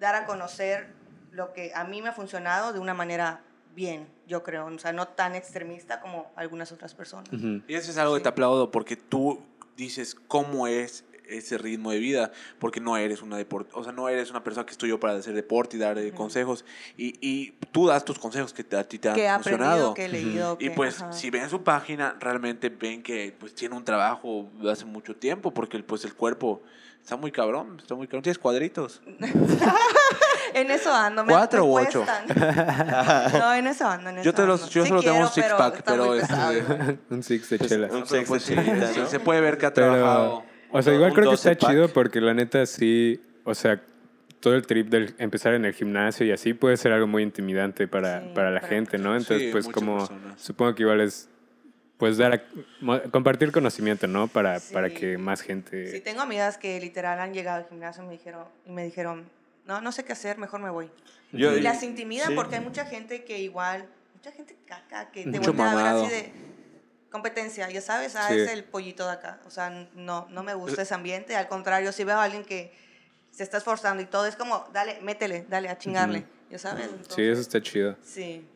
dar 0.00 0.16
a 0.16 0.26
conocer 0.26 0.88
lo 1.30 1.52
que 1.52 1.70
a 1.76 1.84
mí 1.84 2.02
me 2.02 2.08
ha 2.08 2.12
funcionado 2.12 2.72
de 2.72 2.80
una 2.80 2.92
manera 2.94 3.40
bien, 3.74 4.06
yo 4.26 4.42
creo, 4.42 4.66
o 4.66 4.78
sea, 4.78 4.92
no 4.92 5.08
tan 5.08 5.34
extremista 5.34 6.00
como 6.00 6.30
algunas 6.36 6.72
otras 6.72 6.94
personas. 6.94 7.32
Ujú. 7.32 7.62
Y 7.68 7.74
eso 7.74 7.90
es 7.90 7.98
algo 7.98 8.14
que 8.14 8.20
Sí. 8.20 8.22
te 8.24 8.28
aplaudo 8.28 8.70
porque 8.70 8.96
tú 8.96 9.40
dices 9.76 10.14
cómo 10.28 10.66
es 10.66 11.04
ese 11.28 11.56
ritmo 11.56 11.92
de 11.92 11.98
vida, 11.98 12.30
porque 12.58 12.78
no 12.80 12.96
eres 12.98 13.22
una 13.22 13.38
deport 13.38 13.70
o 13.72 13.82
sea, 13.82 13.92
no 13.92 14.06
eres 14.10 14.30
una 14.30 14.44
persona 14.44 14.66
que 14.66 14.72
estudió 14.72 15.00
para 15.00 15.14
hacer 15.14 15.32
deporte 15.34 15.76
y 15.78 15.80
dar 15.80 15.96
eh, 15.96 16.12
consejos 16.12 16.64
y, 16.98 17.14
y 17.26 17.52
tú 17.70 17.86
das 17.86 18.04
tus 18.04 18.18
consejos 18.18 18.52
que 18.52 18.64
te- 18.64 18.76
a 18.76 18.86
ti 18.86 18.98
te 18.98 19.08
han 19.08 19.14
Que 19.14 19.26
he 19.26 19.32
funcionado. 19.34 19.94
que 19.94 20.04
he 20.04 20.08
leído. 20.08 20.58
Y 20.60 20.68
que- 20.68 20.70
pues 20.72 21.00
ajá. 21.00 21.12
si 21.14 21.30
ven 21.30 21.48
su 21.48 21.62
página, 21.62 22.16
realmente 22.20 22.68
ven 22.68 23.02
que 23.02 23.34
pues 23.38 23.54
tiene 23.54 23.74
un 23.76 23.84
trabajo 23.84 24.50
de 24.60 24.70
hace 24.70 24.84
mucho 24.84 25.16
tiempo, 25.16 25.52
porque 25.54 25.78
pues 25.82 26.04
el 26.04 26.12
cuerpo 26.14 26.60
está 27.00 27.16
muy 27.16 27.32
cabrón, 27.32 27.78
está 27.80 27.94
muy 27.94 28.06
cabrón. 28.08 28.24
Tienes 28.24 28.38
cuadritos. 28.38 29.00
En 30.54 30.70
eso 30.70 30.92
ando. 30.94 31.24
Me, 31.24 31.32
¿Cuatro 31.32 31.64
me 31.64 31.70
u 31.70 31.78
ocho? 31.78 32.04
no, 33.38 33.54
en 33.54 33.66
eso 33.66 33.86
ando. 33.86 34.10
En 34.10 34.16
Yo 34.16 34.22
eso 34.22 34.32
te 34.32 34.46
los- 34.46 34.60
ando. 34.62 34.72
yo 34.72 34.82
Sí 34.82 34.88
solo 34.88 35.02
tengo 35.02 35.18
un 35.18 35.28
six-pack, 35.28 35.74
está 35.76 35.92
pero 35.92 36.14
este- 36.14 36.26
pesado. 36.28 36.98
Un 37.10 37.22
six 37.22 37.50
de 37.50 37.58
Pues, 37.58 37.70
chela. 37.70 37.88
un 37.90 38.06
sex 38.06 38.28
pues, 38.28 38.46
de 38.48 38.54
chelita, 38.56 38.86
se, 38.92 39.00
¿no? 39.00 39.06
se 39.06 39.20
puede 39.20 39.40
ver 39.40 39.58
que 39.58 39.66
ha 39.66 39.72
Pero, 39.74 39.92
trabajado. 39.94 40.44
o 40.70 40.82
sea, 40.82 40.94
igual 40.94 41.12
creo 41.12 41.24
que 41.24 41.30
12 41.30 41.52
está 41.52 41.66
pack. 41.66 41.74
chido 41.74 41.88
porque 41.88 42.20
la 42.20 42.34
neta 42.34 42.64
sí, 42.66 43.20
o 43.44 43.54
sea, 43.54 43.80
todo 44.40 44.54
el 44.54 44.66
trip 44.66 44.88
del 44.88 45.14
empezar 45.18 45.54
en 45.54 45.64
el 45.64 45.72
gimnasio 45.72 46.26
y 46.26 46.32
así 46.32 46.52
puede 46.54 46.76
ser 46.76 46.92
algo 46.92 47.06
muy 47.06 47.22
intimidante 47.22 47.86
para, 47.86 48.20
Sí, 48.20 48.26
para 48.34 48.50
la 48.50 48.60
para 48.60 48.68
gente, 48.74 48.98
¿no? 48.98 49.12
Entonces, 49.16 49.38
Sí, 49.46 49.48
pues 49.52 49.68
como 49.68 49.98
personas. 49.98 50.40
supongo 50.40 50.74
que 50.74 50.82
igual 50.82 51.00
es 51.00 51.28
pues 51.96 52.16
dar 52.16 52.32
a- 52.32 53.00
compartir 53.12 53.52
conocimiento, 53.52 54.08
¿no? 54.08 54.26
Para, 54.26 54.58
para 54.72 54.88
Sí. 54.88 54.94
que 54.96 55.18
más 55.18 55.40
gente 55.42 55.86
Sí, 55.92 56.00
tengo 56.00 56.20
amigas 56.22 56.58
que 56.58 56.80
literal 56.80 57.20
han 57.20 57.32
llegado 57.32 57.58
al 57.58 57.68
gimnasio 57.68 58.02
y 58.02 58.06
me 58.06 58.12
dijeron, 58.14 58.44
y 58.66 58.72
me 58.72 58.82
dijeron 58.84 59.24
no, 59.66 59.80
no 59.80 59.92
sé 59.92 60.04
qué 60.04 60.12
hacer, 60.12 60.38
mejor 60.38 60.60
me 60.60 60.70
voy. 60.70 60.90
Yo- 61.32 61.56
y 61.56 61.60
las 61.60 61.82
intimidan 61.82 62.28
sí. 62.30 62.34
porque 62.34 62.56
hay 62.56 62.60
mucha 62.64 62.84
gente 62.84 63.24
que 63.24 63.38
igual, 63.38 63.88
mucha 64.14 64.32
gente 64.32 64.56
caca, 64.66 65.10
que 65.10 65.22
te 65.24 65.30
Mucho 65.38 65.52
vuelve 65.52 65.70
a 65.72 65.74
ver 65.74 65.86
así 65.86 66.08
de 66.14 66.32
competencia, 67.10 67.68
ya 67.70 67.80
sabes, 67.80 68.16
ah, 68.16 68.28
Sí. 68.28 68.38
es 68.40 68.50
el 68.50 68.64
pollito 68.64 69.06
de 69.06 69.12
acá. 69.12 69.40
O 69.46 69.50
sea, 69.50 69.70
no, 69.94 70.26
no 70.30 70.42
me 70.42 70.54
gusta 70.54 70.82
ese 70.82 70.94
ambiente, 70.94 71.36
al 71.36 71.48
contrario, 71.48 71.92
si 71.92 72.04
veo 72.04 72.18
a 72.18 72.24
alguien 72.24 72.44
que 72.44 72.72
se 73.30 73.42
está 73.42 73.58
esforzando 73.58 74.02
y 74.02 74.06
todo, 74.06 74.26
es 74.26 74.36
como, 74.36 74.66
dale, 74.72 74.98
métele, 75.02 75.46
dale, 75.48 75.68
a 75.68 75.78
chingarle, 75.78 76.24
ya 76.50 76.58
sabes. 76.58 76.88
Sí, 77.14 77.22
eso 77.22 77.40
está 77.40 77.60
chido. 77.62 77.96
Sí, 78.02 78.46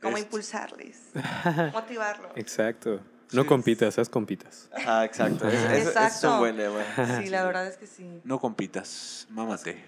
como 0.00 0.16
Es- 0.16 0.24
impulsarles, 0.24 1.00
motivarlos. 1.72 2.32
Exacto. 2.36 3.00
No 3.32 3.42
Sí. 3.42 3.48
compitas, 3.48 3.98
haz 3.98 4.08
compitas. 4.08 4.68
Ajá, 4.72 5.04
exacto. 5.04 5.48
Ese 5.48 5.78
es 5.78 5.86
Exacto. 5.88 6.34
un 6.34 6.38
buen 6.38 6.56
lema. 6.56 6.84
Sí, 7.20 7.28
la 7.28 7.44
verdad 7.44 7.66
es 7.66 7.76
que 7.76 7.86
sí. 7.88 8.20
No 8.22 8.38
compitas, 8.38 9.26
mámate. 9.30 9.82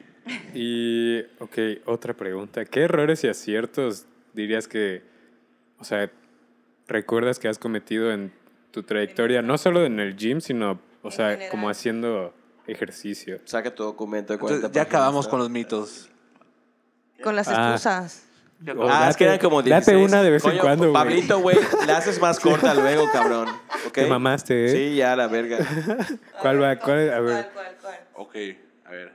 Y, 0.55 1.21
ok, 1.39 1.59
otra 1.87 2.15
pregunta. 2.15 2.65
¿Qué 2.65 2.83
errores 2.83 3.25
y 3.25 3.29
aciertos 3.29 4.07
dirías 4.35 4.69
que, 4.69 5.03
o 5.79 5.85
sea, 5.85 6.11
recuerdas 6.87 7.39
que 7.39 7.49
has 7.49 7.59
cometido 7.59 8.13
en 8.13 8.33
tu 8.71 8.83
trayectoria, 8.83 9.43
no 9.43 9.59
solo 9.59 9.85
en 9.85 10.01
el 10.01 10.17
gym, 10.17 10.41
sino, 10.41 10.81
o 11.03 11.11
sea, 11.11 11.31
general. 11.31 11.51
como 11.51 11.69
haciendo 11.71 12.35
ejercicio? 12.67 13.41
Saca 13.45 13.75
tu 13.75 13.83
documento 13.85 14.33
de 14.33 14.39
40 14.39 14.67
Entonces, 14.67 14.75
ya 14.77 14.83
acabamos 14.83 15.27
con 15.29 15.39
los 15.39 15.51
mitos. 15.51 16.09
Con 17.23 17.35
las 17.35 17.49
Ah. 17.49 17.73
excusas. 17.73 18.25
Ah, 18.91 19.07
es 19.09 19.17
que 19.17 19.25
date- 19.25 19.35
eran 19.35 19.39
como 19.39 19.63
16. 19.63 19.87
Date 19.87 20.05
una 20.05 20.21
de 20.23 20.31
vez 20.31 20.45
en 20.45 20.59
cuando, 20.59 20.85
güey. 20.91 20.93
Pablito, 20.93 21.39
güey, 21.39 21.57
la 21.87 21.99
haces 21.99 22.21
más 22.21 22.41
corta 22.41 22.75
luego, 22.75 23.09
cabrón. 23.13 23.49
¿Ok? 23.87 23.93
Te 23.93 24.07
mamaste, 24.07 24.65
¿eh? 24.67 24.69
Sí, 24.91 24.97
ya, 24.97 25.15
la 25.15 25.29
verga. 25.29 25.59
¿Cuál 26.43 26.61
va? 26.63 26.77
¿Cuál? 26.77 27.13
A 27.13 27.21
ver. 27.21 27.51
¿Cuál, 27.53 27.53
cuál, 27.55 27.77
cuál? 27.81 27.99
Ok, 28.15 28.35
a 28.85 28.91
ver. 28.91 29.13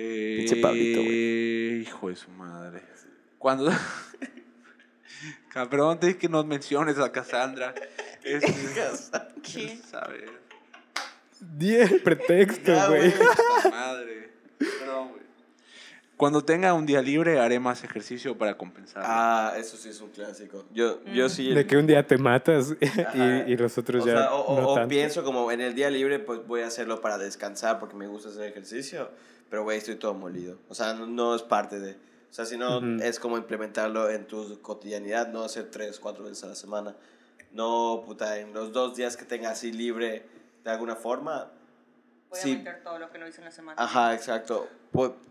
Eh, 0.00 0.36
Pinche 0.38 0.56
Pablito, 0.56 1.02
güey. 1.02 1.80
Hijo 1.80 2.08
de 2.08 2.14
su 2.14 2.30
madre. 2.30 2.82
Cuando, 3.36 3.68
Cabrón, 5.52 5.98
te 5.98 6.06
dije 6.06 6.18
que 6.20 6.28
no 6.28 6.44
menciones 6.44 6.98
a 6.98 7.10
Cassandra. 7.10 7.74
Es, 8.22 8.44
¿Qué? 9.42 9.80
¿sabes? 9.90 10.30
Di 11.40 11.74
el 11.74 12.00
pretexto, 12.00 12.72
güey. 12.88 13.12
madre. 13.70 14.30
Perdón, 14.58 15.08
güey. 15.08 15.22
Cuando 16.16 16.44
tenga 16.44 16.74
un 16.74 16.86
día 16.86 17.02
libre, 17.02 17.40
haré 17.40 17.58
más 17.58 17.82
ejercicio 17.82 18.38
para 18.38 18.56
compensar. 18.56 19.02
Ah, 19.04 19.54
eso 19.56 19.76
sí 19.76 19.88
es 19.88 20.00
un 20.00 20.10
clásico. 20.10 20.64
Yo, 20.72 21.04
yo 21.06 21.28
sí. 21.28 21.52
De 21.52 21.66
que 21.66 21.76
un 21.76 21.86
día 21.88 22.06
te 22.06 22.18
matas 22.18 22.74
y, 22.80 23.52
y 23.52 23.56
los 23.56 23.78
otros 23.78 24.02
o 24.02 24.06
ya 24.06 24.12
sea, 24.12 24.32
o, 24.32 24.60
no 24.60 24.68
o 24.68 24.74
tanto. 24.74 24.88
pienso 24.88 25.24
como 25.24 25.50
en 25.50 25.60
el 25.60 25.74
día 25.74 25.90
libre, 25.90 26.18
pues 26.20 26.44
voy 26.46 26.62
a 26.62 26.68
hacerlo 26.68 27.00
para 27.00 27.18
descansar 27.18 27.78
porque 27.80 27.96
me 27.96 28.06
gusta 28.06 28.30
hacer 28.30 28.44
ejercicio. 28.44 29.10
Pero, 29.50 29.62
güey, 29.64 29.78
estoy 29.78 29.96
todo 29.96 30.14
molido. 30.14 30.58
O 30.68 30.74
sea, 30.74 30.94
no, 30.94 31.06
no 31.06 31.34
es 31.34 31.42
parte 31.42 31.78
de. 31.80 31.92
O 31.92 32.32
sea, 32.32 32.44
si 32.44 32.58
no, 32.58 32.78
Ujú. 32.78 32.98
es 33.02 33.18
como 33.18 33.38
implementarlo 33.38 34.10
en 34.10 34.26
tu 34.26 34.60
cotidianidad, 34.60 35.28
no 35.28 35.42
hacer 35.42 35.70
tres, 35.70 35.98
cuatro 35.98 36.24
veces 36.24 36.44
a 36.44 36.48
la 36.48 36.54
semana. 36.54 36.94
No, 37.52 38.02
puta, 38.04 38.38
en 38.38 38.52
los 38.52 38.72
dos 38.72 38.94
días 38.96 39.16
que 39.16 39.24
tenga 39.24 39.50
así 39.50 39.72
libre 39.72 40.26
de 40.64 40.70
alguna 40.70 40.94
forma. 40.96 41.50
Voy 42.30 42.38
Sí. 42.38 42.52
a 42.52 42.58
meter 42.58 42.82
todo 42.82 42.98
lo 42.98 43.10
que 43.10 43.18
no 43.18 43.26
hice 43.26 43.38
en 43.38 43.46
la 43.46 43.50
semana. 43.50 43.82
Ajá, 43.82 44.14
exacto. 44.14 44.68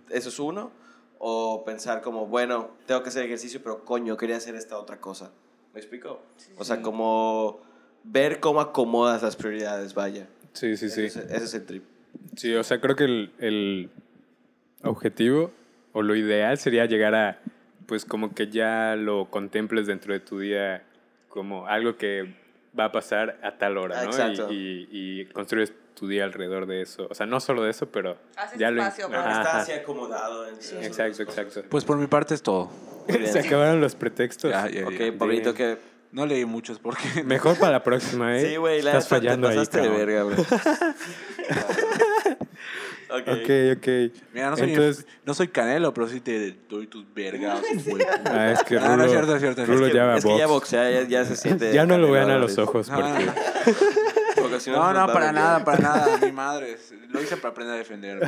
Eso 0.10 0.30
es 0.30 0.40
uno. 0.40 0.72
O 1.20 1.64
pensar 1.66 2.02
como, 2.02 2.26
bueno, 2.28 2.72
tengo 2.88 3.04
que 3.04 3.10
hacer 3.10 3.24
ejercicio, 3.26 3.62
pero 3.64 3.86
coño, 3.86 4.18
quería 4.18 4.38
hacer 4.38 4.56
esta 4.56 4.78
otra 4.80 5.00
cosa. 5.00 5.32
¿Me 5.74 5.80
explico? 5.80 6.22
O 6.58 6.64
sea, 6.64 6.82
como 6.82 7.60
ver 8.04 8.40
cómo 8.40 8.62
acomodas 8.62 9.22
las 9.22 9.36
prioridades, 9.36 9.94
vaya. 9.94 10.28
Sí, 10.54 10.76
sí, 10.78 10.90
sí. 10.90 11.04
Ese, 11.06 11.20
es- 11.20 11.32
ese 11.32 11.44
es 11.44 11.54
el 11.54 11.66
trip. 11.68 11.84
Sí, 12.36 12.54
o 12.56 12.64
sea, 12.64 12.80
creo 12.82 12.96
que 12.96 13.04
el, 13.04 13.34
el 13.38 13.92
objetivo 14.84 15.52
o 15.94 16.02
lo 16.02 16.16
ideal 16.16 16.58
sería 16.58 16.86
llegar 16.86 17.16
a, 17.16 17.40
pues 17.86 18.06
como 18.06 18.34
que 18.34 18.48
ya 18.48 18.96
lo 18.96 19.30
contemples 19.30 19.88
dentro 19.88 20.14
de 20.14 20.20
tu 20.20 20.40
día 20.40 20.84
como 21.30 21.68
algo 21.68 21.98
que 21.98 22.34
va 22.78 22.86
a 22.86 22.92
pasar 22.92 23.40
a 23.44 23.58
tal 23.58 23.78
hora, 23.78 24.02
¿no? 24.04 24.10
exacto. 24.10 24.48
Y, 24.52 24.88
y, 24.92 25.22
y 25.22 25.26
construyes 25.26 25.74
tu 25.96 26.08
día 26.08 26.24
alrededor 26.26 26.68
de 26.68 26.82
eso. 26.84 27.08
O 27.10 27.16
sea, 27.16 27.26
no 27.26 27.40
solo 27.40 27.64
de 27.64 27.72
eso, 27.72 27.88
pero 27.92 28.18
Haces 28.36 28.60
ya 28.60 28.70
lo... 28.70 28.82
espacio 28.84 29.08
Ajá, 29.08 29.16
para- 29.16 29.32
Está 29.32 29.50
ajá. 29.50 29.62
así 29.62 29.72
acomodado. 29.72 30.46
Sí. 30.60 30.76
Exacto, 30.82 31.24
exacto. 31.24 31.64
Pues 31.70 31.84
por 31.86 31.98
mi 31.98 32.06
parte 32.06 32.36
es 32.36 32.44
todo. 32.44 32.70
Se 33.26 33.40
acabaron 33.40 33.82
los 33.82 33.96
pretextos. 33.96 34.52
Ya, 34.52 34.68
ya, 34.70 34.82
ya. 34.82 34.88
Ok, 34.88 35.18
Pablito, 35.18 35.54
que... 35.56 35.78
No 36.12 36.26
leí 36.26 36.46
muchos 36.46 36.80
porque... 36.80 37.24
Mejor 37.26 37.58
para 37.60 37.74
la 37.74 37.84
próxima, 37.84 38.38
¿eh? 38.38 38.46
Sí, 38.48 38.56
güey, 38.58 38.82
la 38.82 38.92
Estás 38.98 39.06
neta 39.12 39.16
te 39.16 39.22
fallando 39.28 39.48
ahí, 39.50 39.56
pasaste 39.58 39.82
de 39.82 39.90
verga, 39.90 40.22
güey. 40.24 40.38
ok. 43.10 43.28
Ok, 43.28 43.78
ok. 43.78 43.88
Mira, 44.34 44.50
no 44.50 44.58
soy, 44.58 44.70
Entonces, 44.70 45.08
no 45.26 45.34
soy 45.34 45.48
canelo, 45.48 45.94
pero 45.94 46.08
sí 46.08 46.20
te 46.22 46.56
doy 46.70 46.88
tus 46.88 47.06
vergas, 47.14 47.62
ah, 48.26 48.52
es 48.52 48.64
que 48.64 48.78
Ah, 48.78 48.90
Rulo, 48.90 48.98
no 48.98 49.04
es 49.04 49.12
cierto, 49.12 49.36
es 49.36 49.42
cierto, 49.42 49.66
Rulo 49.66 49.86
Es 49.86 49.92
que, 49.92 49.98
ya 49.98 50.06
va 50.06 50.18
es 50.18 50.26
que 50.26 50.38
ya 50.38 50.48
box. 50.48 50.60
boxea, 50.60 50.92
ya, 50.92 51.08
ya 51.08 51.26
se 51.26 51.36
siente... 51.36 51.72
Ya 51.74 51.86
no 51.86 51.98
lo 51.98 52.12
vean 52.12 52.30
a 52.30 52.38
los 52.38 52.58
ojos 52.58 52.90
porque... 52.90 53.10
Ah. 53.30 53.36
Porque 54.36 54.60
si 54.60 54.72
No, 54.72 54.94
no, 54.94 55.08
para 55.12 55.32
nada, 55.32 55.64
para 55.64 55.80
nada. 55.80 56.18
Mi 56.22 56.32
madre. 56.32 56.78
Lo 57.10 57.22
hice 57.22 57.38
para 57.38 57.50
aprender 57.52 57.76
a 57.76 57.78
defender. 57.78 58.20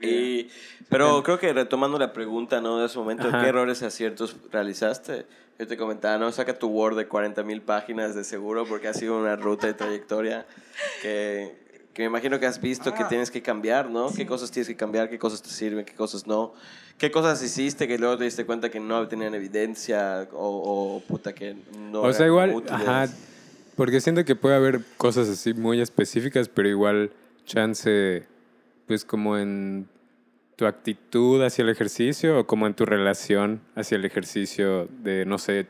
Y, 0.00 0.48
pero 0.88 1.22
creo 1.22 1.38
que 1.38 1.52
retomando 1.52 1.98
la 1.98 2.12
pregunta, 2.12 2.60
¿no? 2.60 2.78
De 2.78 2.86
ese 2.86 2.98
momento, 2.98 3.28
Ajá. 3.28 3.42
¿qué 3.42 3.48
errores 3.48 3.82
y 3.82 3.84
aciertos 3.86 4.36
realizaste? 4.52 5.26
Yo 5.58 5.66
te 5.66 5.76
comentaba, 5.76 6.18
¿no? 6.18 6.30
Saca 6.32 6.58
tu 6.58 6.68
Word 6.68 6.96
de 6.96 7.08
40 7.08 7.42
mil 7.42 7.62
páginas 7.62 8.14
de 8.14 8.24
seguro 8.24 8.66
porque 8.66 8.88
ha 8.88 8.94
sido 8.94 9.18
una 9.18 9.36
ruta 9.36 9.66
de 9.66 9.74
trayectoria 9.74 10.46
que, 11.00 11.65
que 11.96 12.02
me 12.02 12.08
imagino 12.08 12.38
que 12.38 12.44
has 12.44 12.60
visto 12.60 12.92
que 12.92 13.04
Ah. 13.04 13.08
tienes 13.08 13.30
que 13.30 13.40
cambiar, 13.40 13.88
¿no? 13.88 14.12
¿Qué 14.14 14.26
cosas 14.26 14.50
tienes 14.50 14.68
que 14.68 14.76
cambiar? 14.76 15.08
¿Qué 15.08 15.18
cosas 15.18 15.40
te 15.40 15.48
sirven? 15.48 15.82
¿Qué 15.86 15.94
cosas 15.94 16.26
no? 16.26 16.52
¿Qué 16.98 17.10
cosas 17.10 17.42
hiciste 17.42 17.88
que 17.88 17.96
luego 17.96 18.18
te 18.18 18.24
diste 18.24 18.44
cuenta 18.44 18.68
que 18.68 18.78
no 18.80 19.08
tenían 19.08 19.34
evidencia 19.34 20.28
o, 20.34 20.96
o 20.96 21.00
puta 21.08 21.34
que 21.34 21.56
no 21.90 22.02
O 22.02 22.12
sea, 22.12 22.26
igual, 22.26 22.50
útiles? 22.54 22.82
ajá, 22.86 23.08
porque 23.76 24.02
siento 24.02 24.26
que 24.26 24.36
puede 24.36 24.56
haber 24.56 24.80
cosas 24.98 25.26
así 25.30 25.54
muy 25.54 25.80
específicas, 25.80 26.50
pero 26.50 26.68
igual 26.68 27.12
chance, 27.46 28.24
pues 28.86 29.06
como 29.06 29.38
en 29.38 29.88
tu 30.56 30.66
actitud 30.66 31.42
hacia 31.42 31.62
el 31.62 31.70
ejercicio 31.70 32.40
o 32.40 32.46
como 32.46 32.66
en 32.66 32.74
tu 32.74 32.84
relación 32.84 33.62
hacia 33.74 33.96
el 33.96 34.04
ejercicio 34.04 34.86
de, 35.02 35.24
no 35.24 35.38
sé, 35.38 35.66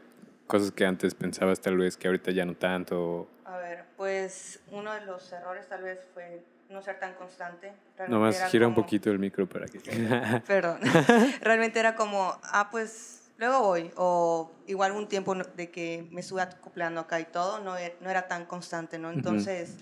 cosas 0.48 0.72
que 0.72 0.84
antes 0.86 1.14
pensabas 1.14 1.60
tal 1.60 1.76
vez 1.76 1.96
que 1.96 2.08
ahorita 2.08 2.32
ya 2.32 2.44
no 2.44 2.54
tanto. 2.54 3.28
A 3.46 3.58
ver, 3.58 3.84
pues 3.96 4.60
uno 4.72 4.92
de 4.92 5.02
los 5.02 5.32
errores 5.32 5.68
tal 5.68 5.82
vez 5.82 6.00
fue 6.12 6.44
no 6.68 6.82
ser 6.82 6.98
tan 6.98 7.14
constante. 7.14 7.72
Realmente 7.96 8.08
Nomás 8.10 8.50
gira 8.50 8.66
un 8.66 8.74
poquito 8.74 9.10
el 9.10 9.20
micro 9.20 9.48
para 9.48 9.66
que... 9.66 9.78
Perdón. 10.46 10.80
Realmente 11.40 11.78
era 11.78 11.94
como, 11.94 12.36
ah, 12.42 12.68
pues 12.72 13.30
luego 13.38 13.60
voy. 13.60 13.92
O 13.96 14.50
igual 14.66 14.92
un 14.92 15.08
tiempo 15.08 15.34
de 15.34 15.70
que 15.70 16.08
me 16.10 16.22
estuve 16.22 16.42
acoplando 16.42 17.00
acá 17.00 17.20
y 17.20 17.24
todo, 17.26 17.60
no, 17.60 17.78
e- 17.78 17.96
no 18.00 18.10
era 18.10 18.26
tan 18.26 18.46
constante, 18.46 18.98
¿no? 18.98 19.10
Entonces, 19.12 19.76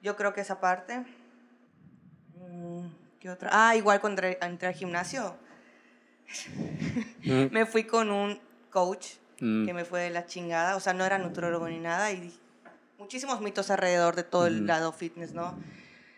yo 0.00 0.14
creo 0.14 0.32
que 0.32 0.40
esa 0.42 0.60
parte. 0.60 1.04
mm, 2.36 2.86
¿Qué 3.18 3.28
otra? 3.30 3.50
Ah, 3.52 3.74
igual 3.74 4.00
cuando 4.00 4.22
entré, 4.24 4.68
al 4.68 4.74
gimnasio, 4.74 5.36
Mm, 7.24 7.48
me 7.52 7.66
fui 7.66 7.84
con 7.84 8.10
un 8.10 8.38
coach 8.70 9.14
mm, 9.40 9.64
que 9.66 9.72
me 9.72 9.84
fue 9.84 10.02
de 10.02 10.10
la 10.10 10.26
chingada. 10.26 10.76
O 10.76 10.80
sea, 10.80 10.92
no 10.92 11.04
era 11.04 11.18
nutrólogo 11.18 11.68
ni 11.68 11.78
nada. 11.78 12.12
Y 12.12 12.38
muchísimos 13.08 13.40
mitos 13.40 13.70
alrededor 13.70 14.14
de 14.16 14.22
todo 14.22 14.46
el 14.46 14.66
lado 14.66 14.92
fitness, 14.92 15.32
¿no? 15.32 15.58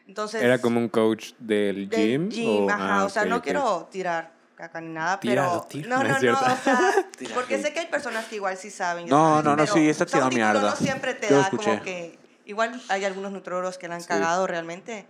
Entonces. 0.09 0.43
¿Era 0.43 0.61
como 0.61 0.81
un 0.81 0.89
coach 0.89 1.35
del 1.39 1.89
del 1.89 2.29
gym? 2.29 2.29
gym, 2.31 2.65
o- 2.67 2.71
ajá. 2.71 2.99
ah, 2.99 3.05
o 3.05 3.09
sea, 3.09 3.23
ok, 3.23 3.29
no 3.29 3.37
ok. 3.37 3.43
quiero 3.45 3.89
tirar 3.93 4.33
caca 4.57 4.81
ni 4.81 4.89
nada, 4.89 5.21
pero. 5.21 5.65
tíralo, 5.69 6.03
no, 6.03 6.03
no 6.03 6.21
no, 6.21 6.33
no. 6.33 6.39
O 6.53 6.57
sea, 6.57 7.07
Tira 7.17 7.35
porque 7.37 7.63
sé 7.63 7.73
que 7.73 7.79
hay 7.79 7.87
personas 7.87 8.25
que 8.27 8.35
igual 8.37 8.57
sí 8.57 8.71
saben. 8.71 9.07
No, 9.09 9.29
sabes, 9.31 9.45
no, 9.45 9.57
no, 9.57 9.67
sí, 9.69 9.73
tirando 10.05 10.31
título 10.31 10.53
mierda. 10.53 10.71
No 10.71 10.77
siempre 10.77 11.15
te 11.15 11.29
Yo 11.29 11.37
da 11.37 11.43
escuché. 11.45 11.65
como 11.71 11.83
que. 11.85 12.19
Igual 12.45 12.83
hay 12.89 13.05
algunos 13.05 13.31
nutrólogos 13.31 13.79
que 13.79 13.87
la 13.87 13.95
han 13.95 14.01
Sí. 14.01 14.09
cagado 14.09 14.49
realmente. 14.49 15.07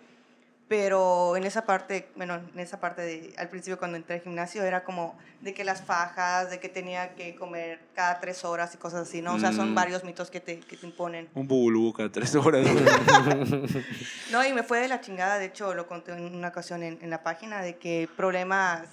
Pero 0.70 1.34
en 1.36 1.42
esa 1.42 1.66
parte, 1.66 2.10
bueno, 2.14 2.36
en 2.54 2.60
esa 2.60 2.78
parte 2.78 3.02
de, 3.02 3.34
al 3.38 3.48
principio 3.48 3.76
cuando 3.76 3.96
entré 3.96 4.14
al 4.14 4.20
gimnasio 4.22 4.62
era 4.62 4.84
como 4.84 5.18
de 5.40 5.52
que 5.52 5.64
las 5.64 5.82
fajas, 5.82 6.48
de 6.48 6.60
que 6.60 6.68
tenía 6.68 7.16
que 7.16 7.34
comer 7.34 7.80
cada 7.92 8.20
tres 8.20 8.44
horas 8.44 8.72
y 8.72 8.76
cosas 8.78 9.08
así, 9.08 9.20
¿no? 9.20 9.34
O 9.34 9.38
sea, 9.40 9.50
son 9.52 9.72
Mm. 9.72 9.74
varios 9.74 10.04
mitos 10.04 10.30
que 10.30 10.38
te, 10.38 10.60
que 10.60 10.76
te 10.76 10.86
imponen. 10.86 11.28
Un 11.34 11.48
bubulú 11.48 11.92
cada 11.92 12.08
tres 12.12 12.32
horas. 12.36 12.64
No, 14.30 14.46
y 14.46 14.52
me 14.52 14.62
fue 14.62 14.78
de 14.78 14.86
la 14.86 15.00
chingada, 15.00 15.38
de 15.40 15.46
hecho 15.46 15.74
lo 15.74 15.88
conté 15.88 16.12
en 16.12 16.36
una 16.36 16.48
ocasión 16.48 16.84
en, 16.84 16.98
en 17.02 17.10
la 17.10 17.24
página, 17.24 17.62
de 17.62 17.76
que 17.76 18.08
problemas 18.16 18.86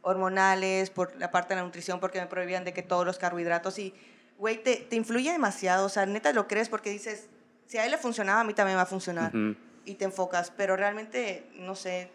hormonales 0.00 0.88
por 0.88 1.14
la 1.16 1.30
parte 1.30 1.50
de 1.52 1.60
la 1.60 1.66
nutrición, 1.66 2.00
porque 2.00 2.20
me 2.20 2.26
prohibían 2.26 2.64
de 2.64 2.72
que 2.72 2.82
todos 2.82 3.04
los 3.04 3.18
carbohidratos 3.18 3.78
y, 3.78 3.92
güey, 4.38 4.62
te, 4.62 4.76
te 4.76 4.96
influye 4.96 5.30
demasiado, 5.30 5.84
o 5.84 5.88
sea, 5.90 6.06
neta 6.06 6.32
lo 6.32 6.48
crees 6.48 6.70
porque 6.70 6.88
dices, 6.88 7.28
si 7.66 7.76
a 7.76 7.84
él 7.84 7.90
le 7.90 7.98
funcionaba, 7.98 8.40
a 8.40 8.44
mí 8.44 8.54
también 8.54 8.78
va 8.78 8.82
a 8.82 8.86
funcionar, 8.86 9.36
Ujú. 9.36 9.54
Y 9.88 9.94
te 9.94 10.04
enfocas, 10.04 10.52
pero 10.56 10.76
realmente, 10.76 11.44
no 11.58 11.74
sé, 11.74 12.10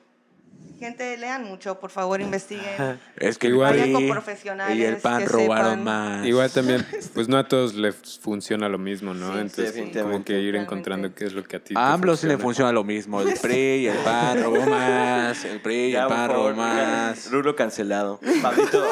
gente, 0.80 1.18
lean 1.18 1.44
mucho, 1.44 1.80
por 1.80 1.90
favor, 1.90 2.22
investiguen. 2.22 3.00
es 3.18 3.38
que 3.38 3.48
Igual- 3.48 3.74
el 3.76 3.80
Vayan 3.82 3.94
con 3.94 4.10
profesionales 4.10 4.78
y 4.78 4.84
el 4.84 4.98
PAN 4.98 5.20
que 5.24 5.26
robaron 5.30 5.80
sepan. 5.80 5.84
más. 5.84 6.26
Igual 6.26 6.52
también, 6.52 6.86
pues 7.14 7.28
no 7.28 7.38
a 7.38 7.48
todos 7.48 7.74
les 7.74 7.96
funciona 8.20 8.70
lo 8.70 8.78
mismo, 8.78 9.14
¿no? 9.14 9.34
Sí, 9.34 9.40
Entonces, 9.40 9.66
como 9.72 9.76
definitivamente. 9.86 10.34
que 10.34 10.40
ir 10.42 10.56
encontrando 10.56 11.14
qué 11.16 11.26
es 11.26 11.34
lo 11.34 11.44
que 11.44 11.56
a 11.58 11.60
ti 11.64 11.74
te 11.74 11.80
A 11.80 11.94
AMLO 11.94 12.16
sí 12.16 12.28
le 12.28 12.38
funciona. 12.38 12.72
lo 12.72 12.84
mismo. 12.84 13.22
El 13.22 13.34
PRI 13.42 13.56
y 13.56 13.88
el 13.88 13.98
PAN 13.98 14.44
robó 14.44 14.66
más. 14.68 15.44
El 15.46 15.60
PRI 15.62 15.76
y 15.76 15.96
el 15.96 16.08
PAN 16.08 16.28
favor, 16.30 16.36
robó 16.52 16.56
más. 16.56 17.32
Rulo 17.32 17.56
cancelado. 17.56 18.20
Pablito, 18.42 18.86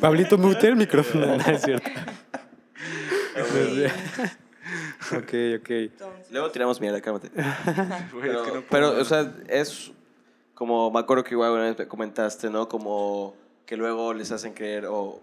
Pablito, 0.00 0.38
mute 0.38 0.66
el 0.68 0.76
micrófono, 0.76 1.26
no 1.36 1.44
es 1.46 1.62
cierto. 1.62 1.88
Sí. 3.52 3.84
Ok, 5.12 5.60
ok. 5.60 5.70
Entonces, 5.70 6.30
luego 6.32 6.50
tiramos 6.50 6.80
mierda, 6.80 7.00
cálmate. 7.00 7.30
Güey, 8.12 8.30
es 8.30 8.36
Pero, 8.36 8.42
que 8.44 8.50
no 8.52 8.64
pero, 8.70 8.90
o 9.00 9.04
sea, 9.04 9.34
es 9.48 9.92
como, 10.54 10.90
me 10.90 11.00
acuerdo 11.00 11.24
que 11.24 11.34
igual 11.34 11.52
una 11.52 11.62
vez 11.64 11.78
me 11.78 11.86
comentaste, 11.88 12.50
¿no? 12.50 12.68
Como 12.68 13.34
que 13.66 13.76
luego 13.76 14.14
les 14.14 14.30
hacen 14.32 14.54
creer, 14.54 14.86
o 14.86 15.20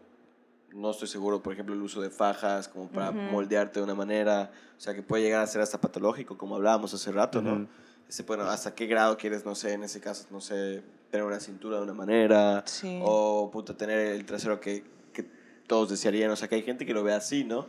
no 0.74 0.92
estoy 0.92 1.08
seguro, 1.08 1.42
por 1.42 1.54
ejemplo, 1.54 1.74
el 1.76 1.82
uso 1.82 2.02
de 2.02 2.10
fajas, 2.10 2.68
como 2.68 2.88
para 2.90 3.12
Ujú. 3.12 3.20
moldearte 3.20 3.80
de 3.80 3.84
una 3.84 3.96
manera, 3.96 4.52
o 4.78 4.80
sea, 4.82 4.94
que 4.94 5.02
puede 5.04 5.24
llegar 5.24 5.42
a 5.44 5.48
ser 5.48 5.62
hasta 5.62 5.80
patológico, 5.80 6.38
como 6.38 6.56
hablábamos 6.56 6.94
hace 6.94 7.12
rato, 7.12 7.42
¿no? 7.42 7.54
Ujú. 7.54 7.68
Ese, 8.10 8.24
bueno, 8.24 8.44
hasta 8.44 8.76
qué 8.76 8.86
grado 8.86 9.18
quieres, 9.18 9.46
no 9.46 9.56
sé, 9.56 9.74
en 9.74 9.84
ese 9.84 10.00
caso, 10.02 10.26
no 10.30 10.42
sé, 10.42 10.84
tener 11.10 11.26
una 11.26 11.40
cintura 11.40 11.78
de 11.78 11.84
una 11.84 11.94
manera, 11.94 12.64
Sí. 12.66 13.00
o 13.02 13.50
puta, 13.52 13.76
tener 13.78 14.00
el 14.00 14.26
trasero 14.26 14.60
que, 14.60 14.84
que 15.14 15.24
todos 15.68 15.90
desearían, 15.90 16.30
o 16.32 16.36
sea, 16.36 16.48
que 16.48 16.56
hay 16.56 16.64
gente 16.64 16.86
que 16.86 16.94
lo 16.94 17.04
ve 17.04 17.14
así, 17.14 17.44
¿no? 17.44 17.68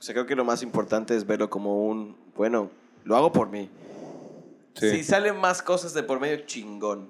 O 0.00 0.02
sea, 0.02 0.14
creo 0.14 0.24
que 0.24 0.34
lo 0.34 0.46
más 0.46 0.62
importante 0.62 1.14
es 1.14 1.26
verlo 1.26 1.50
como 1.50 1.86
un, 1.86 2.16
bueno, 2.34 2.70
lo 3.04 3.16
hago 3.16 3.32
por 3.32 3.50
mí. 3.50 3.68
Sí. 4.72 4.88
Si 4.90 5.04
salen 5.04 5.36
más 5.36 5.60
cosas 5.60 5.92
de 5.92 6.02
por 6.02 6.18
medio, 6.18 6.38
chingón. 6.46 7.08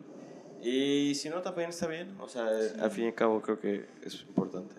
Y 0.61 1.14
si 1.14 1.28
no, 1.28 1.41
también 1.41 1.70
está 1.70 1.86
bien. 1.86 2.16
O 2.18 2.28
sea, 2.28 2.49
al 2.80 2.91
fin 2.91 3.05
y 3.05 3.07
al 3.07 3.14
cabo 3.14 3.41
creo 3.41 3.61
que 3.61 3.86
es 4.05 4.22
importante. 4.22 4.74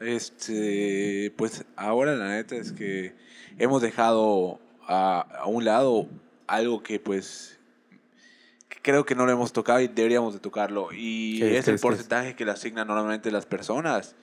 Este, 0.00 1.32
pues 1.36 1.64
ahora 1.76 2.16
la 2.16 2.30
neta 2.30 2.56
es 2.56 2.72
que 2.72 3.14
hemos 3.58 3.80
dejado 3.80 4.58
a, 4.82 5.20
a 5.20 5.46
un 5.46 5.64
lado 5.64 6.08
algo 6.48 6.82
que 6.82 6.98
pues 6.98 7.58
que 8.68 8.78
creo 8.82 9.06
que 9.06 9.14
no 9.14 9.24
lo 9.24 9.30
hemos 9.32 9.52
tocado 9.52 9.80
y 9.80 9.86
deberíamos 9.86 10.34
de 10.34 10.40
tocarlo. 10.40 10.88
Y 10.92 11.38
¿Qué 11.38 11.52
es, 11.52 11.52
es 11.52 11.52
el 11.52 11.58
es, 11.58 11.64
qué 11.64 11.74
es? 11.76 11.80
porcentaje 11.80 12.34
que 12.34 12.44
le 12.44 12.50
asignan 12.50 12.88
normalmente 12.88 13.30
las 13.30 13.46
personas. 13.46 14.16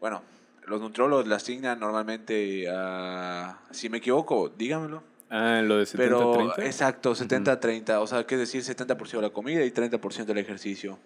Bueno, 0.00 0.22
los 0.68 0.80
nutriólogos 0.80 1.26
le 1.26 1.34
asignan 1.34 1.80
normalmente 1.80 2.66
a... 2.70 3.58
Si 3.70 3.88
me 3.88 3.98
equivoco, 3.98 4.48
dígamelo. 4.50 5.02
Ah, 5.30 5.60
lo 5.62 5.78
de 5.78 5.84
70-30. 5.84 5.96
Pero, 5.96 6.58
exacto, 6.58 7.14
70-30. 7.14 7.98
O 8.00 8.06
sea, 8.06 8.24
que 8.24 8.34
es 8.36 8.40
decir, 8.40 8.62
70% 8.62 9.16
de 9.16 9.22
la 9.22 9.30
comida 9.30 9.64
y 9.64 9.70
30% 9.70 10.24
del 10.24 10.38
ejercicio. 10.38 10.98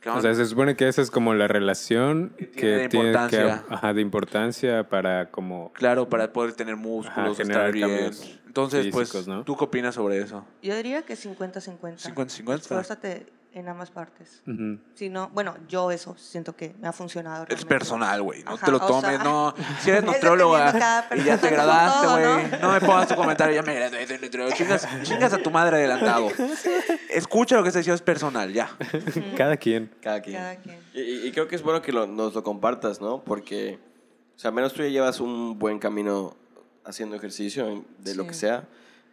Que 0.00 0.10
O 0.10 0.20
sea, 0.20 0.34
se 0.34 0.44
supone 0.44 0.76
que 0.76 0.86
esa 0.86 1.00
es 1.00 1.10
como 1.10 1.32
la 1.32 1.48
relación 1.48 2.34
Que 2.36 2.50
que 2.50 2.60
tiene 2.60 2.76
de 2.76 2.88
tiene 2.88 2.88
que, 2.90 2.96
importancia. 2.96 3.64
ajá, 3.70 3.94
de 3.94 4.00
importancia 4.02 4.88
para 4.88 5.30
como 5.30 5.72
Claro, 5.72 6.08
para 6.10 6.30
poder 6.30 6.52
tener 6.52 6.76
músculos, 6.76 7.38
generar 7.38 7.74
estar 7.74 7.88
bien. 7.88 8.10
Entonces, 8.46 8.84
físicos, 8.84 9.10
pues, 9.12 9.28
¿no? 9.28 9.44
¿tú 9.44 9.56
qué 9.56 9.64
opinas 9.64 9.94
sobre 9.94 10.18
eso? 10.18 10.44
Yo 10.62 10.76
diría 10.76 11.02
que 11.02 11.14
50-50. 11.14 12.14
50-50. 12.14 12.54
Esfuérzate 12.56 13.26
en 13.54 13.68
ambas 13.68 13.90
partes. 13.90 14.42
Ujú. 14.48 14.78
Si 14.94 15.08
no, 15.08 15.28
bueno, 15.32 15.56
yo 15.68 15.90
eso 15.92 16.16
siento 16.18 16.56
que 16.56 16.74
me 16.80 16.88
ha 16.88 16.92
funcionado. 16.92 17.44
Es 17.44 17.48
realmente. 17.48 17.68
personal, 17.74 18.22
güey. 18.22 18.42
No 18.42 18.54
Ajá, 18.54 18.66
te 18.66 18.72
lo 18.72 18.78
o 18.78 18.86
tomes, 18.86 19.10
sea, 19.14 19.24
no. 19.24 19.54
Si 19.80 19.90
eres 19.90 20.02
es 20.02 20.06
nutrióloga 20.06 21.06
y 21.16 21.22
ya 21.22 21.38
te 21.38 21.50
graduaste, 21.50 22.06
güey. 22.08 22.50
¿no? 22.50 22.58
¿no? 22.58 22.72
me 22.72 22.80
pongas 22.80 23.08
tu 23.08 23.14
comentario, 23.14 23.54
ya 23.54 23.62
me 23.62 23.74
gradué 23.74 24.04
de 24.06 24.18
nutriólogo. 24.18 24.56
Chingas, 24.56 24.86
chingas 25.04 25.32
a 25.32 25.38
tu 25.38 25.50
madre 25.50 25.76
adelantado. 25.76 26.28
Escucha 27.10 27.56
lo 27.56 27.62
que 27.62 27.68
está 27.68 27.78
diciendo, 27.78 27.94
es 27.96 28.02
personal, 28.02 28.52
ya. 28.52 28.68
cada 29.36 29.56
quien. 29.56 29.90
Cada 30.00 30.20
quien. 30.20 30.36
Cada 30.36 30.56
quien. 30.56 30.78
Y, 30.92 31.28
y- 31.28 31.32
creo 31.32 31.46
que 31.48 31.56
es 31.56 31.62
bueno 31.62 31.80
que 31.80 31.92
lo- 31.92 32.06
nos 32.06 32.34
lo 32.34 32.42
compartas, 32.42 33.00
¿no? 33.00 33.22
Porque, 33.22 33.78
o 34.36 34.38
sea, 34.38 34.48
al 34.48 34.54
menos 34.54 34.72
tú 34.72 34.82
ya 34.82 34.88
llevas 34.88 35.20
un 35.20 35.58
buen 35.58 35.78
camino 35.78 36.36
haciendo 36.84 37.16
ejercicio, 37.16 37.84
de 37.98 38.14
lo 38.14 38.24
Sí. 38.24 38.28
que 38.28 38.34
sea. 38.34 38.64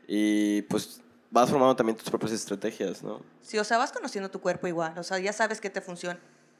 Y 0.07 0.63
pues 0.63 1.01
vas 1.31 1.49
formando 1.49 1.75
también 1.75 1.97
tus 1.97 2.09
propias 2.09 2.33
estrategias, 2.33 3.01
¿no? 3.01 3.21
Sí, 3.41 3.57
o 3.57 3.63
sea, 3.63 3.77
vas 3.77 3.91
conociendo 3.91 4.29
tu 4.29 4.39
cuerpo 4.41 4.67
igual. 4.67 4.97
O 4.97 5.03
sea, 5.03 5.17
ya 5.17 5.33
sabes 5.33 5.59
qué 5.59 5.69
te 5.69 5.81
funciona. 5.81 6.19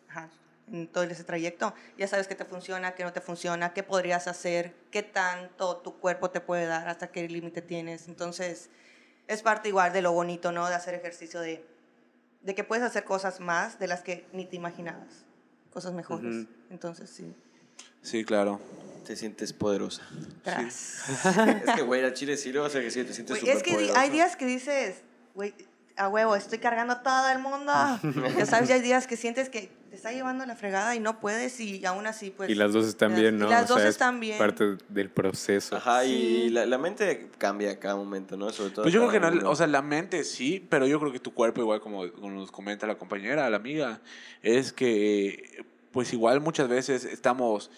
Ajá, 0.09 0.30
en 0.72 0.88
todo 0.88 1.03
ese 1.03 1.24
trayecto. 1.24 1.74
Ya 1.97 2.07
sabes 2.07 2.28
qué 2.28 2.36
te 2.36 2.45
funciona, 2.45 2.95
qué 2.95 3.03
no 3.03 3.13
te 3.13 3.22
funciona, 3.22 3.74
qué 3.74 3.84
podrías 3.84 4.28
hacer, 4.28 4.74
qué 4.89 5.03
tanto 5.03 5.78
tu 5.78 5.97
cuerpo 5.99 6.30
te 6.32 6.39
puede 6.39 6.65
dar, 6.65 6.88
hasta 6.88 7.11
qué 7.11 7.28
límite 7.28 7.61
tienes. 7.61 8.07
Entonces, 8.07 8.69
es 9.28 9.41
parte 9.41 9.69
igual 9.69 9.93
de 9.93 10.01
lo 10.01 10.13
bonito, 10.13 10.51
¿no? 10.51 10.67
De 10.67 10.76
hacer 10.76 10.93
ejercicio, 10.93 11.41
de, 11.41 11.63
de 12.41 12.55
que 12.55 12.63
puedes 12.63 12.84
hacer 12.84 13.03
cosas 13.03 13.39
más 13.39 13.78
de 13.78 13.88
las 13.88 14.01
que 14.01 14.26
ni 14.32 14.45
te 14.45 14.55
imaginabas. 14.55 15.26
Cosas 15.74 15.93
mejores. 15.93 16.36
Ujú. 16.36 16.47
Entonces, 16.69 17.09
sí. 17.09 17.34
Sí, 18.01 18.24
claro. 18.26 18.59
Te 19.05 19.15
sientes 19.15 19.53
poderosa. 19.53 20.03
Tras. 20.43 21.03
es 21.65 21.75
que, 21.75 21.81
güey, 21.81 22.03
al 22.03 22.13
chile 22.13 22.37
sí 22.37 22.51
lo 22.51 22.61
vas 22.63 22.75
a 22.75 22.79
ejercicio, 22.79 23.05
te 23.05 23.13
sientes 23.13 23.39
Güey, 23.39 23.41
súper 23.41 23.57
es 23.57 23.63
que 23.63 23.73
poderosa. 23.73 23.99
hay 24.01 24.09
días 24.09 24.35
que 24.35 24.45
dices, 24.45 25.01
güey, 25.33 25.53
a 25.97 26.07
huevo, 26.07 26.35
estoy 26.35 26.59
cargando 26.59 26.97
todo 26.97 27.29
el 27.29 27.39
mundo. 27.39 27.71
ya 28.37 28.45
sabes, 28.45 28.69
ya 28.69 28.75
hay 28.75 28.81
días 28.81 29.07
que 29.07 29.17
sientes 29.17 29.49
que 29.49 29.69
te 29.89 29.97
está 29.97 30.11
llevando 30.13 30.45
la 30.45 30.55
fregada 30.55 30.95
y 30.95 31.01
no 31.01 31.19
puedes 31.19 31.59
y 31.59 31.85
aún 31.85 32.07
así, 32.07 32.29
pues... 32.29 32.49
y 32.49 32.55
las 32.55 32.71
dos 32.71 32.87
están 32.87 33.13
bien, 33.13 33.37
¿no? 33.37 33.47
y 33.47 33.49
las 33.49 33.65
O 33.65 33.73
dos 33.73 33.81
sea, 33.81 33.89
es 33.89 33.95
están 33.95 34.21
bien. 34.21 34.37
Parte 34.37 34.77
del 34.87 35.09
proceso. 35.09 35.75
Ajá, 35.75 36.03
Sí. 36.03 36.09
y 36.45 36.49
la, 36.49 36.65
la 36.65 36.77
mente 36.77 37.29
cambia 37.37 37.71
a 37.71 37.75
cada 37.79 37.97
momento, 37.97 38.37
¿no? 38.37 38.49
Sobre 38.51 38.69
todo 38.71 38.83
Pues 38.83 38.93
yo 38.93 39.05
creo 39.09 39.11
que 39.29 39.39
no, 39.41 39.49
o 39.49 39.55
sea, 39.55 39.67
la 39.67 39.81
mente 39.81 40.23
sí, 40.23 40.65
pero 40.69 40.87
yo 40.87 40.97
creo 40.99 41.11
que 41.11 41.19
tu 41.19 41.33
cuerpo, 41.33 41.59
igual 41.59 41.81
como, 41.81 42.09
como 42.13 42.31
nos 42.31 42.51
comenta 42.51 42.87
la 42.87 42.95
compañera, 42.97 43.49
la 43.49 43.57
amiga, 43.57 43.99
es 44.41 44.71
que, 44.71 45.65
pues 45.91 46.13
igual 46.13 46.39
muchas 46.39 46.69
veces 46.69 47.03
estamos, 47.03 47.69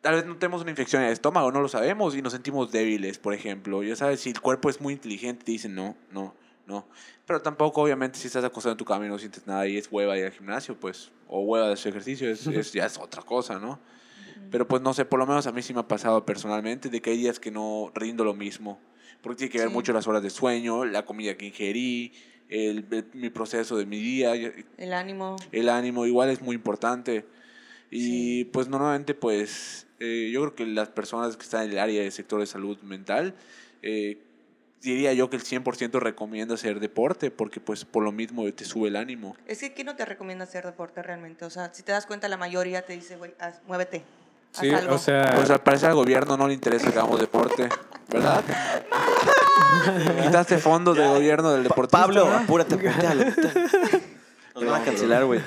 tal 0.00 0.14
vez 0.16 0.26
no 0.26 0.36
tenemos 0.36 0.62
una 0.62 0.70
infección 0.70 1.02
en 1.02 1.08
el 1.08 1.12
estómago, 1.12 1.50
no 1.52 1.60
lo 1.60 1.68
sabemos 1.68 2.14
y 2.16 2.22
nos 2.22 2.32
sentimos 2.32 2.70
débiles, 2.72 3.18
por 3.18 3.34
ejemplo. 3.34 3.82
Ya 3.82 3.96
sabes, 3.96 4.20
si 4.20 4.30
el 4.30 4.40
cuerpo 4.40 4.70
es 4.70 4.80
muy 4.80 4.92
inteligente, 4.94 5.44
te 5.44 5.52
dicen 5.52 5.74
no, 5.74 5.96
no, 6.12 6.34
no. 6.66 6.86
Pero 7.26 7.42
tampoco, 7.42 7.82
obviamente, 7.82 8.18
si 8.18 8.26
estás 8.28 8.44
acostado 8.44 8.72
en 8.72 8.78
tu 8.78 8.84
cama 8.84 9.06
y 9.06 9.08
no 9.08 9.18
sientes 9.18 9.46
nada 9.46 9.66
y 9.66 9.76
es 9.76 9.88
hueva 9.90 10.16
ir 10.18 10.24
al 10.24 10.32
gimnasio, 10.32 10.78
pues, 10.78 11.10
o 11.26 11.40
hueva 11.40 11.66
de 11.66 11.72
hacer 11.74 11.90
ejercicio, 11.90 12.30
es, 12.30 12.46
es- 12.46 12.72
ya 12.72 12.86
es 12.86 12.98
otra 12.98 13.22
cosa, 13.22 13.58
¿no? 13.58 13.78
Pero 14.50 14.66
pues 14.68 14.80
no 14.80 14.94
sé, 14.94 15.04
por 15.04 15.18
lo 15.18 15.26
menos 15.26 15.46
a 15.46 15.52
mí 15.52 15.60
sí 15.62 15.74
me 15.74 15.80
ha 15.80 15.88
pasado 15.88 16.24
personalmente 16.24 16.88
de 16.88 17.02
que 17.02 17.10
hay 17.10 17.18
días 17.18 17.38
que 17.40 17.50
no 17.50 17.90
rindo 17.94 18.24
lo 18.24 18.32
mismo. 18.34 18.78
Porque 19.20 19.36
tiene 19.38 19.50
que 19.50 19.58
ver 19.58 19.68
Sí. 19.68 19.74
mucho 19.74 19.92
las 19.92 20.06
horas 20.06 20.22
de 20.22 20.30
sueño, 20.30 20.84
la 20.84 21.04
comida 21.04 21.36
que 21.36 21.46
ingerí, 21.46 22.12
el, 22.48 22.86
el- 22.90 23.06
mi 23.14 23.28
proceso 23.30 23.76
de 23.76 23.84
mi 23.84 23.98
día, 24.00 24.32
El 24.34 24.92
ánimo. 24.94 25.36
el 25.52 25.68
ánimo 25.68 26.06
igual 26.06 26.30
es 26.30 26.40
muy 26.40 26.54
importante. 26.54 27.26
Y 27.90 28.00
Sí. 28.00 28.44
pues 28.52 28.68
normalmente 28.68 29.12
pues 29.14 29.86
eh, 30.00 30.30
yo 30.32 30.40
creo 30.42 30.54
que 30.54 30.66
las 30.66 30.88
personas 30.88 31.36
que 31.36 31.42
están 31.42 31.64
en 31.64 31.72
el 31.72 31.78
área 31.78 32.02
del 32.02 32.12
sector 32.12 32.40
de 32.40 32.46
salud 32.46 32.78
mental, 32.82 33.34
eh, 33.82 34.18
diría 34.80 35.12
yo 35.12 35.28
que 35.28 35.36
el 35.36 35.42
100% 35.42 35.98
recomienda 36.00 36.54
hacer 36.54 36.78
deporte 36.80 37.30
porque 37.30 37.58
pues 37.60 37.84
por 37.84 38.04
lo 38.04 38.12
mismo 38.12 38.50
te 38.52 38.64
sube 38.64 38.88
el 38.88 38.96
ánimo. 38.96 39.36
Es 39.46 39.58
que 39.58 39.72
¿quién 39.72 39.86
no 39.86 39.96
te 39.96 40.04
recomienda 40.04 40.44
hacer 40.44 40.64
deporte 40.64 41.02
realmente? 41.02 41.44
O 41.44 41.50
sea, 41.50 41.72
si 41.74 41.82
te 41.82 41.92
das 41.92 42.06
cuenta, 42.06 42.28
la 42.28 42.36
mayoría 42.36 42.82
te 42.82 42.92
dice, 42.92 43.16
güey, 43.16 43.34
muévete. 43.66 44.04
haz 44.54 44.60
Sí, 44.60 44.70
algo". 44.70 44.94
o 44.94 44.98
sea, 44.98 45.32
Pues 45.36 45.50
al 45.50 45.62
parecer 45.62 45.88
al 45.90 45.96
gobierno 45.96 46.36
no 46.36 46.46
le 46.46 46.54
interesa 46.54 46.92
que 46.92 46.98
hagamos 46.98 47.20
deporte, 47.20 47.68
¿verdad? 48.08 48.44
Quitaste 50.22 50.58
fondos 50.58 50.96
del 50.96 51.08
gobierno 51.08 51.52
del 51.52 51.64
deportista. 51.64 51.98
Pablo, 51.98 52.28
¿no? 52.28 52.36
apúrate, 52.36 52.74
apúrate. 52.74 53.32
Nos 54.54 54.64
van 54.64 54.82
a 54.82 54.84
cancelar, 54.84 55.24
güey. 55.24 55.40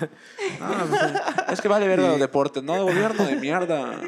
Ah, 0.61 0.85
pues, 0.89 1.53
es 1.53 1.61
que 1.61 1.67
vale 1.67 1.87
verga 1.87 2.07
los 2.09 2.19
deportes, 2.19 2.63
no 2.63 2.83
gobierno 2.83 3.25
de 3.25 3.35
mierda. 3.35 3.99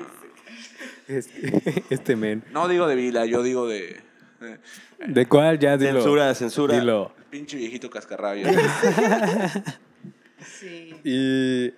Este, 1.07 1.83
este 1.89 2.15
men. 2.15 2.43
No 2.51 2.67
digo 2.67 2.87
de 2.87 2.95
Vila, 2.95 3.25
yo 3.25 3.43
digo 3.43 3.67
de, 3.67 4.01
de 4.39 4.59
¿De 5.07 5.25
cuál? 5.27 5.59
Ya 5.59 5.77
dilo. 5.77 5.93
Censura, 5.93 6.33
censura. 6.35 6.79
Dilo. 6.79 7.13
pinche 7.29 7.57
viejito 7.57 7.89
cascarrabia. 7.89 8.51
Sí. 10.59 10.93
Y 11.03 11.73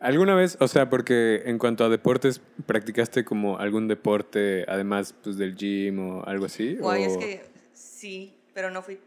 alguna 0.00 0.34
vez, 0.34 0.56
o 0.60 0.68
sea, 0.68 0.88
porque 0.88 1.42
en 1.46 1.58
cuanto 1.58 1.84
a 1.84 1.88
deportes, 1.88 2.40
¿practicaste 2.66 3.24
como 3.24 3.58
algún 3.58 3.88
deporte 3.88 4.64
además 4.68 5.14
pues, 5.22 5.36
del 5.36 5.56
gym 5.56 5.98
o 5.98 6.24
algo 6.24 6.46
así? 6.46 6.76
Guay, 6.76 7.04
es 7.04 7.16
o- 7.16 7.18
que 7.18 7.42
sí, 7.72 8.34
pero 8.52 8.70
no 8.70 8.82
fui. 8.82 8.98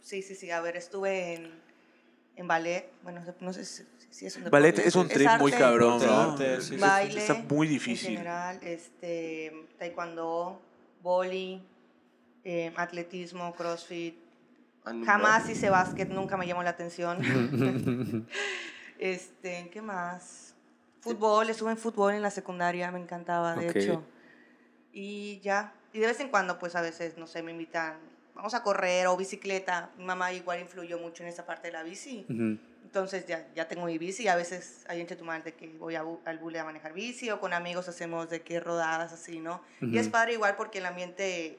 Sí, 0.00 0.22
sí, 0.22 0.34
sí. 0.34 0.50
A 0.50 0.60
ver, 0.60 0.76
estuve 0.76 1.34
en, 1.34 1.50
en 2.36 2.46
ballet. 2.48 2.86
Bueno, 3.02 3.22
no 3.40 3.52
sé 3.52 3.64
si, 3.64 3.84
si 4.14 4.26
es 4.26 4.36
un 4.36 4.44
deporte. 4.44 4.62
Ballet 4.62 4.78
es 4.78 4.94
un 4.94 5.08
trip 5.08 5.28
muy 5.40 5.50
arte, 5.50 5.64
cabrón, 5.64 6.00
sí. 6.00 6.06
¿no? 6.06 6.20
Arte, 6.20 6.60
sí, 6.60 6.68
sí, 6.68 6.74
sí. 6.74 6.80
Baile. 6.80 7.20
Está 7.20 7.34
muy 7.34 7.66
difícil. 7.66 8.10
En 8.10 8.16
general, 8.18 8.60
este, 8.62 9.66
taekwondo, 9.76 10.62
boli, 11.02 11.60
eh, 12.44 12.72
atletismo, 12.76 13.52
crossfit. 13.54 14.16
Ah. 14.84 14.92
Jamás 15.04 15.48
hice 15.48 15.68
básquet, 15.68 16.08
nunca 16.10 16.36
me 16.36 16.46
llamó 16.46 16.62
la 16.62 16.70
atención. 16.70 17.18
este, 19.00 19.68
¿qué 19.72 19.82
más? 19.82 20.54
Fútbol, 21.00 21.50
estuve 21.50 21.72
en 21.72 21.76
fútbol 21.76 22.14
en 22.14 22.22
la 22.22 22.30
secundaria, 22.30 22.92
me 22.92 23.00
encantaba, 23.00 23.56
de 23.56 23.68
Ok. 23.68 23.76
hecho. 23.76 24.04
Y 24.92 25.40
ya, 25.40 25.74
y 25.92 25.98
de 25.98 26.06
vez 26.06 26.20
en 26.20 26.28
cuando, 26.28 26.60
pues 26.60 26.76
a 26.76 26.80
veces, 26.82 27.18
no 27.18 27.26
sé, 27.26 27.42
me 27.42 27.50
invitan, 27.50 27.96
vamos 28.36 28.54
a 28.54 28.62
correr 28.62 29.08
o 29.08 29.16
bicicleta. 29.16 29.90
Mi 29.98 30.04
mamá 30.04 30.32
igual 30.32 30.60
influyó 30.60 31.00
mucho 31.00 31.24
en 31.24 31.30
esa 31.30 31.44
parte 31.44 31.66
de 31.66 31.72
la 31.72 31.82
bici. 31.82 32.24
Ujú. 32.28 32.73
Entonces 32.94 33.26
ya, 33.26 33.44
ya 33.56 33.66
tengo 33.66 33.86
mi 33.86 33.98
bici 33.98 34.22
y 34.22 34.28
a 34.28 34.36
veces 34.36 34.84
hay 34.86 35.00
entre 35.00 35.16
tu 35.16 35.24
madre 35.24 35.42
de 35.42 35.54
que 35.54 35.66
voy 35.66 35.96
a 35.96 36.04
al 36.26 36.38
bule 36.38 36.60
a 36.60 36.64
manejar 36.64 36.92
bici 36.92 37.28
o 37.28 37.40
con 37.40 37.52
amigos 37.52 37.88
hacemos 37.88 38.30
de 38.30 38.42
que 38.42 38.60
rodadas 38.60 39.12
así, 39.12 39.40
¿no? 39.40 39.60
Y 39.80 39.98
es 39.98 40.08
padre 40.08 40.34
igual 40.34 40.54
porque 40.54 40.78
el 40.78 40.86
ambiente, 40.86 41.58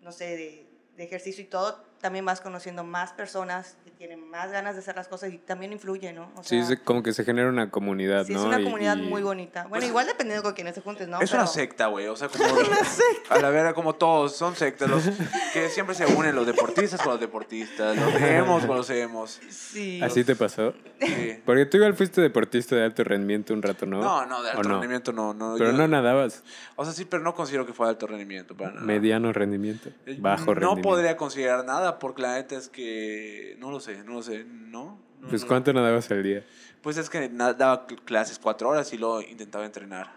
no 0.00 0.12
sé, 0.12 0.24
de, 0.24 0.66
de 0.96 1.04
ejercicio 1.04 1.44
y 1.44 1.46
todo, 1.46 1.84
también 2.00 2.24
vas 2.24 2.40
conociendo 2.40 2.84
más 2.84 3.12
personas 3.12 3.76
que 3.84 3.90
tienen 3.90 4.28
más 4.30 4.52
ganas 4.52 4.74
de 4.74 4.80
hacer 4.80 4.94
las 4.96 5.08
cosas 5.08 5.32
y 5.32 5.38
también 5.38 5.72
influye, 5.72 6.12
¿no? 6.12 6.30
O 6.36 6.42
Sí, 6.42 6.58
sea, 6.58 6.66
se- 6.66 6.82
como 6.82 7.02
que 7.02 7.12
se 7.12 7.24
genera 7.24 7.48
una 7.48 7.70
comunidad, 7.70 8.24
sí, 8.26 8.32
¿no? 8.34 8.40
es 8.40 8.44
una 8.44 8.60
Y- 8.60 8.64
comunidad 8.64 8.96
y- 8.96 9.02
muy 9.08 9.22
bonita. 9.22 9.66
Bueno, 9.66 9.86
igual 9.86 10.06
dependiendo 10.06 10.42
con 10.42 10.52
quienes 10.54 10.74
te 10.74 10.80
juntes, 10.82 11.08
¿no? 11.08 11.20
Es 11.20 11.32
una 11.32 11.46
secta, 11.46 11.86
güey. 11.86 12.06
O 12.08 12.16
sea, 12.16 12.28
como. 12.28 12.44
A 13.30 13.38
la 13.38 13.50
vera, 13.50 13.74
como 13.74 13.94
todos, 13.94 14.36
son 14.36 14.54
sectas. 14.54 14.88
Los, 14.88 15.04
que 15.52 15.68
siempre 15.68 15.94
se 15.94 16.06
unen 16.06 16.34
los 16.36 16.46
deportistas 16.46 17.00
con 17.00 17.12
los 17.12 17.20
deportistas, 17.20 17.96
los 17.96 18.14
emos 18.14 18.64
con 18.66 18.76
los 18.76 18.90
emos. 18.90 19.40
Sí. 19.50 20.00
¿Así 20.02 20.22
te 20.24 20.36
pasó? 20.36 20.74
Sí. 21.00 21.40
Porque 21.44 21.66
tú 21.66 21.76
igual 21.78 21.94
fuiste 21.94 22.20
deportista 22.20 22.76
de 22.76 22.84
alto 22.84 23.02
rendimiento 23.04 23.52
un 23.54 23.62
rato, 23.62 23.86
¿no? 23.86 24.00
No, 24.00 24.26
no, 24.26 24.42
de 24.42 24.50
¿O 24.50 24.52
alto 24.52 24.62
no? 24.68 24.74
rendimiento 24.74 25.12
no. 25.12 25.34
no 25.34 25.54
Pero 25.58 25.70
yo- 25.72 25.76
no 25.76 25.88
nadabas. 25.88 26.42
O 26.76 26.84
sea, 26.84 26.92
sí, 26.92 27.04
pero 27.04 27.22
no 27.22 27.34
considero 27.34 27.66
que 27.66 27.72
fue 27.72 27.88
alto 27.88 28.06
rendimiento 28.06 28.56
para 28.56 28.70
nada. 28.72 28.82
Mediano 28.86 29.32
rendimiento. 29.32 29.90
Eh, 30.06 30.16
Bajo 30.20 30.46
no 30.46 30.54
rendimiento. 30.54 30.88
podría 30.88 31.16
considerar 31.16 31.64
nada 31.64 31.85
porque 31.98 32.22
la 32.22 32.34
neta 32.34 32.56
es 32.56 32.68
que. 32.68 33.56
No 33.58 33.70
lo 33.70 33.80
sé, 33.80 34.02
no 34.04 34.12
lo 34.14 34.22
sé. 34.22 34.44
¿No? 34.44 34.98
No, 35.20 35.28
Pues 35.28 35.42
no. 35.42 35.48
¿cuánto 35.48 35.72
nadabas 35.72 36.10
al 36.10 36.22
día? 36.22 36.44
Pues 36.82 36.98
es 36.98 37.08
que 37.10 37.28
daba 37.28 37.86
cl- 37.86 38.00
clases 38.04 38.38
cuatro 38.38 38.68
horas 38.68 38.92
y 38.92 38.98
luego 38.98 39.22
intentaba 39.22 39.64
entrenar. 39.64 40.10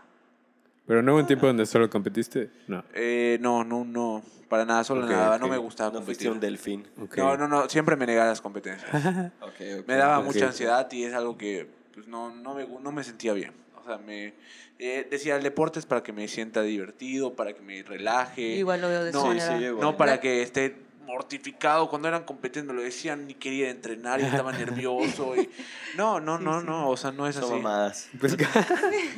Pero 0.86 1.02
no 1.04 1.14
hubo 1.14 1.20
un 1.22 1.28
tiempo 1.28 1.46
donde 1.48 1.66
solo 1.66 1.90
competiste. 1.90 2.50
No. 2.68 2.84
Eh, 2.94 3.38
no, 3.42 3.64
no, 3.64 3.86
no. 3.86 4.24
Para 4.50 4.66
nada, 4.66 4.84
solo 4.84 5.06
Ok, 5.06 5.12
nada. 5.12 5.36
ok. 5.36 5.42
No 5.42 5.48
me 5.48 5.58
gustaba 5.58 5.92
No 5.92 6.02
fuiste 6.02 6.26
competir. 6.26 6.32
un 6.32 6.40
delfín. 6.40 6.88
Ok. 7.02 7.18
No, 7.18 7.38
no, 7.38 7.48
no. 7.48 7.70
Siempre 7.70 7.96
me 7.96 8.06
negaba 8.08 8.30
las 8.30 8.42
competencias. 8.42 8.90
Me 9.88 9.96
daba 9.96 10.22
mucha 10.22 10.48
ansiedad 10.48 10.92
y 10.92 11.04
es 11.04 11.14
algo 11.14 11.38
que 11.38 11.68
pues, 11.94 12.08
no, 12.08 12.30
no, 12.34 12.56
me, 12.56 12.66
no 12.68 12.92
me 12.92 13.04
sentía 13.04 13.34
bien. 13.34 13.54
O 13.80 13.84
sea, 13.86 13.98
me 14.00 14.34
eh, 14.80 15.08
decía, 15.10 15.36
el 15.36 15.44
deporte 15.44 15.78
es 15.80 15.86
para 15.86 16.02
que 16.02 16.12
me 16.14 16.28
sienta 16.28 16.62
divertido, 16.62 17.36
para 17.36 17.54
que 17.54 17.62
me 17.62 17.84
relaje. 17.84 18.42
Igual 18.42 18.82
lo 18.82 18.88
veo 18.90 19.04
de 19.04 19.12
No, 19.12 19.32
sí, 19.34 19.40
sí, 19.40 19.54
igual. 19.66 19.82
No 19.82 19.98
para 19.98 20.20
que 20.20 20.42
esté 20.42 20.76
mortificado 21.10 21.90
cuando 21.90 22.08
eran 22.08 22.24
competentes, 22.24 22.66
me 22.66 22.74
lo 22.74 22.82
decían, 22.82 23.28
ni 23.28 23.34
quería 23.34 23.70
entrenar 23.70 24.20
y 24.22 24.24
estaba 24.24 24.52
nervioso. 24.58 25.36
Y... 25.36 25.50
No, 25.98 26.20
no, 26.20 26.38
no, 26.40 26.62
no, 26.62 26.90
o 26.90 26.96
sea, 26.98 27.12
no 27.12 27.28
es 27.28 27.38
así. 27.38 27.52
mamadas. 27.52 28.08
Pues, 28.20 28.38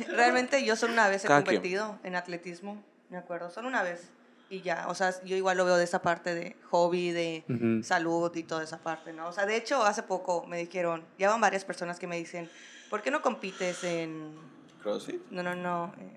Realmente 0.08 0.64
yo 0.64 0.76
solo 0.76 0.92
una 0.92 1.08
vez 1.08 1.24
he 1.24 1.28
Cada 1.28 1.42
quien. 1.42 1.56
competido 1.56 1.98
en 2.02 2.16
atletismo, 2.16 2.82
me 3.10 3.18
acuerdo, 3.18 3.50
solo 3.50 3.68
una 3.68 3.82
vez. 3.82 4.10
Y 4.50 4.60
ya, 4.60 4.86
o 4.88 4.94
sea, 4.94 5.14
yo 5.24 5.34
igual 5.36 5.56
lo 5.56 5.64
veo 5.64 5.76
de 5.76 5.84
esa 5.84 6.02
parte 6.02 6.34
de 6.34 6.56
hobby, 6.70 7.10
de 7.10 7.80
salud 7.82 8.34
y 8.36 8.42
toda 8.42 8.62
esa 8.64 8.78
parte, 8.78 9.12
¿no? 9.14 9.28
O 9.28 9.32
sea, 9.32 9.46
de 9.46 9.56
hecho, 9.56 9.82
hace 9.82 10.02
poco 10.02 10.44
me 10.46 10.58
dijeron, 10.58 11.04
ya 11.18 11.30
van 11.30 11.40
varias 11.40 11.64
personas 11.64 11.98
que 11.98 12.06
me 12.06 12.18
dicen, 12.18 12.50
¿por 12.90 13.00
qué 13.02 13.10
no 13.10 13.22
compites 13.22 13.82
en... 13.84 14.34
¿Crossfit? 14.82 15.22
No, 15.30 15.42
no, 15.42 15.54
no. 15.54 15.94
eh, 15.98 16.16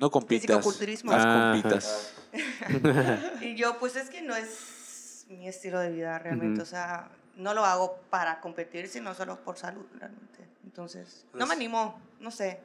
No 0.00 0.10
compitas. 0.10 0.46
Fisicoculturismo. 0.56 1.12
Ajá. 1.12 1.52
compitas. 1.52 2.12
Y 3.42 3.54
yo, 3.56 3.78
pues 3.78 3.96
es 3.96 4.08
que 4.10 4.22
no 4.22 4.34
es 4.34 5.26
mi 5.28 5.46
estilo 5.48 5.78
de 5.78 5.90
vida 5.90 6.18
realmente. 6.18 6.54
Ujú. 6.54 6.62
O 6.62 6.66
sea, 6.66 7.08
no 7.36 7.54
lo 7.54 7.64
hago 7.64 7.98
para 8.10 8.40
competir, 8.40 8.88
sino 8.88 9.14
solo 9.14 9.36
por 9.44 9.56
salud 9.58 9.84
realmente. 9.98 10.48
Entonces, 10.64 11.24
no 11.32 11.40
me 11.40 11.46
Pues- 11.46 11.50
animo, 11.56 12.00
no 12.20 12.30
sé. 12.30 12.60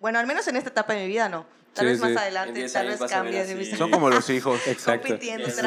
Bueno, 0.00 0.18
al 0.18 0.26
menos 0.26 0.46
en 0.48 0.56
esta 0.56 0.70
etapa 0.70 0.94
de 0.94 1.02
mi 1.02 1.06
vida 1.08 1.28
no. 1.28 1.46
Tal 1.74 1.86
Sí, 1.86 1.92
vez 1.92 2.00
más 2.00 2.08
sí. 2.08 2.12
En 2.12 2.18
adelante, 2.18 2.58
10 2.58 2.72
tal 2.72 2.86
vez 2.88 3.00
cambie 3.00 3.44
de 3.46 3.54
mis 3.54 3.70
Son 3.78 3.90
como 3.90 4.10
los 4.10 4.28
hijos. 4.30 4.60
Exacto. 4.66 5.08
compitiendo. 5.08 5.48
Sí. 5.48 5.62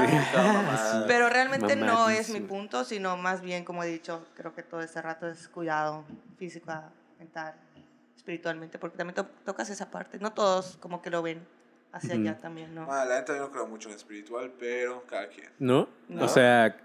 Pero 1.07 1.29
realmente 1.29 1.75
no 1.75 2.09
es 2.09 2.29
mi 2.29 2.39
Mamadísimo. 2.41 2.47
punto, 2.47 2.83
sino 2.83 3.17
más 3.17 3.41
bien, 3.41 3.63
como 3.65 3.83
he 3.83 3.87
dicho, 3.87 4.23
creo 4.35 4.53
que 4.53 4.61
todo 4.63 4.81
este 4.81 5.01
rato 5.01 5.27
es 5.27 5.47
cuidado 5.47 6.03
físico, 6.37 6.71
mental, 7.17 7.55
espiritualmente, 8.15 8.77
porque 8.79 8.97
también 8.97 9.15
to- 9.15 9.27
tocas 9.45 9.69
esa 9.69 9.91
parte. 9.91 10.17
No 10.19 10.31
todos 10.33 10.77
como 10.79 11.01
que 11.01 11.09
lo 11.09 11.21
ven 11.21 11.45
hacia 11.91 12.15
allá 12.15 12.39
también, 12.39 12.73
¿no? 12.75 12.87
Ah, 12.91 13.05
la 13.05 13.19
neta 13.19 13.33
yo 13.35 13.39
no 13.41 13.51
creo 13.51 13.67
mucho 13.67 13.89
en 13.89 13.95
espiritual, 13.95 14.51
pero 14.59 15.03
cada 15.07 15.27
quien. 15.29 15.49
¿No? 15.59 15.87
No. 16.09 16.25
O 16.25 16.27
sea, 16.27 16.75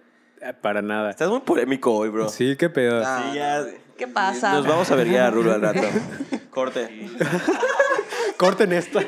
para 0.60 0.82
nada. 0.82 1.10
Estás 1.10 1.28
muy 1.28 1.40
polémico 1.40 1.92
hoy, 1.94 2.08
bro. 2.10 2.28
Sí, 2.28 2.56
qué 2.56 2.70
pedo. 2.70 3.02
Ah, 3.04 3.28
Sí, 3.30 3.36
ya. 3.38 3.66
¿Qué 3.96 4.06
pasa? 4.08 4.52
Nos 4.54 4.66
vamos 4.66 4.90
a 4.90 4.94
ver 4.96 5.08
ya, 5.08 5.30
Rulo, 5.32 5.52
al 5.52 5.60
rato. 5.62 5.80
Corte. 6.50 7.08
Corten 8.36 8.72
esto. 8.72 9.00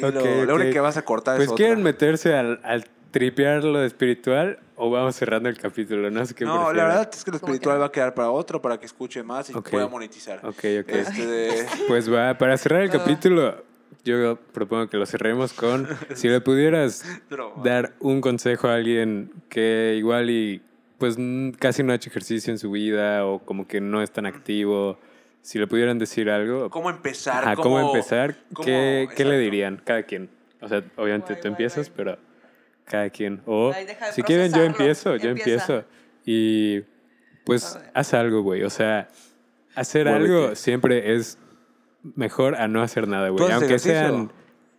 Lo, 0.00 0.54
único 0.54 0.72
que 0.72 0.80
vas 0.80 0.96
a 0.96 1.02
cortar 1.02 1.36
Pues 1.36 1.48
es 1.50 1.54
quieren 1.54 1.80
otra. 1.80 1.84
meterse 1.84 2.34
al, 2.34 2.60
al 2.64 2.84
tripear 3.10 3.64
lo 3.64 3.82
espiritual 3.84 4.58
o 4.76 4.90
vamos 4.90 5.16
cerrando 5.16 5.48
el 5.48 5.58
capítulo. 5.58 6.10
No 6.10 6.24
sé 6.24 6.34
qué 6.34 6.44
No, 6.44 6.72
la 6.72 6.84
verdad 6.84 7.10
es 7.12 7.24
que 7.24 7.30
lo 7.30 7.40
¿Cómo 7.40 7.52
espiritual 7.52 7.76
que? 7.76 7.80
va 7.80 7.86
a 7.86 7.92
quedar 7.92 8.14
para 8.14 8.30
otro, 8.30 8.62
para 8.62 8.78
que 8.78 8.86
escuche 8.86 9.22
más 9.22 9.50
y 9.50 9.52
pueda 9.54 9.88
monetizar. 9.88 10.38
Ok, 10.44 10.58
ok. 10.82 10.88
Este 10.88 11.26
de- 11.26 11.66
Pues 11.88 12.12
va, 12.12 12.36
para 12.38 12.56
cerrar 12.56 12.82
el 12.82 12.90
capítulo, 12.90 13.64
yo 14.04 14.36
propongo 14.52 14.88
que 14.88 14.96
lo 14.96 15.06
cerremos 15.06 15.52
con 15.52 15.86
si 16.14 16.28
le 16.28 16.40
pudieras 16.40 17.04
dar 17.62 17.94
un 18.00 18.20
consejo 18.20 18.68
a 18.68 18.74
alguien 18.76 19.32
que 19.48 19.96
igual 19.98 20.30
y 20.30 20.62
pues 20.98 21.16
casi 21.58 21.82
no 21.82 21.92
ha 21.92 21.96
hecho 21.96 22.10
ejercicio 22.10 22.52
en 22.52 22.58
su 22.58 22.70
vida 22.70 23.24
o 23.26 23.38
como 23.40 23.66
que 23.66 23.80
no 23.80 24.02
es 24.02 24.10
tan 24.10 24.26
activo, 24.26 24.98
si 25.42 25.58
le 25.58 25.66
pudieran 25.66 25.98
decir 25.98 26.28
algo, 26.30 26.68
¿Cómo 26.70 26.90
empezar? 26.90 27.42
ajá, 27.44 27.56
¿cómo, 27.56 27.80
empezar? 27.80 28.36
cómo- 28.52 28.66
¿Qué, 28.66 29.08
qué 29.16 29.24
le 29.24 29.38
dirían? 29.38 29.80
Cada 29.84 30.02
quien. 30.02 30.28
O 30.60 30.68
sea, 30.68 30.84
obviamente 30.96 31.32
Guay, 31.32 31.36
tú 31.40 31.48
guay, 31.48 31.52
empiezas, 31.52 31.88
guay. 31.88 31.96
pero 31.96 32.18
cada 32.90 33.08
quien. 33.10 33.40
O 33.46 33.72
Ay, 33.74 33.86
de 33.86 33.96
si 34.12 34.22
quieren 34.22 34.52
yo 34.52 34.62
empiezo, 34.64 35.16
yo 35.16 35.30
Empieza. 35.30 35.74
empiezo. 35.76 35.84
Y 36.26 36.80
pues 37.44 37.78
haz 37.94 38.12
algo, 38.14 38.42
güey. 38.42 38.62
O 38.64 38.70
sea, 38.70 39.08
hacer 39.74 40.06
Muévete. 40.06 40.24
algo 40.34 40.54
siempre 40.56 41.14
es 41.14 41.38
mejor 42.16 42.56
a 42.56 42.68
no 42.68 42.82
hacer 42.82 43.06
nada, 43.08 43.28
¿Tú 43.28 43.36
güey. 43.36 43.50
Aunque 43.52 43.66
ejercicio? 43.66 43.92
sean... 43.98 44.32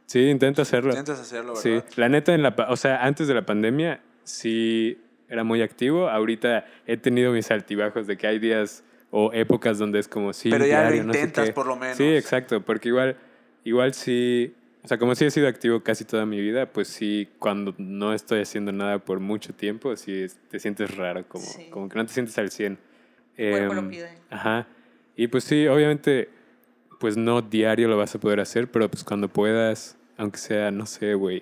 Sí, 0.05 0.29
intenta 0.29 0.63
hacerlo. 0.63 0.89
Intentas 0.91 1.21
hacerlo, 1.21 1.55
Sí, 1.55 1.69
¿verdad? 1.69 1.85
la 1.95 2.09
neta, 2.09 2.33
en 2.33 2.43
la, 2.43 2.53
o 2.67 2.75
sea, 2.75 3.01
antes 3.05 3.27
de 3.29 3.33
la 3.33 3.45
pandemia 3.45 4.01
sí 4.23 4.99
era 5.29 5.43
muy 5.45 5.61
activo. 5.61 6.09
Ahorita 6.09 6.65
he 6.85 6.97
tenido 6.97 7.31
mis 7.31 7.49
altibajos 7.49 8.07
de 8.07 8.17
que 8.17 8.27
hay 8.27 8.37
días 8.37 8.83
o 9.09 9.31
épocas 9.33 9.77
donde 9.77 9.99
es 9.99 10.09
como 10.09 10.33
sí. 10.33 10.49
Pero 10.49 10.65
ya 10.65 10.81
lo 10.83 10.87
diario, 10.89 11.03
no 11.05 11.13
sé 11.13 11.19
intentas, 11.21 11.51
por 11.51 11.65
lo 11.65 11.77
menos. 11.77 11.95
Sí, 11.97 12.03
exacto, 12.15 12.61
porque 12.61 12.89
igual, 12.89 13.15
igual 13.63 13.93
sí, 13.93 14.53
o 14.83 14.87
sea, 14.87 14.97
como 14.97 15.13
sí 15.15 15.25
he 15.25 15.31
sido 15.31 15.47
activo 15.47 15.81
casi 15.81 16.05
toda 16.05 16.25
mi 16.25 16.39
vida, 16.41 16.65
pues 16.71 16.87
sí, 16.87 17.29
cuando 17.39 17.73
no 17.77 18.13
estoy 18.13 18.41
haciendo 18.41 18.71
nada 18.71 18.99
por 18.99 19.19
mucho 19.19 19.53
tiempo, 19.53 19.95
sí 19.95 20.23
es- 20.23 20.39
te 20.49 20.59
sientes 20.59 20.95
raro, 20.97 21.23
como, 21.27 21.45
Sí. 21.45 21.67
como 21.69 21.87
que 21.89 21.97
no 21.97 22.05
te 22.05 22.13
sientes 22.13 22.37
al 22.37 22.49
100. 22.51 22.77
cuerpo 23.37 23.73
lo 23.73 23.79
Em, 23.81 23.89
pide. 23.89 24.09
Ajá. 24.29 24.67
Y 25.15 25.27
pues 25.27 25.43
sí, 25.45 25.65
obviamente, 25.67 26.29
pues 26.99 27.17
no 27.17 27.41
diario 27.41 27.87
lo 27.87 27.97
vas 27.97 28.13
a 28.13 28.19
poder 28.19 28.39
hacer, 28.39 28.69
pero 28.69 28.89
pues 28.91 29.03
cuando 29.03 29.27
puedas, 29.29 29.97
aunque 30.17 30.37
sea, 30.37 30.69
no 30.69 30.85
sé, 30.85 31.13
güey, 31.15 31.41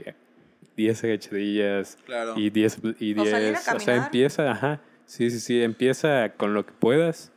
10 0.78 1.04
agachadillas 1.04 1.98
Claro. 2.06 2.36
y 2.38 2.50
10, 2.52 2.80
y 3.00 3.14
O 3.20 3.26
salir 3.26 3.36
a 3.36 3.40
10, 3.50 3.60
o 3.60 3.62
sea, 3.64 3.74
caminar. 3.74 4.06
empieza, 4.06 4.52
ajá, 4.52 4.82
sí, 5.06 5.30
sí, 5.30 5.40
sí, 5.40 5.62
empieza 5.62 6.30
con 6.38 6.54
lo 6.54 6.66
que 6.66 6.72
puedas 6.74 7.32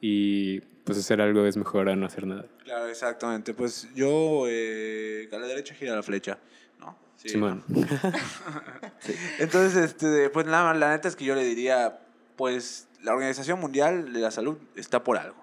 y 0.00 0.60
pues 0.84 0.98
hacer 0.98 1.20
algo 1.22 1.46
es 1.46 1.56
mejor 1.56 1.88
a 1.88 1.96
no 1.96 2.04
hacer 2.06 2.26
nada. 2.26 2.44
Claro, 2.72 2.88
exactamente. 2.88 3.52
Pues 3.52 3.86
yo, 3.94 4.46
eh, 4.48 5.28
a 5.30 5.36
la 5.36 5.46
derecha 5.46 5.74
gira 5.74 5.94
la 5.94 6.02
flecha, 6.02 6.38
¿no? 6.80 6.96
Sí, 7.16 7.28
Simón. 7.28 7.62
Entonces, 9.38 9.90
este, 9.90 10.30
pues 10.30 10.46
la, 10.46 10.72
la 10.72 10.88
neta 10.88 11.06
es 11.06 11.14
que 11.14 11.26
yo 11.26 11.34
le 11.34 11.44
diría, 11.44 12.00
pues 12.34 12.88
la 13.02 13.12
Organización 13.12 13.60
Mundial 13.60 14.14
de 14.14 14.20
la 14.20 14.30
Salud 14.30 14.56
está 14.74 15.04
por 15.04 15.18
algo. 15.18 15.36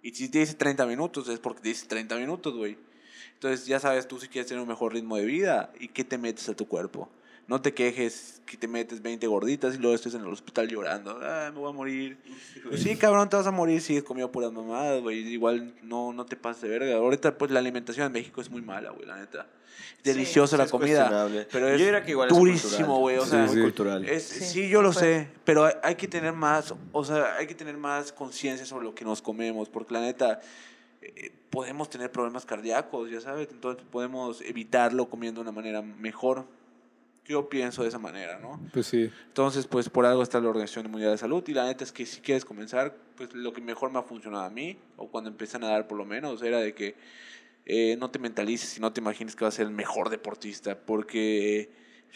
Y 0.00 0.14
si 0.14 0.30
te 0.30 0.38
dice 0.38 0.54
30 0.54 0.86
minutos, 0.86 1.28
es 1.28 1.38
porque 1.38 1.60
te 1.60 1.68
dice 1.68 1.86
30 1.86 2.16
minutos, 2.16 2.54
güey. 2.54 2.78
Entonces 3.34 3.66
ya 3.66 3.78
sabes 3.78 4.08
tú 4.08 4.18
si 4.18 4.28
quieres 4.28 4.48
tener 4.48 4.62
un 4.62 4.68
mejor 4.68 4.94
ritmo 4.94 5.18
de 5.18 5.26
vida 5.26 5.70
y 5.78 5.88
qué 5.88 6.02
te 6.02 6.16
metes 6.16 6.48
a 6.48 6.54
tu 6.54 6.66
cuerpo. 6.66 7.10
No 7.46 7.60
te 7.60 7.74
quejes 7.74 8.40
que 8.46 8.56
te 8.56 8.66
metes 8.68 9.02
20 9.02 9.26
gorditas 9.26 9.74
y 9.74 9.78
luego 9.78 9.94
estés 9.94 10.14
en 10.14 10.22
el 10.22 10.28
hospital 10.28 10.66
llorando. 10.68 11.18
Ah, 11.22 11.50
me 11.52 11.58
voy 11.60 11.70
a 11.70 11.72
morir. 11.74 12.18
Pues 12.68 12.82
sí, 12.82 12.96
cabrón, 12.96 13.28
te 13.28 13.36
vas 13.36 13.46
a 13.46 13.50
morir 13.50 13.80
si 13.82 13.96
has 13.98 14.02
comido 14.02 14.30
puras 14.32 14.50
mamadas, 14.52 15.02
güey. 15.02 15.18
Igual 15.28 15.74
no, 15.82 16.12
no 16.14 16.24
te 16.24 16.36
pases 16.36 16.62
de 16.62 16.68
verga. 16.70 16.96
Ahorita, 16.96 17.36
pues 17.36 17.50
la 17.50 17.58
alimentación 17.60 18.06
en 18.06 18.12
México 18.12 18.40
es 18.40 18.50
muy 18.50 18.62
mala, 18.62 18.90
güey, 18.90 19.06
la 19.06 19.16
neta. 19.18 19.46
Deliciosa 20.02 20.52
Sí, 20.52 20.58
la 20.58 20.64
es 20.64 20.70
comida. 20.70 21.28
Pero 21.50 21.68
Yo 21.68 21.74
es 21.74 21.78
diría 21.80 22.02
que 22.02 22.10
igual 22.12 22.28
es 22.30 22.36
durísimo, 22.36 22.98
güey. 23.00 23.16
O 23.18 23.24
Sí, 23.24 23.30
sea, 23.30 23.48
sí. 23.48 23.54
Muy 23.54 23.62
cultural. 23.64 24.08
es, 24.08 24.22
Sí, 24.22 24.44
sí, 24.44 24.68
yo 24.68 24.80
lo 24.82 24.88
pues. 24.92 24.98
sé, 24.98 25.28
pero 25.44 25.64
hay, 25.64 25.74
hay 25.82 25.94
que 25.96 26.08
tener 26.08 26.32
más, 26.32 26.74
o 26.92 27.04
sea, 27.04 27.36
hay 27.36 27.46
que 27.46 27.54
tener 27.54 27.76
más 27.76 28.12
conciencia 28.12 28.64
sobre 28.66 28.84
lo 28.84 28.94
que 28.94 29.04
nos 29.04 29.20
comemos, 29.22 29.68
porque 29.68 29.94
la 29.94 30.00
neta, 30.00 30.40
eh, 31.02 31.32
podemos 31.50 31.88
tener 31.90 32.10
problemas 32.12 32.44
cardíacos, 32.46 33.10
ya 33.10 33.20
sabes, 33.20 33.48
entonces 33.50 33.84
podemos 33.90 34.40
evitarlo 34.42 35.08
comiendo 35.08 35.40
de 35.40 35.48
una 35.48 35.52
manera 35.52 35.82
mejor. 35.82 36.46
Yo 37.26 37.48
pienso 37.48 37.82
de 37.82 37.88
esa 37.88 37.98
manera, 37.98 38.38
¿no? 38.38 38.60
Pues 38.72 38.86
sí. 38.86 39.10
Entonces, 39.28 39.66
pues 39.66 39.88
por 39.88 40.04
algo 40.04 40.22
está 40.22 40.40
la 40.40 40.48
Organización 40.50 40.90
Mundial 40.90 41.12
de 41.12 41.18
Salud 41.18 41.42
y 41.46 41.54
la 41.54 41.64
neta 41.64 41.82
es 41.82 41.90
que 41.90 42.04
si 42.04 42.20
quieres 42.20 42.44
comenzar, 42.44 42.94
pues 43.16 43.32
lo 43.32 43.52
que 43.52 43.62
mejor 43.62 43.90
me 43.90 43.98
ha 43.98 44.02
funcionado 44.02 44.44
a 44.44 44.50
mí, 44.50 44.76
o 44.96 45.08
cuando 45.08 45.30
empecé 45.30 45.56
a 45.56 45.60
nadar 45.60 45.86
por 45.86 45.96
lo 45.96 46.04
menos, 46.04 46.42
era 46.42 46.58
de 46.58 46.74
que 46.74 46.94
eh, 47.66 47.96
no 47.98 48.10
te 48.10 48.18
mentalices 48.18 48.76
y 48.76 48.80
no 48.80 48.92
te 48.92 49.00
imagines 49.00 49.34
que 49.36 49.44
vas 49.44 49.54
a 49.54 49.56
ser 49.56 49.66
el 49.66 49.72
mejor 49.72 50.10
deportista, 50.10 50.78
porque 50.78 51.70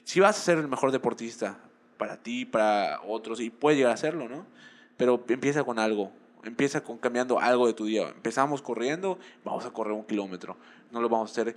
si 0.05 0.21
vas 0.21 0.39
a 0.39 0.43
ser 0.43 0.59
el 0.59 0.69
mejor 0.69 0.93
deportista 0.93 1.59
para 1.97 2.19
ti, 2.19 2.45
para 2.45 3.01
otros, 3.03 3.41
y 3.41 3.49
puedes 3.49 3.79
llegar 3.79 3.95
a 3.95 3.97
serlo, 3.97 4.29
¿no? 4.29 4.47
Pero 4.99 5.25
empieza 5.29 5.65
con 5.65 5.79
algo, 5.79 6.13
empieza 6.45 6.83
con 6.83 6.99
cambiando 6.99 7.41
algo 7.41 7.67
de 7.67 7.73
tu 7.73 7.87
día. 7.87 8.09
Empezamos 8.09 8.63
corriendo, 8.63 9.19
vamos 9.45 9.65
a 9.65 9.71
correr 9.71 9.93
un 9.93 10.05
kilómetro, 10.05 10.57
no 10.91 11.01
lo 11.01 11.09
vamos 11.09 11.31
a 11.31 11.33
hacer 11.33 11.55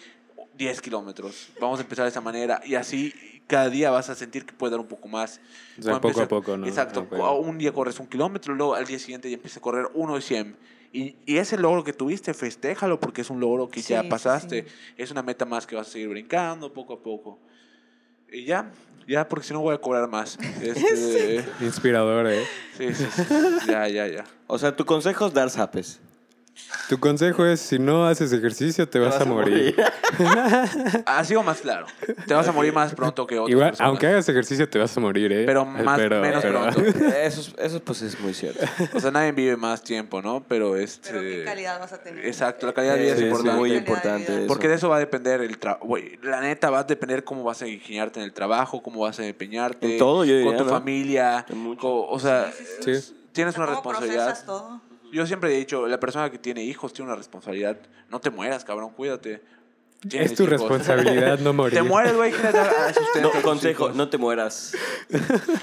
10 0.62 0.80
kilómetros, 0.82 1.50
vamos 1.60 1.80
a 1.80 1.82
empezar 1.82 2.06
de 2.06 2.10
esa 2.10 2.22
manera 2.22 2.62
y 2.64 2.76
así 2.76 3.12
cada 3.48 3.68
día 3.68 3.90
vas 3.90 4.10
a 4.12 4.16
sentir 4.16 4.46
que 4.46 4.54
puedes 4.54 4.70
dar 4.72 4.80
un 4.80 4.88
poco 4.88 5.08
más. 5.08 5.42
O 5.80 5.82
sea, 5.82 5.94
poco 5.96 6.08
a 6.08 6.10
empieza- 6.12 6.28
poco, 6.28 6.56
¿no? 6.58 6.68
Exacto. 6.68 7.08
Un 7.42 7.58
día 7.58 7.74
corres 7.74 8.00
un 8.00 8.06
kilómetro, 8.06 8.54
luego 8.54 8.76
al 8.76 8.86
día 8.86 9.00
siguiente 9.00 9.28
ya 9.28 9.36
empiezas 9.38 9.58
a 9.58 9.62
correr 9.62 9.88
uno 9.96 10.14
de 10.16 10.22
100. 10.22 10.56
Y, 10.94 11.16
y 11.26 11.38
ese 11.38 11.58
logro 11.58 11.84
que 11.84 11.94
tuviste, 11.94 12.34
festéjalo 12.36 13.00
porque 13.00 13.22
es 13.22 13.30
un 13.32 13.40
logro 13.40 13.70
que 13.70 13.82
Sí, 13.82 13.90
ya 13.94 14.04
pasaste. 14.08 14.64
sí. 14.64 14.68
Es 14.98 15.10
una 15.10 15.24
meta 15.24 15.46
más 15.46 15.66
que 15.66 15.76
vas 15.76 15.88
a 15.88 15.92
seguir 15.92 16.10
brincando 16.10 16.72
poco 16.72 16.94
a 16.94 17.02
poco. 17.02 17.40
Y 18.32 18.46
ya, 18.46 18.72
ya, 19.08 19.28
porque 19.28 19.48
si 19.48 19.54
no 19.54 19.62
voy 19.62 19.74
a 19.74 19.80
cobrar 19.80 20.08
más. 20.10 20.38
Este, 20.62 21.44
Inspirador, 21.62 22.28
¿eh? 22.28 22.46
sí, 22.78 22.94
sí, 22.94 23.06
sí. 23.16 23.24
Ya, 23.68 23.88
ya, 23.88 24.06
ya. 24.08 24.26
O 24.48 24.60
sea, 24.60 24.76
tu 24.76 24.86
consejo 24.86 25.26
es 25.26 25.34
dar 25.34 25.50
zapes. 25.50 26.00
Tu 26.90 27.00
consejo 27.00 27.46
es, 27.46 27.60
si 27.62 27.80
no 27.80 28.06
haces 28.06 28.32
ejercicio, 28.34 28.88
te 28.88 29.00
vas, 29.00 29.20
a 29.20 29.26
morir. 29.26 29.76
Ha 31.06 31.24
sido 31.24 31.42
más 31.44 31.62
claro. 31.62 31.86
Te 32.28 32.34
vas 32.34 32.48
a 32.48 32.52
morir 32.52 32.74
más 32.74 32.94
pronto 32.94 33.26
que 33.26 33.40
otras 33.40 33.50
Igual, 33.50 33.70
personas. 33.70 33.88
aunque 33.90 34.08
hagas 34.08 34.28
ejercicio, 34.30 34.70
te 34.70 34.78
vas 34.78 34.96
a 34.96 35.00
morir, 35.00 35.32
¿eh? 35.32 35.44
Pero 35.46 35.66
más- 35.66 35.98
menos 35.98 36.44
pronto. 36.44 36.82
Eso, 37.16 37.42
es- 37.42 37.54
eso 37.58 37.80
pues 37.82 38.02
es 38.02 38.20
muy 38.20 38.34
cierto. 38.34 38.66
O 38.94 39.00
sea, 39.00 39.12
nadie 39.12 39.32
vive 39.32 39.56
más 39.58 39.82
tiempo, 39.84 40.22
¿no? 40.22 40.44
Pero 40.48 40.76
este... 40.76 41.10
Pero 41.10 41.22
qué 41.22 41.44
calidad 41.46 41.80
vas 41.80 41.94
a 41.94 41.98
tener. 42.04 42.26
Exacto, 42.26 42.68
la 42.68 42.74
calidad 42.74 42.96
de 42.96 43.00
vida 43.02 43.16
Sí, 43.16 43.20
es 43.20 43.20
es 43.22 43.26
importante. 43.32 43.58
muy 43.60 43.74
importante 43.74 44.38
eso. 44.40 44.48
Porque 44.48 44.68
de 44.68 44.76
eso 44.76 44.90
va 44.90 44.98
a 44.98 45.00
depender 45.00 45.42
el 45.42 45.58
trabajo. 45.58 45.96
La 46.22 46.42
neta 46.42 46.70
va 46.70 46.80
a 46.80 46.84
depender 46.84 47.24
cómo 47.24 47.44
vas 47.44 47.62
a 47.62 47.68
ingeniarte 47.68 48.20
en 48.20 48.26
el 48.26 48.34
trabajo, 48.34 48.84
cómo 48.84 49.02
vas 49.02 49.20
a 49.20 49.26
empeñarte. 49.26 49.94
En 49.94 49.98
todo, 49.98 50.26
yo 50.26 50.34
diría, 50.36 50.46
Con 50.50 50.58
tu 50.58 50.66
¿no? 50.66 50.70
familia. 50.72 51.46
En 51.50 51.58
mucho. 51.58 51.88
o 51.90 52.20
sea, 52.20 52.52
Sí. 52.82 52.92
tienes 53.32 53.54
O 53.56 53.58
sea, 53.58 53.64
una 53.64 53.76
¿cómo 53.76 53.92
responsabilidad. 53.92 54.26
procesas 54.26 54.46
todo? 54.46 54.82
Yo 55.12 55.26
siempre 55.28 55.54
he 55.54 55.58
dicho, 55.58 55.88
la 55.88 56.00
persona 56.00 56.30
que 56.30 56.38
tiene 56.38 56.64
hijos 56.64 56.94
tiene 56.94 57.10
una 57.12 57.18
responsabilidad. 57.18 57.78
No 58.10 58.20
te 58.20 58.30
mueras, 58.30 58.64
cabrón, 58.66 58.92
cuídate. 58.92 59.42
tienes 60.08 60.32
Es 60.32 60.38
tu 60.38 60.44
hijos. 60.44 60.60
responsabilidad 60.60 61.38
no 61.40 61.54
morir. 61.54 61.78
Te 61.78 61.84
mueres, 61.84 62.16
güey, 62.16 62.32
que 62.32 62.42
le 62.42 62.52
da 62.52 62.88
a 62.88 62.94
sustento 62.94 63.32
No, 63.34 63.42
consejo, 63.42 63.84
hijos. 63.86 63.96
no 63.96 64.10
te 64.10 64.18
mueras. 64.18 64.74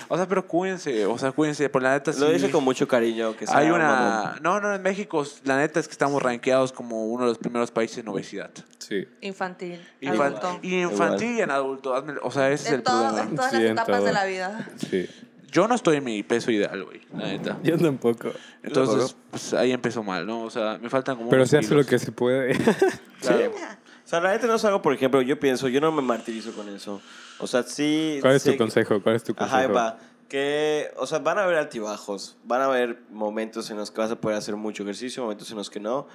O 0.08 0.16
sea, 0.16 0.26
pero 0.28 0.46
cuídense, 0.46 1.06
o 1.06 1.18
sea, 1.18 1.32
cuídense, 1.32 1.68
por 1.68 1.82
la 1.82 1.92
neta 1.94 2.12
sí. 2.12 2.20
Lo 2.20 2.30
dice 2.30 2.50
con 2.50 2.62
mucho 2.62 2.86
cariño. 2.86 3.36
Que 3.36 3.46
Hay 3.48 3.66
mamón. 3.68 3.80
una... 3.80 4.38
No, 4.42 4.60
no, 4.60 4.74
en 4.74 4.82
México, 4.82 5.24
la 5.44 5.56
neta 5.58 5.80
es 5.80 5.88
que 5.88 5.92
estamos 5.92 6.22
rankeados 6.22 6.72
como 6.72 7.06
uno 7.06 7.24
de 7.24 7.30
los 7.30 7.38
primeros 7.38 7.70
países 7.70 7.98
en 7.98 8.08
obesidad. 8.08 8.50
Sí. 8.78 9.06
Infantil, 9.22 9.80
Infan- 10.00 10.36
adulto. 10.36 10.58
y 10.62 10.80
infantil 10.82 11.36
y 11.36 11.40
en 11.40 11.50
adulto. 11.50 11.94
O 12.22 12.30
sea, 12.30 12.50
ese 12.50 12.64
es 12.64 12.68
En, 12.68 12.74
el 12.76 12.82
todo- 12.82 13.02
problema. 13.08 13.28
en 13.28 13.36
todas 13.36 13.50
Sí, 13.50 13.56
las 13.56 13.64
en 13.66 13.72
etapas 13.72 13.96
todo. 13.96 14.06
de 14.06 14.12
la 14.12 14.24
vida. 14.24 14.68
Sí. 14.88 15.08
Yo 15.50 15.66
no 15.66 15.74
estoy 15.74 15.96
en 15.96 16.04
mi 16.04 16.22
peso 16.22 16.50
ideal, 16.50 16.84
güey, 16.84 17.00
la 17.16 17.26
neta. 17.26 17.58
Yo 17.62 17.78
tampoco. 17.78 18.30
Entonces, 18.62 19.16
pues 19.30 19.54
ahí 19.54 19.72
empezó 19.72 20.02
mal, 20.02 20.26
¿no? 20.26 20.42
O 20.42 20.50
sea, 20.50 20.78
me 20.80 20.90
faltan 20.90 21.16
como 21.16 21.30
Pero 21.30 21.46
se 21.46 21.58
hace 21.58 21.74
lo 21.74 21.84
que 21.84 21.98
se 21.98 22.12
puede. 22.12 22.56
Claro. 23.20 23.50
O 23.50 24.08
sea, 24.10 24.20
la 24.20 24.30
neta 24.30 24.46
no 24.46 24.54
es 24.54 24.64
algo, 24.64 24.80
por 24.80 24.94
ejemplo, 24.94 25.20
yo 25.22 25.38
pienso, 25.38 25.68
yo 25.68 25.80
no 25.80 25.90
me 25.92 26.00
martirizo 26.02 26.52
con 26.52 26.68
eso. 26.68 27.00
O 27.40 27.46
sea, 27.46 27.62
sí. 27.62 28.18
¿Cuál 28.22 28.36
es 28.36 28.42
sé 28.42 28.50
tu 28.50 28.54
que- 28.54 28.58
consejo? 28.58 29.02
¿Cuál 29.02 29.16
es 29.16 29.24
tu 29.24 29.34
consejo? 29.34 29.56
Ajá, 29.56 29.66
va. 29.68 29.98
Que, 30.28 30.90
o 30.96 31.06
sea, 31.06 31.18
van 31.18 31.38
a 31.38 31.44
haber 31.44 31.56
altibajos, 31.56 32.36
van 32.44 32.60
a 32.62 32.66
haber 32.66 33.00
momentos 33.10 33.70
en 33.70 33.76
los 33.78 33.90
que 33.90 34.00
vas 34.00 34.10
a 34.10 34.16
poder 34.16 34.36
hacer 34.38 34.56
mucho 34.56 34.82
ejercicio, 34.82 35.22
momentos 35.22 35.50
en 35.50 35.56
los 35.56 35.68
que 35.70 35.80
no. 35.80 36.06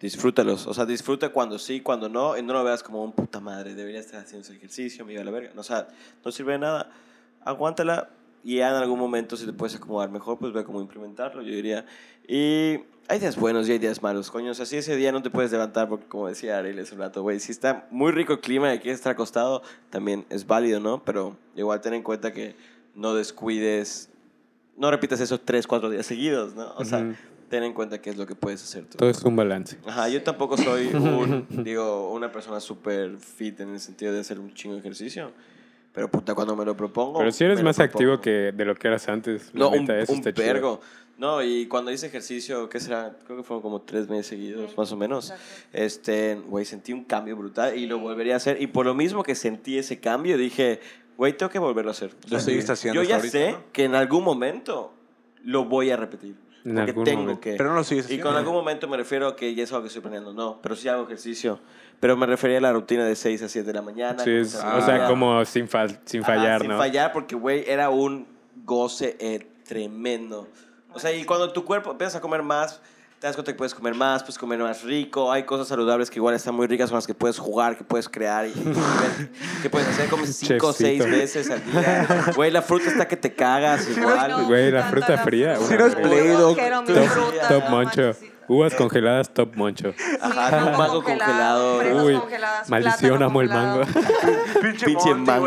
Disfrútalos. 0.00 0.66
O 0.66 0.74
sea, 0.74 0.84
disfruta 0.86 1.28
cuando 1.30 1.58
sí, 1.58 1.80
cuando 1.80 2.08
no, 2.08 2.36
y 2.36 2.42
no 2.42 2.52
lo 2.52 2.64
veas 2.64 2.82
como 2.82 3.02
un 3.04 3.12
puta 3.12 3.38
madre, 3.40 3.74
debería 3.74 4.00
estar 4.00 4.20
haciendo 4.20 4.44
ese 4.46 4.56
ejercicio, 4.56 5.04
me 5.04 5.12
iba 5.12 5.22
a 5.22 5.24
la 5.24 5.30
verga. 5.30 5.52
O 5.56 5.62
sea, 5.62 5.88
no 6.24 6.32
sirve 6.32 6.52
de 6.52 6.58
nada. 6.58 6.90
Aguántala 7.44 8.08
y 8.44 8.56
ya 8.56 8.70
en 8.70 8.76
algún 8.76 8.98
momento, 8.98 9.36
si 9.36 9.46
te 9.46 9.52
puedes 9.52 9.76
acomodar 9.76 10.10
mejor, 10.10 10.38
pues 10.38 10.52
ve 10.52 10.64
cómo 10.64 10.80
implementarlo, 10.80 11.42
yo 11.42 11.54
diría. 11.54 11.86
Y 12.26 12.80
hay 13.08 13.18
días 13.20 13.36
buenos 13.36 13.68
y 13.68 13.72
hay 13.72 13.78
días 13.78 14.02
malos, 14.02 14.30
coño. 14.30 14.50
O 14.50 14.54
sea, 14.54 14.66
si 14.66 14.76
ese 14.76 14.96
día 14.96 15.12
no 15.12 15.22
te 15.22 15.30
puedes 15.30 15.52
levantar, 15.52 15.88
porque 15.88 16.06
como 16.06 16.28
decía 16.28 16.58
Ariel 16.58 16.78
hace 16.80 16.94
un 16.94 17.00
rato, 17.00 17.22
güey, 17.22 17.38
si 17.40 17.52
está 17.52 17.86
muy 17.90 18.10
rico 18.12 18.32
el 18.34 18.40
clima 18.40 18.74
y 18.74 18.78
quieres 18.78 18.98
estar 18.98 19.12
acostado, 19.12 19.62
también 19.90 20.24
es 20.28 20.46
válido, 20.46 20.80
¿no? 20.80 21.02
Pero 21.04 21.36
igual 21.56 21.80
ten 21.80 21.94
en 21.94 22.02
cuenta 22.02 22.32
que 22.32 22.56
no 22.94 23.14
descuides, 23.14 24.10
no 24.76 24.90
repitas 24.90 25.20
eso 25.20 25.38
tres, 25.40 25.66
cuatro 25.66 25.88
días 25.90 26.06
seguidos, 26.06 26.54
¿no? 26.54 26.74
O 26.76 26.84
sea, 26.84 26.98
Ujú. 26.98 27.14
ten 27.48 27.62
en 27.62 27.74
cuenta 27.74 28.00
qué 28.00 28.10
es 28.10 28.16
lo 28.16 28.26
que 28.26 28.34
puedes 28.34 28.62
hacer 28.62 28.86
tú. 28.86 28.98
Todo 28.98 29.08
es 29.08 29.22
un 29.22 29.36
balance. 29.36 29.78
Ajá, 29.86 30.08
yo 30.08 30.22
tampoco 30.22 30.56
soy 30.56 30.88
un, 30.94 31.46
digo, 31.64 32.10
una 32.12 32.32
persona 32.32 32.58
súper 32.60 33.18
fit 33.18 33.60
en 33.60 33.70
el 33.70 33.80
sentido 33.80 34.12
de 34.12 34.20
hacer 34.20 34.40
un 34.40 34.52
chingo 34.54 34.74
de 34.74 34.80
ejercicio. 34.80 35.30
Pero 35.92 36.10
puta, 36.10 36.34
cuando 36.34 36.56
me 36.56 36.64
lo 36.64 36.76
propongo. 36.76 37.18
Pero 37.18 37.30
si 37.32 37.44
eres 37.44 37.62
más 37.62 37.78
activo 37.78 38.20
que 38.20 38.52
de 38.52 38.64
lo 38.64 38.74
que 38.74 38.88
eras 38.88 39.08
antes. 39.08 39.50
No, 39.54 39.68
un, 39.70 39.90
eso 39.90 40.12
un 40.12 40.18
está 40.18 40.32
chido. 40.32 40.46
vergo. 40.46 40.80
No, 41.18 41.42
y 41.42 41.66
cuando 41.66 41.92
hice 41.92 42.06
ejercicio, 42.06 42.68
¿qué 42.68 42.80
será? 42.80 43.14
Creo 43.26 43.36
que 43.36 43.42
fueron 43.44 43.62
como 43.62 43.82
tres 43.82 44.08
meses 44.08 44.26
seguidos, 44.26 44.76
más 44.76 44.90
o 44.90 44.96
menos. 44.96 45.32
Este, 45.72 46.34
güey, 46.34 46.64
sentí 46.64 46.92
un 46.92 47.04
cambio 47.04 47.36
brutal 47.36 47.76
y 47.76 47.86
lo 47.86 47.98
volvería 47.98 48.34
a 48.34 48.36
hacer. 48.38 48.60
Y 48.60 48.66
por 48.68 48.86
lo 48.86 48.94
mismo 48.94 49.22
que 49.22 49.34
sentí 49.34 49.76
ese 49.78 50.00
cambio, 50.00 50.38
dije, 50.38 50.80
güey, 51.18 51.36
tengo 51.36 51.50
que 51.50 51.58
volverlo 51.58 51.90
a 51.90 51.92
hacer. 51.92 52.10
Lo 52.30 52.40
seguiste 52.40 52.72
haciendo 52.72 53.02
Yo 53.02 53.08
ya 53.08 53.16
ahorita, 53.16 53.30
sé 53.30 53.52
¿no? 53.52 53.64
que 53.72 53.84
en 53.84 53.94
algún 53.94 54.24
momento 54.24 54.94
lo 55.44 55.66
voy 55.66 55.90
a 55.90 55.96
repetir. 55.96 56.34
En 56.64 56.74
porque 56.74 56.90
algún 56.90 57.04
tengo 57.04 57.20
momento. 57.22 57.40
que. 57.40 57.54
Pero 57.56 57.70
no 57.70 57.76
lo 57.76 57.84
sigues 57.84 58.04
Y 58.04 58.06
haciendo. 58.06 58.26
con 58.28 58.36
algún 58.36 58.54
momento 58.54 58.88
me 58.88 58.96
refiero 58.96 59.28
a 59.28 59.36
que 59.36 59.54
ya 59.54 59.64
es 59.64 59.70
algo 59.72 59.82
que 59.82 59.88
estoy 59.88 60.02
planeando. 60.02 60.32
No, 60.32 60.60
pero 60.62 60.76
sí 60.76 60.88
hago 60.88 61.04
ejercicio. 61.04 61.58
Pero 62.00 62.16
me 62.16 62.26
refería 62.26 62.58
a 62.58 62.60
la 62.60 62.72
rutina 62.72 63.04
de 63.04 63.14
6 63.16 63.42
a 63.42 63.48
7 63.48 63.66
de 63.66 63.72
la 63.74 63.82
mañana. 63.82 64.22
Sí, 64.22 64.30
es- 64.30 64.54
esa 64.54 64.76
o 64.76 64.80
sea, 64.82 65.06
como 65.08 65.44
sin, 65.44 65.68
fal- 65.68 65.98
sin 66.04 66.22
Ajá, 66.22 66.34
fallar, 66.34 66.60
sin 66.62 66.70
¿no? 66.70 66.78
fallar, 66.78 67.12
porque, 67.12 67.34
güey, 67.36 67.64
era 67.68 67.90
un 67.90 68.26
goce 68.64 69.16
eh, 69.20 69.46
tremendo. 69.66 70.48
O 70.92 70.98
sea, 70.98 71.12
y 71.12 71.24
cuando 71.24 71.52
tu 71.52 71.64
cuerpo 71.64 71.90
empiezas 71.92 72.16
a 72.16 72.20
comer 72.20 72.42
más, 72.42 72.80
te 73.22 73.28
das 73.28 73.36
cuenta 73.36 73.52
que 73.52 73.56
puedes 73.56 73.72
comer 73.72 73.94
más, 73.94 74.20
puedes 74.24 74.36
comer 74.36 74.58
más 74.58 74.82
rico. 74.82 75.30
Hay 75.30 75.44
cosas 75.44 75.68
saludables 75.68 76.10
que 76.10 76.18
igual 76.18 76.34
están 76.34 76.56
muy 76.56 76.66
ricas 76.66 76.90
con 76.90 76.96
las 76.96 77.06
que 77.06 77.14
puedes 77.14 77.38
jugar, 77.38 77.76
que 77.78 77.84
puedes 77.84 78.08
crear 78.08 78.48
y, 78.48 78.52
qué 79.62 79.70
puedes 79.70 79.86
hacer. 79.86 80.08
Comes 80.10 80.34
cinco 80.34 80.66
o 80.66 80.72
seis 80.72 80.98
Chefcito. 81.00 81.16
veces 81.18 81.48
al 81.48 81.64
día. 81.64 82.32
Güey, 82.34 82.50
la 82.50 82.62
fruta 82.62 82.88
está 82.88 83.06
que 83.06 83.16
te 83.16 83.32
cagas 83.32 83.88
igual. 83.88 84.46
Güey, 84.46 84.72
la 84.72 84.82
fruta 84.88 85.18
fría, 85.18 85.56
Si 85.56 85.72
no 85.72 85.86
es 85.86 85.94
Play, 85.94 86.30
mi 86.30 86.34
Top- 87.48 87.68
moncho. 87.70 88.10
Uvas 88.48 88.74
congeladas, 88.74 89.32
top 89.32 89.54
moncho. 89.54 89.94
Ajá, 90.20 90.48
Sí, 90.50 90.66
un 90.66 90.76
mango 90.76 91.04
congelado. 91.04 92.04
Uy, 92.04 92.20
maldición, 92.66 93.22
amo 93.22 93.40
el 93.40 93.48
mango. 93.48 93.84
Pinche, 94.60 94.84
Pinche 94.84 95.14
mango. 95.14 95.46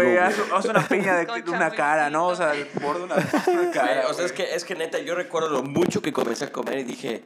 Haz, 0.56 0.64
una 0.64 0.88
piña 0.88 1.18
de, 1.18 1.26
de 1.26 1.52
una 1.52 1.70
cara, 1.72 2.10
¿no? 2.10 2.28
O 2.28 2.36
sea, 2.38 2.54
champiñoncito. 2.54 2.80
por 2.80 3.02
una, 3.02 3.16
una 3.16 3.72
cara. 3.72 4.08
O 4.10 4.14
sea, 4.14 4.26
es 4.26 4.32
que, 4.32 4.56
es 4.56 4.64
que 4.64 4.76
neta, 4.76 4.98
yo 5.00 5.14
recuerdo 5.14 5.50
lo 5.50 5.62
mucho 5.62 6.02
que 6.02 6.14
comencé 6.14 6.46
a 6.46 6.52
comer 6.54 6.80
y 6.80 6.84
dije, 6.84 7.26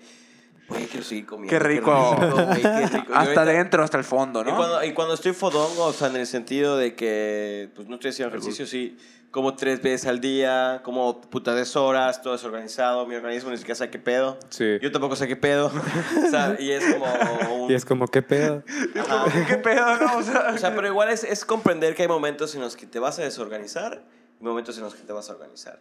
güey, 0.69 0.85
quiero 0.85 1.05
seguir 1.05 1.25
comiendo. 1.25 1.49
Qué 1.49 1.59
rico. 1.59 2.15
güey, 2.15 2.61
qué 2.61 2.87
rico. 2.87 3.05
Y 3.09 3.13
Hasta 3.13 3.41
adentro, 3.41 3.83
hasta 3.83 3.97
el 3.97 4.03
fondo, 4.03 4.41
Y 4.41 4.45
¿no? 4.45 4.55
cuando, 4.55 4.83
y 4.83 4.93
cuando 4.93 5.13
estoy 5.15 5.33
fodongo, 5.33 5.85
o 5.85 5.93
sea, 5.93 6.07
en 6.07 6.15
el 6.15 6.27
sentido 6.27 6.77
de 6.77 6.95
que 6.95 7.69
pues 7.75 7.87
no 7.87 7.95
estoy 7.95 8.11
haciendo 8.11 8.35
ejercicio, 8.35 8.65
sí, 8.65 8.97
como 9.31 9.55
tres 9.55 9.81
veces 9.81 10.07
al 10.07 10.19
día, 10.21 10.81
como 10.83 11.21
puta 11.21 11.53
horas, 11.75 12.21
todo 12.21 12.33
desorganizado, 12.33 13.05
mi 13.05 13.15
organismo 13.15 13.51
ni 13.51 13.57
siquiera 13.57 13.75
sabe 13.75 13.91
qué 13.91 13.99
pedo. 13.99 14.37
Sí. 14.49 14.79
Yo 14.81 14.91
tampoco 14.91 15.15
sé 15.15 15.27
qué 15.27 15.35
pedo. 15.35 15.67
o 16.25 16.29
sea, 16.29 16.55
y 16.59 16.71
es 16.71 16.83
como 16.93 17.05
un... 17.65 17.71
Y 17.71 17.75
es 17.75 17.85
como, 17.85 18.07
¿qué 18.07 18.21
pedo? 18.21 18.63
Ajá. 18.95 19.25
¿Qué 19.47 19.55
pedo, 19.57 19.97
no? 19.97 20.17
O 20.17 20.23
sea, 20.23 20.51
O 20.53 20.57
sea, 20.57 20.73
pero 20.75 20.87
igual 20.87 21.09
es, 21.09 21.23
es 21.23 21.45
comprender 21.45 21.95
que 21.95 22.03
hay 22.03 22.07
momentos 22.07 22.55
en 22.55 22.61
los 22.61 22.75
que 22.75 22.87
te 22.87 22.97
vas 22.99 23.19
a 23.19 23.23
desorganizar 23.23 24.03
y 24.39 24.43
momentos 24.43 24.77
en 24.77 24.83
los 24.83 24.95
que 24.95 25.03
te 25.03 25.13
vas 25.13 25.29
a 25.29 25.33
organizar. 25.33 25.79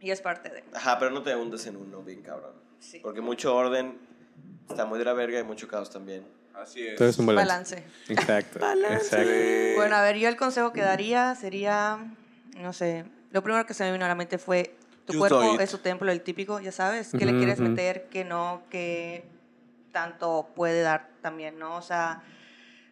Y 0.00 0.10
es 0.10 0.20
parte 0.20 0.50
de. 0.50 0.64
Ajá, 0.74 0.98
pero 0.98 1.10
no 1.10 1.22
te 1.22 1.34
hundes 1.34 1.66
en 1.66 1.76
uno, 1.76 2.02
bien 2.02 2.20
cabrón. 2.20 2.52
Sí. 2.78 3.00
Porque 3.02 3.22
mucho 3.22 3.54
orden 3.56 3.98
está 4.68 4.84
muy 4.86 4.98
de 4.98 5.04
la 5.04 5.12
verga 5.12 5.38
y 5.38 5.44
mucho 5.44 5.68
caos 5.68 5.90
también. 5.90 6.26
Así 6.54 6.86
es. 6.86 6.94
Todo 6.96 7.08
es 7.08 7.18
un 7.18 7.26
balance. 7.26 7.74
Balance. 7.76 7.84
Exacto. 8.12 8.58
Exacto. 8.90 9.74
Bueno, 9.74 9.96
a 9.96 10.02
ver, 10.02 10.16
yo 10.16 10.28
el 10.28 10.36
consejo 10.36 10.72
que 10.72 10.82
daría 10.82 11.34
sería, 11.34 11.98
no 12.56 12.72
sé, 12.72 13.04
lo 13.30 13.42
primero 13.42 13.66
que 13.66 13.74
se 13.74 13.84
me 13.84 13.92
vino 13.92 14.04
a 14.04 14.08
la 14.08 14.14
mente 14.14 14.38
fue, 14.38 14.76
tu 15.04 15.12
You 15.14 15.18
cuerpo 15.18 15.58
es 15.58 15.70
tu 15.70 15.78
templo, 15.78 16.10
el 16.10 16.22
típico, 16.22 16.60
ya 16.60 16.72
sabes, 16.72 17.10
qué 17.10 17.26
le 17.26 17.32
Ujú, 17.32 17.38
quieres 17.38 17.58
ujú. 17.60 17.68
meter, 17.70 18.08
qué 18.10 18.24
no, 18.24 18.62
qué 18.70 19.26
tanto 19.92 20.50
puede 20.54 20.82
dar 20.82 21.10
también, 21.20 21.58
¿no? 21.58 21.76
O 21.76 21.82
sea, 21.82 22.22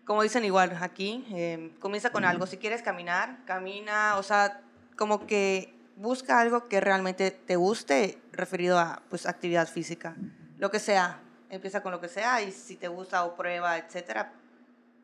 como 0.05 0.23
dicen 0.23 0.45
igual 0.45 0.77
aquí, 0.81 1.25
eh, 1.33 1.73
comienza 1.79 2.11
con 2.11 2.25
algo, 2.25 2.47
si 2.47 2.59
quieres 2.59 2.83
caminar, 2.83 3.39
camina, 3.47 4.17
o 4.17 4.23
sea, 4.23 4.61
como 4.97 5.27
que 5.27 5.73
busca 5.97 6.41
algo 6.41 6.69
que 6.69 6.81
realmente 6.81 7.31
te 7.31 7.57
guste 7.57 8.19
referido 8.33 8.79
a, 8.79 9.03
pues, 9.09 9.27
actividad 9.27 9.69
física, 9.69 10.17
lo 10.59 10.71
que 10.71 10.81
sea, 10.81 11.21
empieza 11.53 11.83
con 11.83 11.93
lo 11.93 12.01
que 12.01 12.09
sea 12.09 12.41
y 12.43 12.51
si 12.51 12.77
te 12.77 12.89
gusta 12.89 13.25
o 13.25 13.37
prueba, 13.37 13.77
etcétera, 13.77 14.33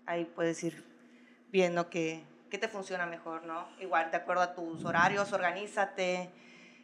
ahí 0.06 0.24
puedes 0.24 0.64
ir 0.64 0.82
viendo 1.52 1.90
qué, 1.90 2.24
qué 2.50 2.56
te 2.56 2.68
funciona 2.68 3.04
mejor, 3.04 3.44
¿no? 3.44 3.68
Igual, 3.80 4.10
de 4.10 4.16
acuerdo 4.16 4.42
a 4.42 4.54
tus 4.54 4.84
horarios, 4.84 5.30
organízate. 5.32 6.30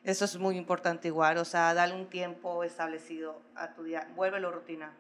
Eso 0.05 0.27
es 0.27 0.37
muy 0.37 0.59
importante 0.59 1.09
igual, 1.09 1.39
o 1.39 1.47
sea, 1.47 1.73
dale 1.73 1.95
un 1.95 2.11
tiempo 2.11 2.63
establecido 2.63 3.41
a 3.55 3.73
tu 3.73 3.85
día, 3.85 4.07
vuélvelo 4.15 4.53
rutina. 4.53 4.93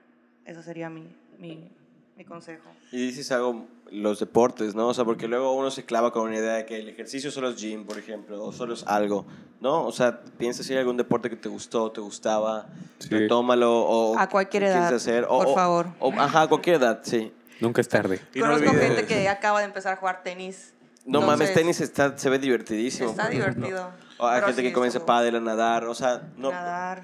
Eso 0.47 0.62
sería 0.62 0.89
mi, 0.89 1.15
mi, 1.39 1.71
mi 2.17 2.25
consejo. 2.25 2.71
Y 2.93 3.07
dices 3.07 3.31
algo, 3.33 3.67
los 3.91 4.21
deportes, 4.21 4.75
¿no? 4.75 4.89
O 4.89 4.95
sea, 4.95 5.05
porque 5.05 5.27
luego 5.29 5.53
uno 5.55 5.71
se 5.71 5.85
clava 5.85 6.12
con 6.12 6.23
una 6.29 6.37
idea 6.37 6.55
de 6.55 6.67
que 6.67 6.79
el 6.79 6.89
ejercicio 6.89 7.31
solo 7.31 7.49
es 7.51 7.57
gym, 7.57 7.85
por 7.85 7.99
ejemplo, 7.99 8.43
o 8.45 8.53
solo 8.53 8.75
es 8.75 8.85
algo, 8.87 9.27
¿no? 9.61 9.85
O 9.85 9.93
sea, 9.93 10.21
piensa 10.39 10.62
si 10.62 10.73
hay 10.73 10.79
algún 10.79 10.97
deporte 10.97 11.29
que 11.29 11.37
te 11.37 11.49
gustó, 11.49 11.91
te 11.91 12.01
gustaba, 12.01 12.67
Sí. 12.99 13.09
retómalo, 13.09 13.83
o... 13.85 14.19
A 14.19 14.29
cualquier 14.29 14.62
¿qué 14.62 14.69
quieres 14.69 14.85
edad, 14.87 14.95
hacer? 14.95 15.25
O- 15.29 15.39
por 15.39 15.47
o- 15.49 15.55
favor. 15.55 15.87
o- 15.99 16.12
ajá, 16.12 16.43
a 16.43 16.49
cualquier 16.49 16.77
edad, 16.77 17.01
sí. 17.03 17.33
Nunca 17.61 17.81
es 17.81 17.89
tarde. 17.89 18.21
Y 18.35 18.39
no 18.41 18.47
Conozco 18.47 18.71
olvides- 18.71 18.87
gente 18.87 19.07
que 19.07 19.29
acaba 19.29 19.61
de 19.61 19.67
empezar 19.67 19.93
a 19.93 19.97
jugar 19.97 20.23
tenis. 20.23 20.73
No 21.07 21.21
Entonces, 21.21 21.27
mames, 21.49 21.55
tenis 21.55 21.81
está, 21.81 22.17
se 22.17 22.31
ve 22.31 22.39
divertidísimo. 22.39 23.11
Está 23.11 23.29
divertido. 23.29 23.91
O 24.19 24.27
hay 24.27 24.37
Pero 24.37 24.47
gente 24.47 24.62
sí, 24.62 24.69
que 24.69 24.73
comienza 24.73 24.99
como 25.01 25.07
pádel 25.07 25.37
a 25.37 25.41
nadar, 25.41 25.85
o 25.85 25.95
sea, 25.95 26.23
no... 26.37 26.51
Nadar. 26.51 27.03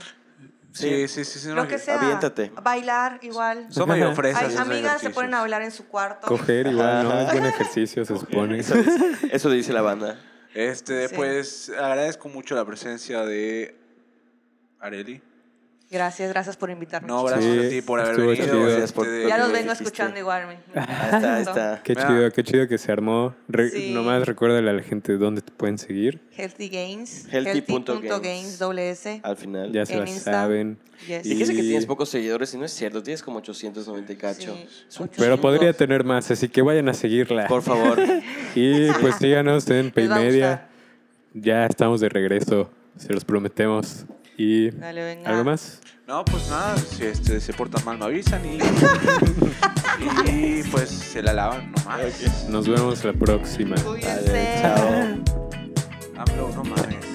Sí, 0.72 1.08
sí, 1.08 1.24
sí. 1.24 1.38
sí 1.40 1.48
no, 1.48 1.56
Lo 1.56 1.68
que 1.68 1.78
sea. 1.78 2.00
aviéntate. 2.00 2.52
Bailar 2.62 3.18
igual. 3.22 3.66
Son 3.70 3.88
medio 3.88 4.14
fresas. 4.14 4.44
Hay 4.44 4.56
amigas 4.56 5.00
se 5.00 5.10
ponen 5.10 5.34
a 5.34 5.40
hablar 5.40 5.62
en 5.62 5.72
su 5.72 5.86
cuarto. 5.88 6.26
Coger 6.28 6.68
igual, 6.68 7.04
¿no? 7.04 7.20
Es 7.20 7.32
buen 7.32 7.46
ejercicio, 7.46 8.04
se 8.04 8.16
supone. 8.16 8.58
Eso 8.60 8.74
dice, 8.76 9.00
eso 9.32 9.50
dice 9.50 9.72
la 9.72 9.82
banda. 9.82 10.18
Este, 10.54 11.08
Sí. 11.08 11.14
pues 11.14 11.70
agradezco 11.70 12.28
mucho 12.28 12.54
la 12.54 12.64
presencia 12.64 13.24
de 13.24 13.76
Areli. 14.80 15.22
Gracias, 15.92 16.28
gracias 16.30 16.56
por 16.56 16.70
invitarme. 16.70 17.08
No, 17.08 17.24
gracias 17.24 17.52
Sí, 17.52 17.66
a 17.66 17.68
ti 17.68 17.82
por 17.82 17.98
haber 17.98 18.14
venido. 18.16 18.34
chido. 18.36 18.62
Gracias 18.62 18.92
por- 18.92 19.06
ya 19.08 19.38
los 19.38 19.48
vengo 19.48 19.62
dijiste. 19.72 19.82
escuchando 19.84 20.18
igual. 20.20 20.44
Ahí 20.46 20.56
está, 20.76 21.34
ahí 21.34 21.42
está. 21.42 21.80
Qué 21.84 21.94
Mira. 21.96 22.06
chido, 22.06 22.30
qué 22.30 22.44
chido 22.44 22.68
que 22.68 22.78
se 22.78 22.92
armó. 22.92 23.34
Re- 23.48 23.70
Sí. 23.70 23.90
Nomás 23.92 24.24
recuérdale 24.24 24.70
a 24.70 24.72
la 24.72 24.82
gente 24.84 25.16
dónde 25.18 25.40
te 25.42 25.50
pueden 25.50 25.78
seguir. 25.78 26.20
Healthy 26.36 26.68
Gains. 26.68 27.26
Healthy.gains. 27.32 27.88
Healthy.gains, 27.90 28.58
doble 28.60 28.90
S. 28.90 29.20
Al 29.24 29.36
final. 29.36 29.72
Ya 29.72 29.84
se 29.84 29.94
En 29.94 30.04
la 30.04 30.08
Insta. 30.10 30.30
saben. 30.30 30.78
Yes. 31.08 31.24
Dijiste 31.24 31.54
que 31.54 31.60
Y- 31.62 31.68
tienes 31.68 31.86
pocos 31.86 32.08
seguidores 32.08 32.54
y 32.54 32.58
no 32.58 32.66
es 32.66 32.72
cierto, 32.72 33.02
tienes 33.02 33.24
como 33.24 33.38
890 33.38 34.12
y 34.12 34.16
cacho. 34.16 34.54
Sí. 34.54 34.66
Es 34.88 35.00
un 35.00 35.08
Pero 35.08 35.40
podría 35.40 35.72
tener 35.72 36.04
más, 36.04 36.30
así 36.30 36.48
que 36.48 36.62
vayan 36.62 36.88
a 36.88 36.94
seguirla. 36.94 37.48
Por 37.48 37.62
favor. 37.62 37.98
Y 38.54 38.92
pues 39.00 39.16
síganos 39.16 39.68
en 39.70 39.90
Paymedia. 39.90 40.68
Ya 41.34 41.66
estamos 41.66 42.00
de 42.00 42.08
regreso, 42.08 42.70
se 42.96 43.12
los 43.12 43.24
prometemos. 43.24 44.04
Y 44.42 44.70
Dale, 44.70 45.04
venga. 45.04 45.28
algo 45.28 45.44
más. 45.44 45.80
No, 46.08 46.24
pues 46.24 46.48
nada, 46.48 46.74
si 46.78 47.04
este, 47.04 47.42
se 47.42 47.52
portan 47.52 47.84
mal 47.84 47.98
me 47.98 48.06
avisan 48.06 48.40
y, 48.46 48.56
y 50.30 50.62
pues 50.62 50.88
se 50.88 51.22
la 51.22 51.34
lavan 51.34 51.70
nomás. 51.72 52.48
Nos 52.48 52.66
vemos 52.66 53.04
la 53.04 53.12
próxima. 53.12 53.76
Cuídense. 53.76 54.60
Chao. 54.62 54.80
AMLO, 56.16 56.52
no 56.54 56.64
mames. 56.64 57.09